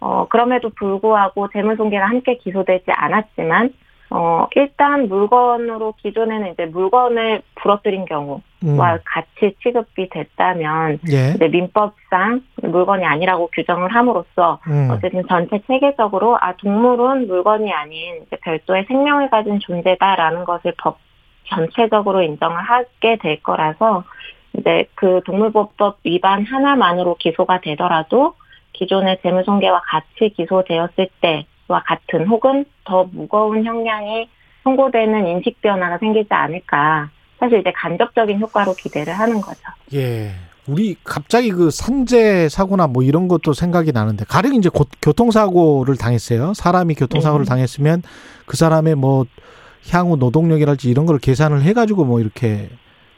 [0.01, 3.73] 어 그럼에도 불구하고 재물손괴가 함께 기소되지 않았지만
[4.10, 8.98] 어 일단 물건으로 기존에는 이제 물건을 부러뜨린 경우와 음.
[9.05, 11.32] 같이 취급이 됐다면 예.
[11.35, 14.90] 이제 민법상 물건이 아니라고 규정을 함으로써 음.
[14.93, 20.98] 어쨌든 전체 체계적으로 아 동물은 물건이 아닌 이제 별도의 생명을 가진 존재다라는 것을 법
[21.48, 24.05] 전체적으로 인정을 하게 될 거라서
[24.59, 28.35] 이제 그 동물보호법 위반 하나만으로 기소가 되더라도
[28.78, 34.28] 기존의 재물손괴와 같이 기소되었을 때와 같은 혹은 더 무거운 형량이
[34.65, 37.11] 선고되는 인식 변화가 생기지 않을까.
[37.39, 39.61] 사실 이제 간접적인 효과로 기대를 하는 거죠.
[39.94, 40.31] 예.
[40.66, 46.55] 우리 갑자기 그 산재 사고나 뭐 이런 것도 생각이 나는데 가령 이제 곧 교통사고를 당했어요.
[46.55, 47.48] 사람이 교통사고를 네.
[47.48, 48.03] 당했으면
[48.47, 49.27] 그 사람의 뭐
[49.93, 52.69] 향후 노동력이랄지 이런 걸 계산을 해가지고 뭐 이렇게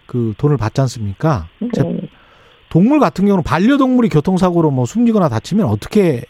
[0.04, 1.46] 그 돈을 받지 않습니까?
[1.74, 2.07] 제- 음.
[2.70, 6.22] 동물 같은 경우는 반려동물이 교통사고로 뭐 숨지거나 다치면 어떻게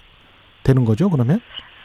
[0.65, 1.10] 되는 거죠?
[1.10, 1.40] 그러면?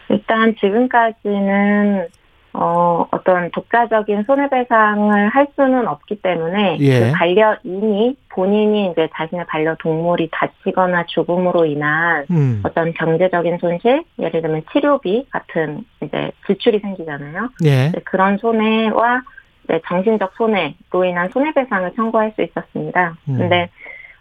[0.10, 2.08] 일단 지금까지는
[2.56, 7.00] 어, 어떤 독자적인 손해배상을 할 수는 없기 때문에 예.
[7.00, 12.62] 그 반려인이 본인이 이제 자신의 반려 동물이 다치거나 죽음으로 인한 음.
[12.64, 17.50] 어떤 경제적인 손실, 예를 들면 치료비 같은 이제 지출이 생기잖아요.
[17.66, 17.92] 예.
[18.06, 19.24] 그런 손해와
[19.64, 23.18] 이제 정신적 손해로 인한 손해배상을 청구할 수 있었습니다.
[23.30, 23.38] 음.
[23.38, 23.70] 근데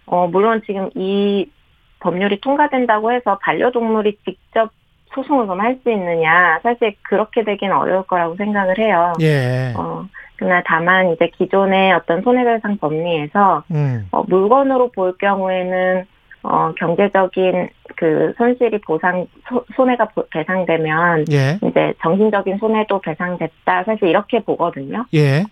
[0.06, 1.48] 어, 물론 지금 이
[2.00, 4.70] 법률이 통과된다고 해서 반려동물이 직접
[5.14, 9.12] 소송을 그럼 할 수 있느냐 사실 그렇게 되기는 어려울 거라고 생각을 해요.
[9.20, 9.72] 예.
[9.76, 10.04] 어,
[10.36, 14.08] 그러나 다만 이제 기존의 어떤 손해배상 법리에서 음.
[14.10, 16.04] 어, 물건으로 볼 경우에는
[16.44, 21.58] 어, 경제적인 그 손실이 보상 소- 손해가 보- 배상되면 예.
[21.62, 25.04] 이제 정신적인 손해도 배상됐다 사실 이렇게 보거든요.
[25.14, 25.44] 예.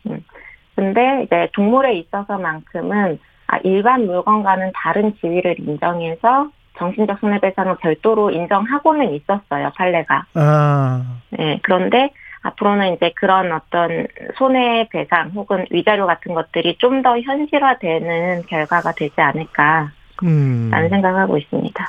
[0.74, 3.29] 근데 이제 동물에 있어서만큼은 아,
[3.64, 10.24] 일반 물건과는 다른 지위를 인정해서 정신적 손해배상을 별도로 인정하고는 있었어요 판례가.
[10.34, 11.02] 아.
[11.30, 12.10] 네, 그런데
[12.42, 14.06] 앞으로는 이제 그런 어떤
[14.36, 19.90] 손해배상 혹은 위자료 같은 것들이 좀 더 현실화되는 결과가 되지 않을까라는
[20.24, 20.70] 음.
[20.70, 21.86] 생각하고 있습니다.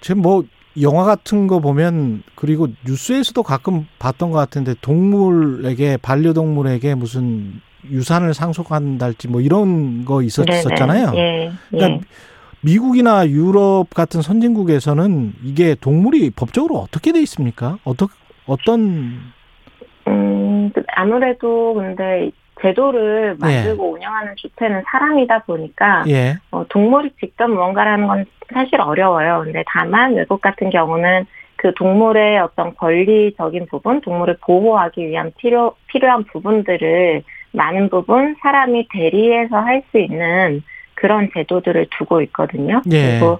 [0.00, 0.44] 지금 뭐
[0.80, 9.28] 영화 같은 거 보면 그리고 뉴스에서도 가끔 봤던 것 같은데 동물에게 반려동물에게 무슨 유산을 상속한달지
[9.28, 11.10] 뭐 이런 거 있었었잖아요.
[11.10, 11.18] 네네.
[11.18, 11.52] 예, 예.
[11.70, 12.06] 그러니까
[12.60, 17.78] 미국이나 유럽 같은 선진국에서는 이게 동물이 법적으로 어떻게 돼 있습니까?
[17.84, 18.10] 어떻
[18.46, 19.32] 어떤
[20.06, 22.30] 음, 그 아무래도 근데
[22.62, 26.36] 제도를 만들고 운영하는 주체는 사람이다 보니까 예.
[26.50, 29.42] 어, 동물이 직접 무언가라는 건 사실 어려워요.
[29.44, 36.24] 근데 다만 외국 같은 경우는 그 동물의 어떤 권리적인 부분, 동물을 보호하기 위한 필요, 필요한
[36.24, 37.22] 부분들을
[37.54, 40.62] 많은 부분 사람이 대리해서 할 수 있는
[40.94, 42.80] 그런 제도들을 두고 있거든요.
[42.90, 43.18] 예.
[43.18, 43.38] 그리고,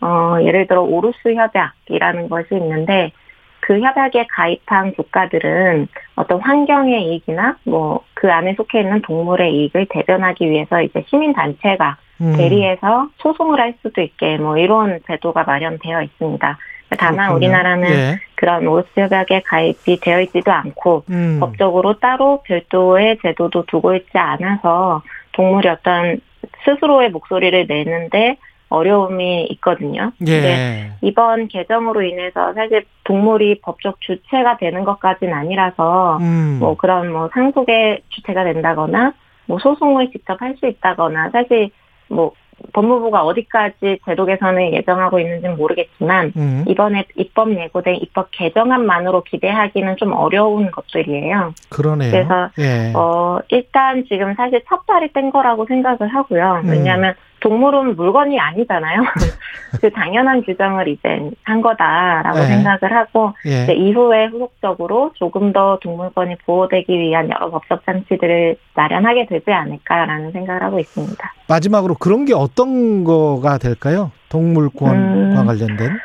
[0.00, 3.12] 어, 예를 들어 오루스 협약이라는 것이 있는데
[3.60, 10.50] 그 협약에 가입한 국가들은 어떤 환경의 이익이나 뭐 그 안에 속해 있는 동물의 이익을 대변하기
[10.50, 16.58] 위해서 이제 시민 단체가 음, 대리해서 소송을 할 수도 있게 뭐 이런 제도가 마련되어 있습니다.
[16.98, 17.36] 다만 그렇군요.
[17.36, 18.18] 우리나라는 예.
[18.34, 21.38] 그런 오스 협약에 가입이 되어 있지도 않고 음.
[21.40, 25.02] 법적으로 따로 별도의 제도도 두고 있지 않아서
[25.32, 26.20] 동물이 어떤
[26.64, 28.36] 스스로의 목소리를 내는데
[28.68, 30.12] 어려움이 있거든요.
[30.26, 30.90] 예.
[31.00, 36.58] 이번 개정으로 인해서 사실 동물이 법적 주체가 되는 것까지는 아니라서 음.
[36.60, 39.12] 뭐 그런 뭐 상속의 주체가 된다거나
[39.46, 41.70] 뭐 소송을 직접 할 수 있다거나 사실
[42.08, 42.32] 뭐
[42.72, 46.64] 법무부가 어디까지 제도 개선을 예정하고 있는지는 모르겠지만 음.
[46.66, 51.54] 이번에 입법 예고된 입법 개정안만으로 기대하기는 좀 어려운 것들이에요.
[51.68, 52.10] 그러네요.
[52.10, 52.92] 그래서 예.
[52.94, 56.62] 어 일단 지금 사실 첫 발이 뗀 거라고 생각을 하고요.
[56.64, 56.70] 음.
[56.70, 57.14] 왜냐하면
[57.46, 59.02] 동물은 물건이 아니잖아요.
[59.80, 62.46] 그 당연한 규정을 이제 한 거다라고 네.
[62.46, 63.62] 생각을 하고 예.
[63.62, 70.62] 이제 이후에 후속적으로 조금 더 동물권이 보호되기 위한 여러 법적 장치들을 마련하게 되지 않을까라는 생각을
[70.62, 71.34] 하고 있습니다.
[71.48, 74.10] 마지막으로 그런 게 어떤 거가 될까요?
[74.28, 75.46] 동물권과 음.
[75.46, 75.98] 관련된?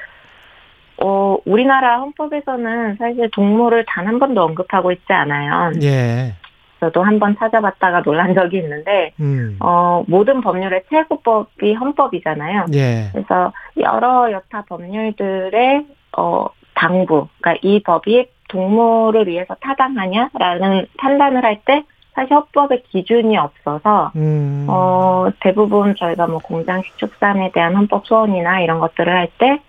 [1.03, 5.72] 어, 우리나라 헌법에서는 사실 동물을 단 한 번도 언급하고 있지 않아요.
[5.81, 6.35] 예.
[6.82, 9.58] 저도 한번 찾아봤다가 놀란 적이 있는데, 음.
[9.62, 12.66] 어, 모든 법률의 최고법이 헌법이잖아요.
[12.74, 13.10] 예.
[13.14, 15.86] 그래서 여러 여타 법률들의,
[16.18, 21.84] 어, 당부, 그러니까 이 법이 동물을 위해서 타당하냐라는 판단을 할 때
[22.14, 24.68] 사실 헌법에 기준이 없어서 음.
[24.70, 29.60] 어, 대부분 저희가 뭐 공장 식 축산에 대한 헌법 소원이나 이런 것들을 할 때,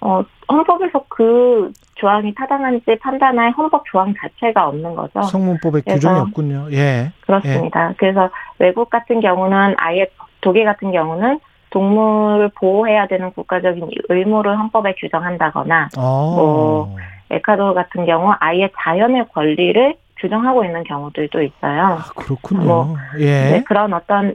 [0.00, 5.22] 어, 헌법에서 그 조항이 타당한지 판단할 헌법 조항 자체가 없는 거죠.
[5.22, 6.68] 성문법에 규정이 없군요.
[6.72, 7.12] 예.
[7.20, 7.92] 그렇습니다.
[7.98, 10.06] 그래서 외국 같은 경우는 아예
[10.40, 16.34] 독일 같은 경우는 동물을 보호해야 되는 국가적인 의무를 헌법에 규정한다거나 어.
[16.34, 16.96] 뭐,
[17.30, 21.98] 에콰도르 같은 경우 아예 자연의 권리를 규정하고 있는 경우들도 있어요.
[22.16, 22.64] 그렇군요.
[22.64, 23.50] 뭐, 예.
[23.50, 24.34] 네, 그런 어떤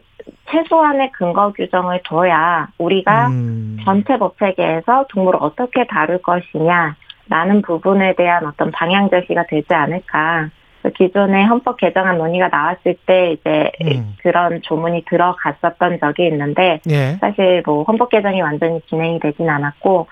[0.49, 3.77] 최소한의 근거 규정을 둬야 우리가 음.
[3.83, 6.95] 전체 법 체계에서 동물을 어떻게 다룰 것이냐
[7.29, 10.49] 라는 부분에 대한 어떤 방향 제시가 되지 않을까.
[10.83, 14.15] 그 기존에 헌법 개정안 논의가 나왔을 때 이제 음.
[14.21, 17.17] 그런 조문이 들어갔었던 적이 있는데 예.
[17.19, 20.07] 사실 뭐 헌법 개정이 완전히 진행이 되진 않았고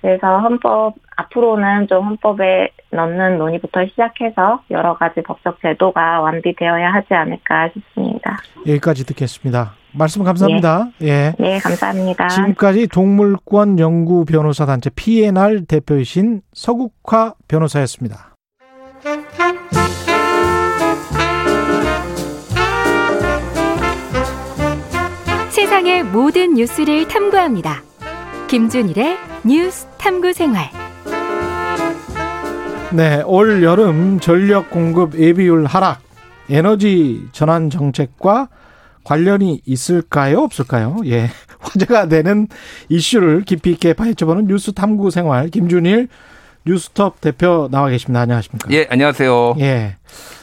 [0.00, 7.68] 그래서 헌법 앞으로는 좀 헌법에 넣는 논의부터 시작해서 여러 가지 법적 제도가 완비되어야 하지 않을까
[7.74, 8.38] 싶습니다.
[8.66, 9.72] 여기까지 듣겠습니다.
[9.92, 10.88] 말씀 감사합니다.
[11.02, 11.34] 예.
[11.38, 12.28] 네, 감사합니다.
[12.28, 18.34] 지금까지 동물권 연구 변호사 단체 PNR 대표이신 서국화 변호사였습니다.
[25.50, 27.82] 세상의 모든 뉴스를 탐구합니다.
[28.48, 30.68] 김준일의 뉴스 탐구 생활.
[32.92, 36.00] 네, 올 여름 전력 공급 예비율 하락,
[36.50, 38.48] 에너지 전환 정책과
[39.04, 40.40] 관련이 있을까요?
[40.40, 40.96] 없을까요?
[41.06, 41.28] 예.
[41.60, 42.48] 화제가 되는
[42.88, 46.08] 이슈를 깊이 있게 파헤쳐보는 뉴스 탐구 생활, 김준일
[46.66, 48.20] 뉴스톱 대표 나와 계십니다.
[48.20, 48.70] 안녕하십니까?
[48.72, 49.54] 예, 안녕하세요.
[49.60, 49.96] 예.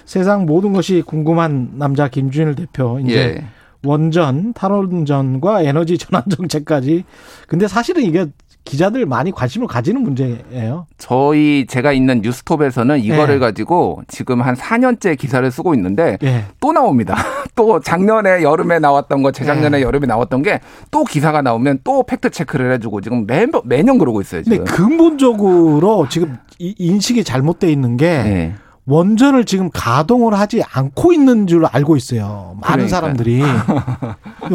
[0.05, 2.99] 세상 모든 것이 궁금한 남자 김준일 대표.
[2.99, 3.45] 이제 예.
[3.83, 7.03] 원전, 탈원전과 에너지 전환 정책까지.
[7.47, 8.25] 근데 사실은 이게
[8.67, 10.85] 기자들 많이 관심을 가지는 문제예요.
[10.97, 13.39] 저희 제가 있는 뉴스톱에서는 이거를 예.
[13.39, 16.43] 가지고 지금 한 4년째 기사를 쓰고 있는데 예.
[16.59, 17.15] 또 나옵니다.
[17.55, 19.81] 또 작년에 여름에 나왔던 거, 재작년에 예.
[19.81, 20.59] 여름에 나왔던 게
[20.91, 24.41] 또 기사가 나오면 또 팩트 체크를 해주고 지금 매, 매년 그러고 있어요.
[24.43, 24.65] 근데 지금.
[24.65, 28.55] 근본적으로 지금 이 인식이 잘못돼 있는 게 예.
[28.85, 32.57] 원전을 지금 가동을 하지 않고 있는 줄 알고 있어요.
[32.61, 32.87] 많은 그러니까요.
[32.87, 33.43] 사람들이.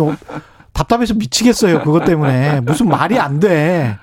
[0.73, 1.81] 어, 답답해서 미치겠어요.
[1.83, 2.61] 그것 때문에.
[2.63, 3.97] 무슨 말이 안 돼.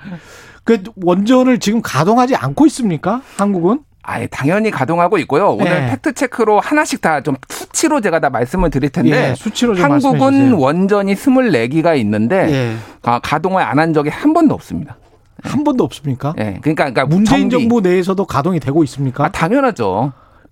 [0.63, 3.21] 그 원전을 지금 가동하지 않고 있습니까?
[3.37, 3.81] 한국은?
[4.03, 5.49] 아예 당연히 가동하고 있고요.
[5.51, 5.89] 오늘 예.
[5.91, 10.53] 팩트 체크로 하나씩 다 좀 수치로 제가 다 말씀을 드릴 텐데 예, 수치로 한국은.
[10.53, 12.75] 원전이 24기가 있는데 예.
[13.03, 14.97] 아, 가동을 안 한 적이 한 번도 없습니다.
[15.43, 16.33] 한 번도 없습니까?
[16.39, 16.59] 예.
[16.61, 17.63] 그러니까, 그러니까 문재인 정비.
[17.65, 19.25] 정부 내에서도 가동이 되고 있습니까?
[19.25, 20.11] 아, 당연하죠.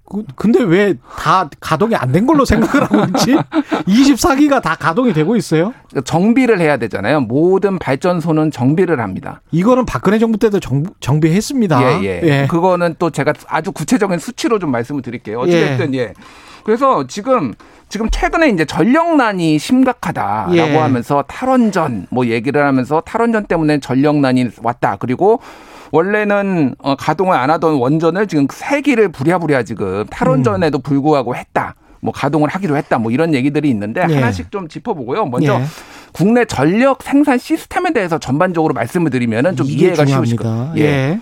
[0.10, 3.36] 그- 근데 왜 다 가동이 안 된 걸로 생각을 하고 있지?
[3.88, 5.74] 24기가 다 가동이 되고 있어요?
[6.06, 7.22] 정비를 해야 되잖아요.
[7.22, 9.42] 모든 발전소는 정비를 합니다.
[9.52, 12.04] 이거는 박근혜 정부 때도 정, 정비했습니다.
[12.04, 12.48] 예, 예.
[12.50, 15.40] 그거는 또 제가 아주 구체적인 수치로 좀 말씀을 드릴게요.
[15.42, 16.14] 어찌됐든 예.
[16.64, 17.54] 그래서 지금
[17.90, 20.78] 지금 최근에 이제 전력난이 심각하다라고 예.
[20.78, 24.98] 하면서 탈원전 뭐 얘기를 하면서 탈원전 때문에 전력난이 왔다.
[25.00, 25.40] 그리고
[25.91, 31.76] 원래는 어, 가동을 안 하던 원전을 지금 세 기를 부랴부랴 지금 탈원전에도 불구하고 했다.
[31.99, 32.97] 뭐 가동을 하기로 했다.
[32.99, 34.15] 뭐 이런 얘기들이 있는데 예.
[34.15, 35.26] 하나씩 좀 짚어보고요.
[35.26, 35.64] 먼저 예.
[36.11, 40.43] 국내 전력 생산 시스템에 대해서 전반적으로 말씀을 드리면은 좀 이해가 쉬우실 중요합니다.
[40.73, 40.73] 거예요.
[40.77, 41.19] 예.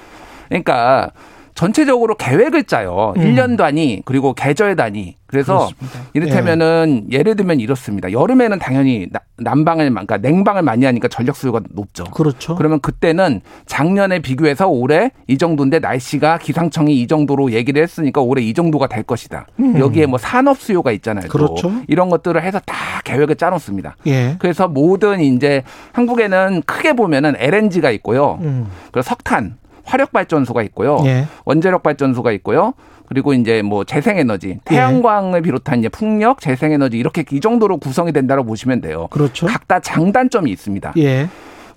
[0.49, 1.11] 그러니까
[1.55, 3.13] 전체적으로 계획을 짜요.
[3.17, 3.21] 음.
[3.23, 5.15] 1년 단위 그리고 계절 단위.
[5.25, 5.99] 그래서 그렇습니다.
[6.13, 8.11] 이를테면은 예 를 들면 이렇습니다.
[8.11, 12.03] 여름에는 당연히 나- 난방을 그러니까 냉방을 많이 하니까 전력 수요가 높죠.
[12.05, 12.55] 그렇죠.
[12.55, 18.53] 그러면 그때는 작년에 비교해서 올해 이 정도인데 날씨가 기상청이 이 정도로 얘기를 했으니까 올해 이
[18.53, 19.47] 정도가 될 것이다.
[19.59, 19.79] 음.
[19.79, 21.25] 여기에 뭐 산업 수요가 있잖아요.
[21.25, 21.31] 또.
[21.31, 21.71] 그렇죠.
[21.87, 23.95] 이런 것들을 해서 다 계획을 짜놓습니다.
[24.07, 24.35] 예.
[24.39, 25.63] 그래서 모든 이제
[25.93, 28.37] 한국에는 크게 보면은 LNG가 있고요.
[28.41, 28.67] 음.
[28.91, 30.97] 그리고 석탄, 화력 발전소가 있고요.
[31.05, 31.25] 예.
[31.45, 32.73] 원자력 발전소가 있고요.
[33.07, 34.59] 그리고 이제 뭐 재생에너지, 예.
[34.65, 39.07] 태양광을 비롯한 이제 풍력, 재생에너지 이렇게 이 정도로 구성이 된다고 보시면 돼요.
[39.11, 39.45] 그렇죠.
[39.45, 40.93] 각다 장단점이 있습니다.
[40.97, 41.29] 예.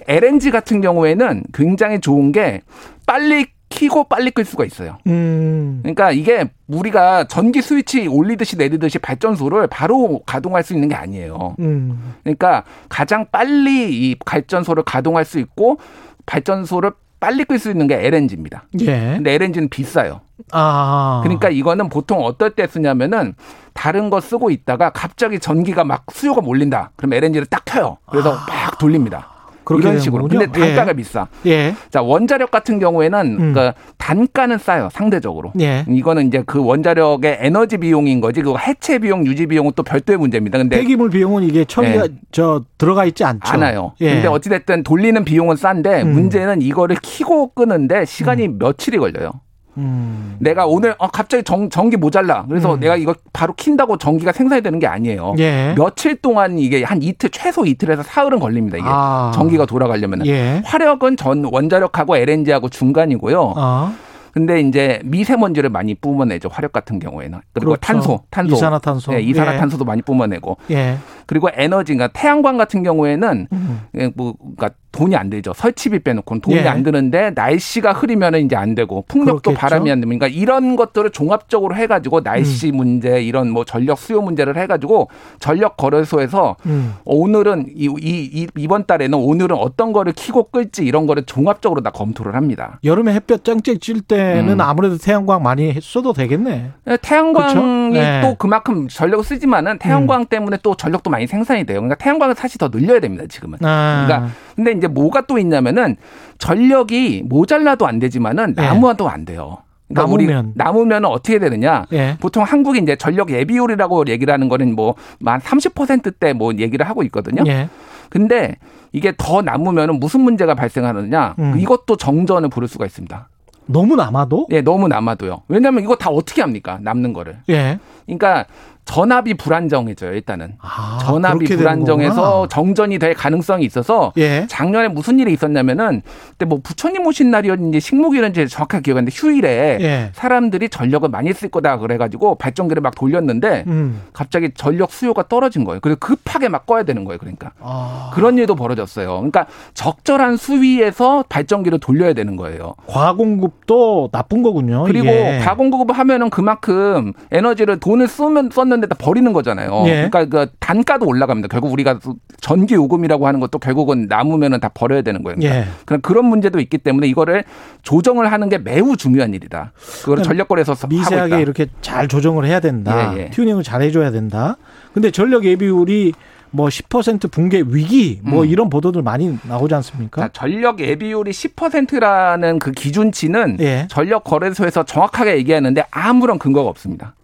[0.07, 2.63] LNG 같은 경우에는 굉장히 좋은 게
[3.07, 4.97] 빨리 키고 빨리 끌 수가 있어요.
[5.07, 5.81] 음.
[5.83, 11.57] 그러니까 이게 우리가 전기 스위치 올리듯이 내리듯이 발전소를 바로 가동할 수 있는 게 아니에요.
[11.59, 12.15] 음.
[12.23, 15.79] 그러니까 가장 빨리 이 발전소를 가동할 수 있고
[16.25, 18.65] 발전소를 빨리 끌 수 있는 게 LNG입니다.
[18.81, 19.15] 예.
[19.17, 20.21] 근데 LNG는 비싸요.
[20.53, 21.21] 아.
[21.23, 23.35] 그러니까 이거는 보통 어떨 때 쓰냐면은
[23.73, 26.91] 다른 거 쓰고 있다가 갑자기 전기가 막 수요가 몰린다.
[26.97, 27.99] 그럼 LNG를 딱 켜요.
[28.11, 29.29] 그래서 막 돌립니다.
[29.77, 30.23] 이런 식으로.
[30.25, 30.41] 거군요.
[30.41, 30.95] 근데 단가가 예.
[30.95, 31.27] 비싸.
[31.47, 31.75] 예.
[31.91, 33.53] 자, 원자력 같은 경우에는 음.
[33.53, 34.89] 그 단가는 싸요.
[34.93, 35.53] 상대적으로.
[35.61, 35.85] 예.
[35.89, 38.43] 이거는 이제 그 원자력의 에너지 비용인 거지.
[38.43, 40.59] 그 해체 비용, 유지 비용은 또 별도의 문제입니다.
[40.59, 42.15] 근데 폐기물 비용은 이게 처리가 네.
[42.33, 43.41] 저 들어가 있지 않죠.
[43.53, 43.93] 않아요.
[44.01, 44.15] 예.
[44.15, 46.13] 근데 어찌됐든 돌리는 비용은 싼데 음.
[46.13, 49.33] 문제는 이거를 키고 끄는데 시간이 며칠이 걸려요.
[49.79, 50.37] 음.
[50.41, 52.45] 내가 오늘 어, 갑자기 정, 전기 모자라.
[52.49, 52.81] 그래서 음.
[52.81, 55.35] 내가 이거 바로 킨다고 전기가 생산이 되는 게 아니에요.
[55.39, 55.75] 예.
[55.77, 58.77] 며칠 동안 이게 한 이틀 최소 이틀에서 사흘은 걸립니다.
[58.77, 59.31] 이게 아.
[59.35, 60.27] 전기가 돌아가려면.
[60.27, 60.63] 예.
[60.65, 63.55] 화력은 전 원자력하고 LNG하고 중간이고요.
[63.57, 63.95] 아.
[64.33, 66.49] 근데 이제 미세먼지를 많이 뿜어내죠.
[66.53, 67.41] 화력 같은 경우에는.
[67.53, 67.81] 그리고 그렇죠.
[67.81, 68.55] 탄소, 탄소.
[68.55, 69.13] 이산화탄소.
[69.13, 70.59] 네, 이산화탄소도 많이 뿜어내고.
[70.71, 70.97] 예.
[71.29, 73.81] 그리고 에너지, 그러니까 태양광 같은 경우에는 음.
[73.97, 75.53] 예, 뭐, 그러니까 돈이 안 되죠.
[75.55, 76.67] 설치비 빼놓고는 돈이 예.
[76.67, 79.61] 안 드는데 날씨가 흐리면 은 이제 안 되고 풍력도 그렇겠죠.
[79.61, 82.77] 바람이 안 되니까 그러니까 이런 것들을 종합적으로 해가지고 날씨 음.
[82.79, 86.95] 문제 이런 뭐 전력 수요 문제를 해가지고 전력 거래소에서 음.
[87.05, 91.83] 오늘은 이, 이, 이 이 번 달에는 오늘은 어떤 거를 키고 끌지 이런 거를 종합적으로
[91.83, 92.81] 다 검토를 합니다.
[92.85, 94.61] 여름에 햇볕 쨍쨍 찔 때는 음.
[94.61, 96.71] 아무래도 태양광 많이 써도 되겠네.
[97.03, 97.67] 태양광이 그쵸?
[97.93, 98.21] 네.
[98.23, 101.81] 또 그만큼 전력을 쓰지만은 태양광 때문에 또 전력도 많이 생산이 돼요.
[101.81, 103.59] 그러니까 태양광을 사실 더 늘려야 됩니다, 지금은.
[103.63, 104.05] 아.
[104.07, 105.97] 그러니까 근데 이제 뭐가 또 있냐면은
[106.39, 108.63] 전력이 모자라도 안 되지만은 네.
[108.63, 109.59] 남으도 안 돼요.
[109.89, 110.45] 그러니까 남으면.
[110.47, 111.87] 우리 남으면 어떻게 되느냐?
[111.93, 112.17] 예.
[112.21, 117.43] 보통 한국이 이제 전력 예비율이라고 얘기를 하는 거는 뭐만 30%대 뭐 얘기를 하고 있거든요.
[117.47, 117.69] 예.
[118.11, 118.57] 근데
[118.93, 121.35] 이게 더 남으면은 무슨 문제가 발생하느냐?
[121.39, 121.59] 음.
[121.59, 123.29] 이것도 정전을 부를 수가 있습니다.
[123.67, 124.47] 너무 남아도?
[124.51, 125.43] 예, 너무 남아도요.
[125.49, 126.79] 왜냐면 이거 다 어떻게 합니까?
[126.81, 127.39] 남는 거를.
[127.51, 127.79] 예.
[128.07, 128.47] 그러니까
[128.89, 130.55] 전압이 불안정해져요, 일단은.
[130.63, 132.49] 아, 전압이 불안정해서.
[132.49, 134.47] 정전이 될 가능성이 있어서 예.
[134.49, 136.01] 작년에 무슨 일이 있었냐면은
[136.31, 140.11] 그때 뭐 부처님 오신 날이었는지 식목일인지 정확하게 기억이 안 나는데 휴일에 예.
[140.15, 144.01] 사람들이 전력을 많이 쓸 거다 그래가지고 발전기를 막 돌렸는데 음.
[144.15, 145.81] 갑자기 전력 수요가 떨어진 거예요.
[145.81, 147.19] 그래서 급하게 막 꺼야 되는 거예요.
[147.19, 148.11] 그러니까 아.
[148.15, 149.17] 그런 일도 벌어졌어요.
[149.17, 152.75] 그러니까 적절한 수위에서 발전기를 돌려야 되는 거예요.
[152.87, 154.85] 과공급도 나쁜 거군요.
[154.85, 155.41] 그리고 이게.
[155.41, 159.85] 가공급을 하면은 그만큼 에너지를 돈을 쓰면 썼는 데다 버리는 거잖아요.
[159.87, 160.09] 예.
[160.11, 161.49] 그러니까 그 단가도 올라갑니다.
[161.49, 161.99] 결국 우리가
[162.41, 165.37] 전기 요금이라고 하는 것도 결국은 남으면은 다 버려야 되는 거예요.
[165.39, 165.67] 그러니까 예.
[165.85, 167.45] 그런 그런 문제도 있기 때문에 이거를
[167.83, 169.73] 조정을 하는 게 매우 중요한 일이다.
[170.01, 170.89] 그걸 전력거래에서 하고 있다.
[170.89, 173.15] 미세하게 이렇게 잘 조정을 해야 된다.
[173.15, 173.31] 예, 예.
[173.31, 174.57] 튜닝을 잘 해줘야 된다.
[174.93, 176.13] 근데 전력 예비율이
[176.55, 178.49] 뭐10% 붕괴 위기 뭐 음.
[178.49, 180.23] 이런 보도들 많이 나오지 않습니까?
[180.23, 183.87] 자, 전력 예비율이 10%라는 그 기준치는 예.
[183.91, 187.15] 전력 거래소에서 정확하게 얘기하는데 아무런 근거가 없습니다.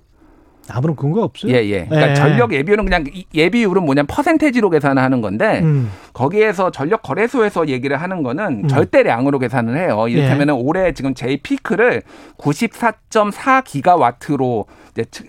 [0.70, 1.52] 아무런 근거 없어요.
[1.52, 1.84] 예, 예.
[1.86, 2.14] 그러니까 예.
[2.14, 5.90] 전력 예비율은 그냥 이- 예비율은 뭐냐면 퍼센테지로 계산하는 건데 음.
[6.12, 8.68] 거기에서 전력 거래소에서 얘기를 하는 거는 음.
[8.68, 10.06] 절대량으로 계산을 해요.
[10.08, 12.02] 이를테면 은 올해 지금 제 피크를
[12.38, 14.64] 94.4 기가와트로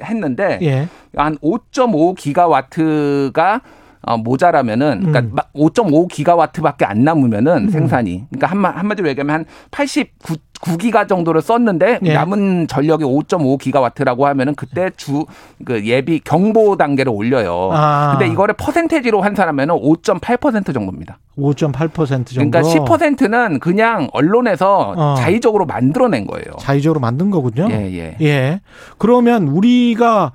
[0.03, 0.87] 했는데 예.
[1.15, 3.61] 한5.5 기가와트가
[4.07, 5.31] 어, 모자라면은 그러니까 음.
[5.55, 7.69] 막5.5 기가와트밖에 안 남으면은 음.
[7.69, 12.13] 생산이 그러니까 한마 한마디로 얘기하면 한 89 9기가 정도를 썼는데 예.
[12.13, 15.25] 남은 전력이 5.5 기가와트라고 하면은 그때 주
[15.65, 17.69] 그 예비 경보 단계를 올려요.
[17.73, 18.15] 아.
[18.17, 21.17] 근데 이거를 퍼센테지로 환산하면은 5.8% 정도입니다.
[21.37, 22.51] 5.8% 정도.
[22.51, 25.15] 그러니까 10%는 그냥 언론에서 어.
[25.17, 26.45] 자의적으로 만들어낸 거예요.
[26.59, 27.67] 자의적으로 만든 거군요.
[27.71, 28.17] 예, 예.
[28.21, 28.61] 예.
[28.97, 30.33] 그러면 우리가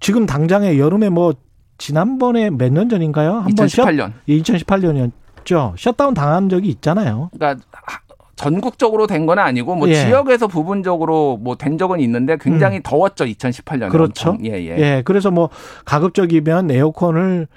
[0.00, 1.34] 지금 당장에 여름에 뭐
[1.78, 3.34] 지난번에 몇 년 전인가요?
[3.38, 4.12] 한번 2018년.
[4.28, 5.74] 2018년이었죠.
[5.76, 7.30] 셧다운 당한 적이 있잖아요.
[7.36, 7.98] 그러니까 하-
[8.38, 9.94] 전국적으로 된 건 아니고 뭐 예.
[9.94, 13.84] 지역에서 부분적으로 뭐 된 적은 있는데 굉장히 더웠죠 2018년에.
[13.86, 13.88] 음.
[13.90, 14.38] 그렇죠.
[14.44, 14.78] 예, 예.
[14.78, 15.02] 예.
[15.04, 15.50] 그래서 뭐
[15.84, 17.48] 가급적이면 에어컨을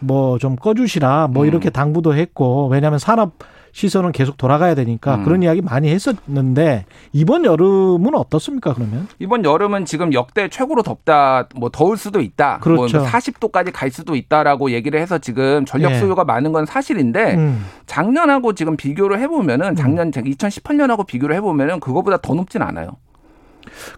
[0.00, 1.48] 뭐 좀 꺼주시라 뭐 음.
[1.48, 3.34] 이렇게 당부도 했고 왜냐하면 산업
[3.72, 5.24] 시설은 계속 돌아가야 되니까 음.
[5.24, 9.08] 그런 이야기 많이 했었는데 이번 여름은 어떻습니까 그러면?
[9.18, 12.98] 이번 여름은 지금 역대 최고로 덥다, 뭐 더울 수도 있다, 그렇죠.
[12.98, 15.98] 뭐 40도까지 갈 수도 있다라고 얘기를 해서 지금 전력 예.
[15.98, 17.64] 수요가 많은 건 사실인데 음.
[17.86, 22.96] 작년하고 지금 비교를 해보면은 작년 2018년하고 비교를 해보면은 그거보다 더 높진 않아요.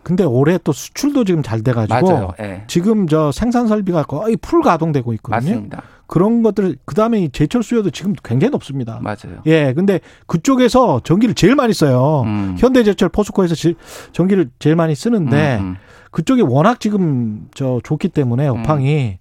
[0.02, 2.32] 근데 올해 또 수출도 지금 잘 돼가지고 맞아요.
[2.40, 2.64] 예.
[2.66, 5.50] 지금 저 생산 설비가 거의 풀 가동되고 있거든요.
[5.50, 5.82] 맞습니다.
[6.12, 8.98] 그런 것들 그다음에 이 제철 수요도 지금 굉장히 높습니다.
[9.00, 9.40] 맞아요.
[9.46, 12.24] 예, 근데 그쪽에서 전기를 제일 많이 써요.
[12.26, 12.54] 음.
[12.58, 13.76] 현대제철 포스코에서 지-
[14.12, 15.76] 전기를 제일 많이 쓰는데 음, 음.
[16.10, 19.16] 그쪽이 워낙 지금 저 좋기 때문에 업황이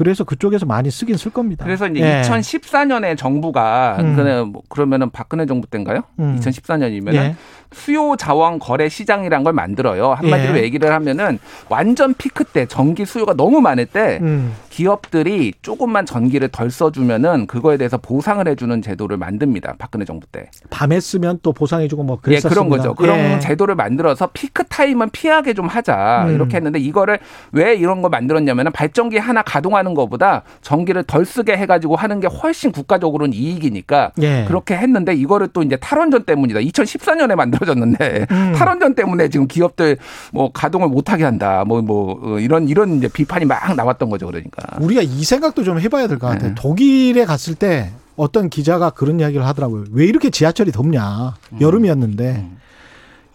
[0.00, 1.62] 그래서 그쪽에서 많이 쓰긴 쓸 겁니다.
[1.62, 2.22] 그래서 이제 예.
[2.22, 4.16] 2014년에 정부가 음.
[4.16, 6.04] 그는 뭐 그러면은 박근혜 정부 때인가요?
[6.20, 6.38] 음.
[6.40, 7.36] 2014년이면은 예.
[7.72, 10.14] 수요 자원 거래 시장이란 걸 만들어요.
[10.14, 10.62] 한마디로 예.
[10.62, 14.54] 얘기를 하면은 완전 피크 때 전기 수요가 너무 많을 때 음.
[14.70, 19.74] 기업들이 조금만 전기를 덜 써주면은 그거에 대해서 보상을 해주는 제도를 만듭니다.
[19.78, 20.50] 박근혜 정부 때.
[20.70, 22.54] 밤에 쓰면 또 보상해주고 뭐 예, 그랬었습니다.
[22.54, 22.94] 그런 거죠.
[22.94, 23.38] 그런 예.
[23.38, 26.34] 제도를 만들어서 피크 타임은 피하게 좀 하자 음.
[26.34, 27.18] 이렇게 했는데 이거를
[27.52, 32.72] 왜 이런 거 만들었냐면은 발전기 하나 가동하는 것보다 전기를 덜 쓰게 해가지고 하는 게 훨씬
[32.72, 34.44] 국가적으로는 이익이니까 예.
[34.46, 36.60] 그렇게 했는데 이거를 또 이제 탈원전 때문이다.
[36.60, 38.52] 2014년에 만들어졌는데 음.
[38.56, 39.96] 탈원전 때문에 지금 기업들
[40.32, 41.64] 뭐 가동을 못하게 한다.
[41.66, 44.26] 뭐뭐 이런 이런 이제 비판이 막 나왔던 거죠.
[44.26, 44.78] 그러니까.
[44.80, 46.48] 우리가 이 생각도 좀 해봐야 될 것 같아요.
[46.50, 46.54] 네.
[46.54, 49.84] 독일에 갔을 때 어떤 기자가 그런 이야기를 하더라고요.
[49.92, 51.34] 왜 이렇게 지하철이 덥냐?
[51.54, 51.60] 음.
[51.60, 52.46] 여름이었는데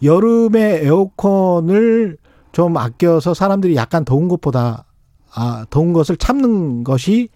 [0.02, 2.16] 여름에 에어컨을
[2.52, 4.84] 좀 아껴서 사람들이 약간 더운 것보다
[5.36, 7.28] 아 더운 것을 참는 것이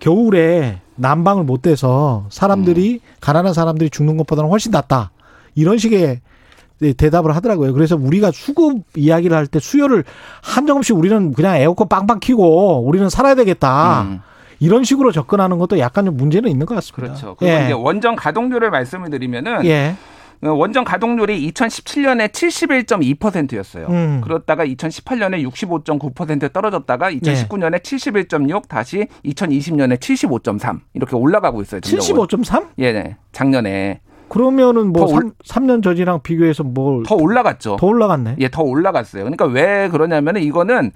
[0.00, 5.10] 겨울에 난방을 못 대서 사람들이 가난한 사람들이 죽는 것보다는 훨씬 낫다.
[5.54, 6.20] 이런 식의
[6.80, 7.74] 네, 대답을 하더라고요.
[7.74, 10.02] 그래서 우리가 수급 이야기를 할 때 수요를
[10.42, 14.02] 한정없이 우리는 그냥 에어컨 빵빵 키고 우리는 살아야 되겠다.
[14.02, 14.20] 음.
[14.60, 17.14] 이런 식으로 접근하는 것도 약간 좀 문제는 있는 것 같습니다.
[17.14, 17.34] 그렇죠.
[17.38, 17.64] 그리고 예.
[17.64, 19.94] 이제 원전 가동률을 말씀을 드리면은 예.
[20.42, 23.86] 어, 원전 가동률이 2017년에 71.2%였어요.
[23.88, 24.20] 음.
[24.22, 27.18] 그렇다가 2018년에 65.9% 떨어졌다가 네.
[27.18, 31.80] 2019년에 71.6 다시 2020년에 75.3 이렇게 올라가고 있어요.
[31.80, 32.26] 점점.
[32.26, 32.68] 75.3?
[32.78, 33.16] 예, 네.
[33.32, 34.00] 작년에
[34.30, 37.76] 그러면은 뭐더 올- 3, 년 전이랑 비교해서 뭘 더 올라갔죠.
[37.78, 38.36] 더 올라갔네.
[38.38, 39.24] 예, 더 올라갔어요.
[39.24, 40.92] 그러니까 왜 그러냐면은 이거는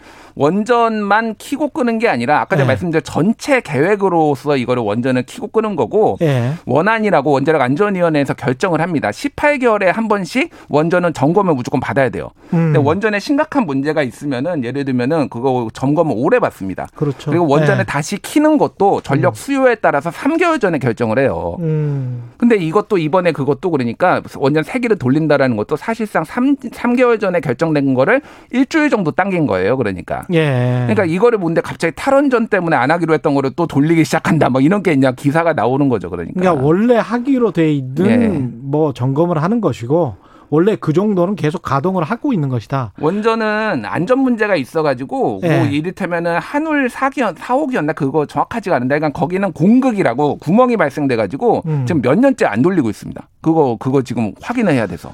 [0.54, 2.68] 원전만 키고 끄는 게 아니라 아까 제가 네.
[2.68, 6.52] 말씀드린 전체 계획으로서 이거를 원전을 키고 끄는 거고 예.
[6.66, 9.10] 원안이라고 원자력 안전위원회에서 결정을 합니다.
[9.10, 12.30] 18개월에 한 번씩 원전은 점검을 무조건 받아야 돼요.
[12.52, 12.72] 음.
[12.72, 16.86] 근데 원전에 심각한 문제가 있으면은 예를 들면은 그거 점검을 오래 받습니다.
[16.94, 17.30] 그렇죠.
[17.30, 17.84] 그리고 원전을 예.
[17.84, 21.56] 다시 키는 것도 전력 수요에 따라서 3개월 전에 결정을 해요.
[21.60, 22.30] 음.
[22.36, 27.94] 근데 이것도 이번 에 그것도 그러니까 원전 세기를 돌린다라는 것도 사실상 3, 삼개월 전에 결정된
[27.94, 28.20] 거를
[28.50, 29.76] 일주일 정도 당긴 거예요.
[29.76, 30.26] 그러니까.
[30.32, 30.86] 예.
[30.86, 34.50] 그러니까 이거를 보는데 갑자기 탈원전 때문에 안 하기로 했던 거를 또 돌리기 시작한다.
[34.50, 36.10] 뭐 이런 게 이제 기사가 나오는 거죠.
[36.10, 36.38] 그러니까.
[36.38, 38.48] 그러니까 원래 하기로 돼 있는 예.
[38.62, 40.16] 뭐 점검을 하는 것이고
[40.50, 42.92] 원래 그 정도는 계속 가동을 하고 있는 것이다.
[43.00, 45.58] 원전은 안전 문제가 있어가지고 예.
[45.58, 51.84] 뭐 이를테면은 한울 사기연 사옥이었나 그거 정확하지가 않은데 그러니까 거기는 공극이라고 구멍이 발생돼가지고 음.
[51.86, 53.28] 지금 몇 년째 안 돌리고 있습니다.
[53.40, 55.12] 그거 그거 지금 확인을 해야 돼서.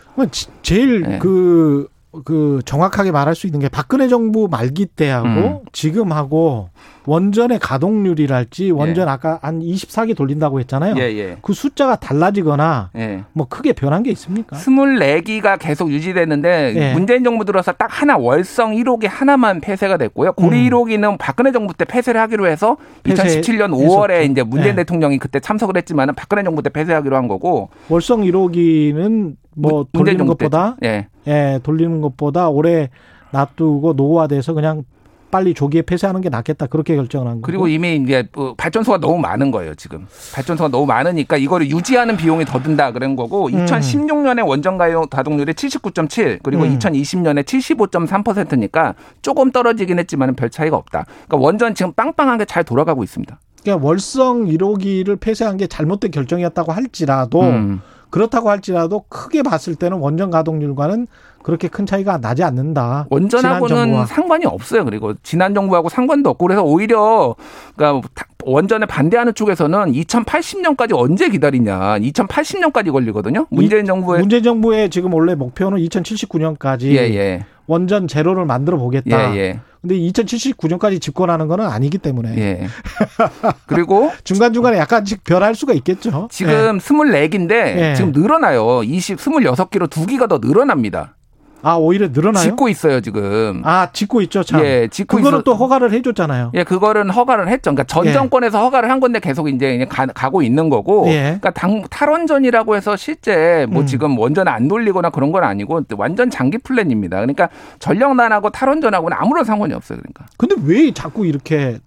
[0.63, 1.19] 제일 예.
[1.19, 1.89] 그,
[2.25, 5.59] 그 정확하게 말할 수 있는 게 박근혜 정부 말기 때하고 음.
[5.73, 6.71] 지금하고
[7.07, 10.95] 원전의 가동률이랄지 원전 아까 한 24기 돌린다고 했잖아요.
[10.99, 11.37] 예 예.
[11.43, 13.25] 그 숫자가 달라지거나 예.
[13.33, 14.57] 뭐 크게 변한 게 있습니까?
[14.57, 16.93] 24기가 계속 유지되는데 예.
[16.93, 20.33] 문재인 정부 들어서 딱 하나 월성 1호기 하나만 폐쇄가 됐고요.
[20.33, 20.71] 고리 음.
[20.71, 24.33] 1호기는 박근혜 정부 때 폐쇄를 하기로 해서 폐쇄 2017년 5월에 했었죠.
[24.33, 24.77] 이제 문재인 예.
[24.77, 30.27] 대통령이 그때 참석을 했지만은 박근혜 정부 때 폐쇄하기로 한 거고 월성 1호기는 뭐 돌리는.
[30.27, 31.09] 것보다 예.
[31.27, 32.89] 예, 돌리는 것보다 오래
[33.33, 34.85] 놔두고 노후화돼서 그냥
[35.31, 37.47] 빨리 조기에 폐쇄하는 게 낫겠다 그렇게 결정을 한 거고.
[37.47, 40.07] 그리고 이미 이제 뭐 발전소가 너무 많은 거예요, 지금.
[40.35, 43.67] 발전소가 너무 많으니까 이거를 유지하는 비용이 더 든다 그런 거고 음.
[43.67, 46.79] 2016년에 원전 가동률이 79.7 그리고 음.
[46.79, 51.07] 2020년에 75.3%니까 조금 떨어지긴 했지만 별 차이가 없다.
[51.27, 53.39] 그러니까 원전 지금 빵빵하게 잘 돌아가고 있습니다.
[53.63, 57.81] 그러니까 월성 1호기를 폐쇄한 게 잘못된 결정이었다고 할지라도 음.
[58.11, 61.07] 그렇다고 할지라도 크게 봤을 때는 원전 가동률과는
[61.43, 63.07] 그렇게 큰 차이가 나지 않는다.
[63.11, 64.07] 원전하고는.
[64.07, 64.85] 상관이 없어요.
[64.85, 67.35] 그리고 지난 정부하고 상관도 없고 그래서 오히려
[67.77, 71.99] 그러니까 다- 원전에 반대하는 쪽에서는 2080년까지 언제 기다리냐.
[71.99, 73.47] 2080년까지 걸리거든요.
[73.51, 77.45] 문재인 정부의 문재인 정부의 지금 원래 목표는 2079년까지 예, 예.
[77.67, 79.35] 원전 제로를 만들어 보겠다.
[79.35, 79.61] 예, 예.
[79.81, 82.67] 근데 2079년까지 집권하는 거는 아니기 때문에 예.
[83.67, 86.29] 그리고 중간중간에 약간씩 별할 수가 있겠죠.
[86.31, 87.95] 지금 24기인데 예.
[87.97, 88.83] 지금 늘어나요.
[88.83, 91.15] 20, 26기로 두 기가 더 늘어납니다.
[91.63, 92.43] 아, 오히려 늘어나요?
[92.45, 93.63] 짓고 있어요, 지금.
[93.65, 94.65] 아, 짓고 있죠, 참.
[94.65, 96.53] 예, 짓고 그거는 있어- 또 허가를 해줬잖아요.
[96.55, 97.71] 예, 그거는 허가를 했죠.
[97.71, 98.13] 그러니까 전 예.
[98.13, 101.07] 정권에서 허가를 한 건데 계속 이제 가, 가고 있는 거고.
[101.09, 101.23] 예.
[101.41, 103.87] 그러니까 당, 탈원전이라고 해서 실제 뭐 음.
[103.87, 107.17] 지금 원전 안 돌리거나 그런 건 아니고 완전 장기 플랜입니다.
[107.17, 109.99] 그러니까 전력난하고 탈원전하고는 아무런 상관이 없어요.
[109.99, 110.27] 그러니까.
[110.37, 111.79] 근데 왜 자꾸 이렇게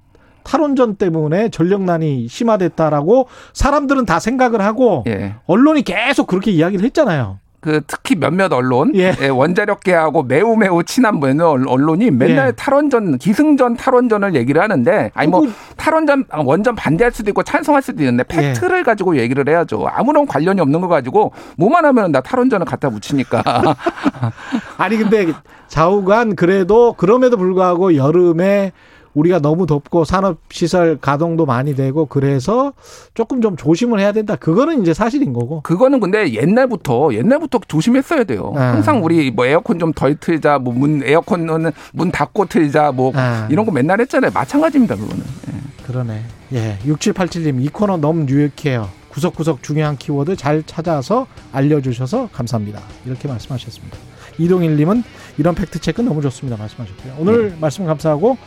[0.43, 5.35] 탈원전 때문에 전력난이 심화됐다라고 사람들은 다 생각을 하고 예.
[5.47, 7.39] 언론이 계속 그렇게 이야기를 했잖아요.
[7.63, 9.15] 그 특히 몇몇 언론, 예.
[9.21, 12.51] 예, 원자력계하고 매우 매우 친한 뭐 언- 언론이 맨날 예.
[12.51, 18.03] 탈원전, 기승전 탈원전을 얘기를 하는데, 아니 뭐 탈원전 아, 원전 반대할 수도 있고 찬성할 수도
[18.03, 18.35] 있는데 예.
[18.53, 19.87] 팩트를 가지고 얘기를 해야죠.
[19.87, 23.41] 아무런 관련이 없는 거 가지고 뭐만 하면 나 탈원전을 갖다 붙이니까.
[24.77, 25.27] 아니 근데
[25.69, 28.73] 좌우간 그래도 그럼에도 불구하고 여름에
[29.13, 32.73] 우리가 너무 덥고 산업 시설 가동도 많이 되고 그래서
[33.13, 34.35] 조금 좀 조심을 해야 된다.
[34.35, 35.61] 그거는 이제 사실인 거고.
[35.61, 38.53] 그거는 근데 옛날부터 옛날부터 조심했어야 돼요.
[38.55, 38.73] 아.
[38.73, 43.47] 항상 우리 뭐 에어컨 좀 덜 틀자, 뭐 문 에어컨은 문 닫고 틀자, 뭐 아.
[43.51, 44.31] 이런 거 맨날 했잖아요.
[44.33, 45.23] 마찬가지입니다, 그거는.
[45.49, 45.83] 예.
[45.85, 46.21] 그러네.
[46.53, 46.77] 예.
[46.85, 48.89] 6787님, 이 코너 너무 유익해요.
[49.09, 52.81] 구석구석 중요한 키워드 잘 찾아서 알려주셔서 감사합니다.
[53.05, 53.95] 이렇게 말씀하셨습니다.
[54.39, 55.03] 이동일님은
[55.37, 56.57] 이런 팩트체크 너무 좋습니다.
[56.57, 57.13] 말씀하셨고요.
[57.19, 58.37] 오늘 말씀 감사하고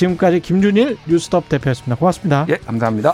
[0.00, 1.96] 지금까지 김준일 뉴스톱 대표였습니다.
[1.96, 2.46] 고맙습니다.
[2.48, 3.12] 예, 감사합니다.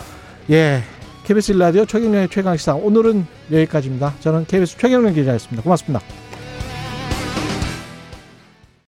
[0.51, 0.81] 예.
[1.25, 4.13] KBS 라디오 최경련의 최강시사 오늘은 여기까지입니다.
[4.21, 5.63] 저는 KBS 최경련 기자였습니다.
[5.63, 6.26] 고맙습니다.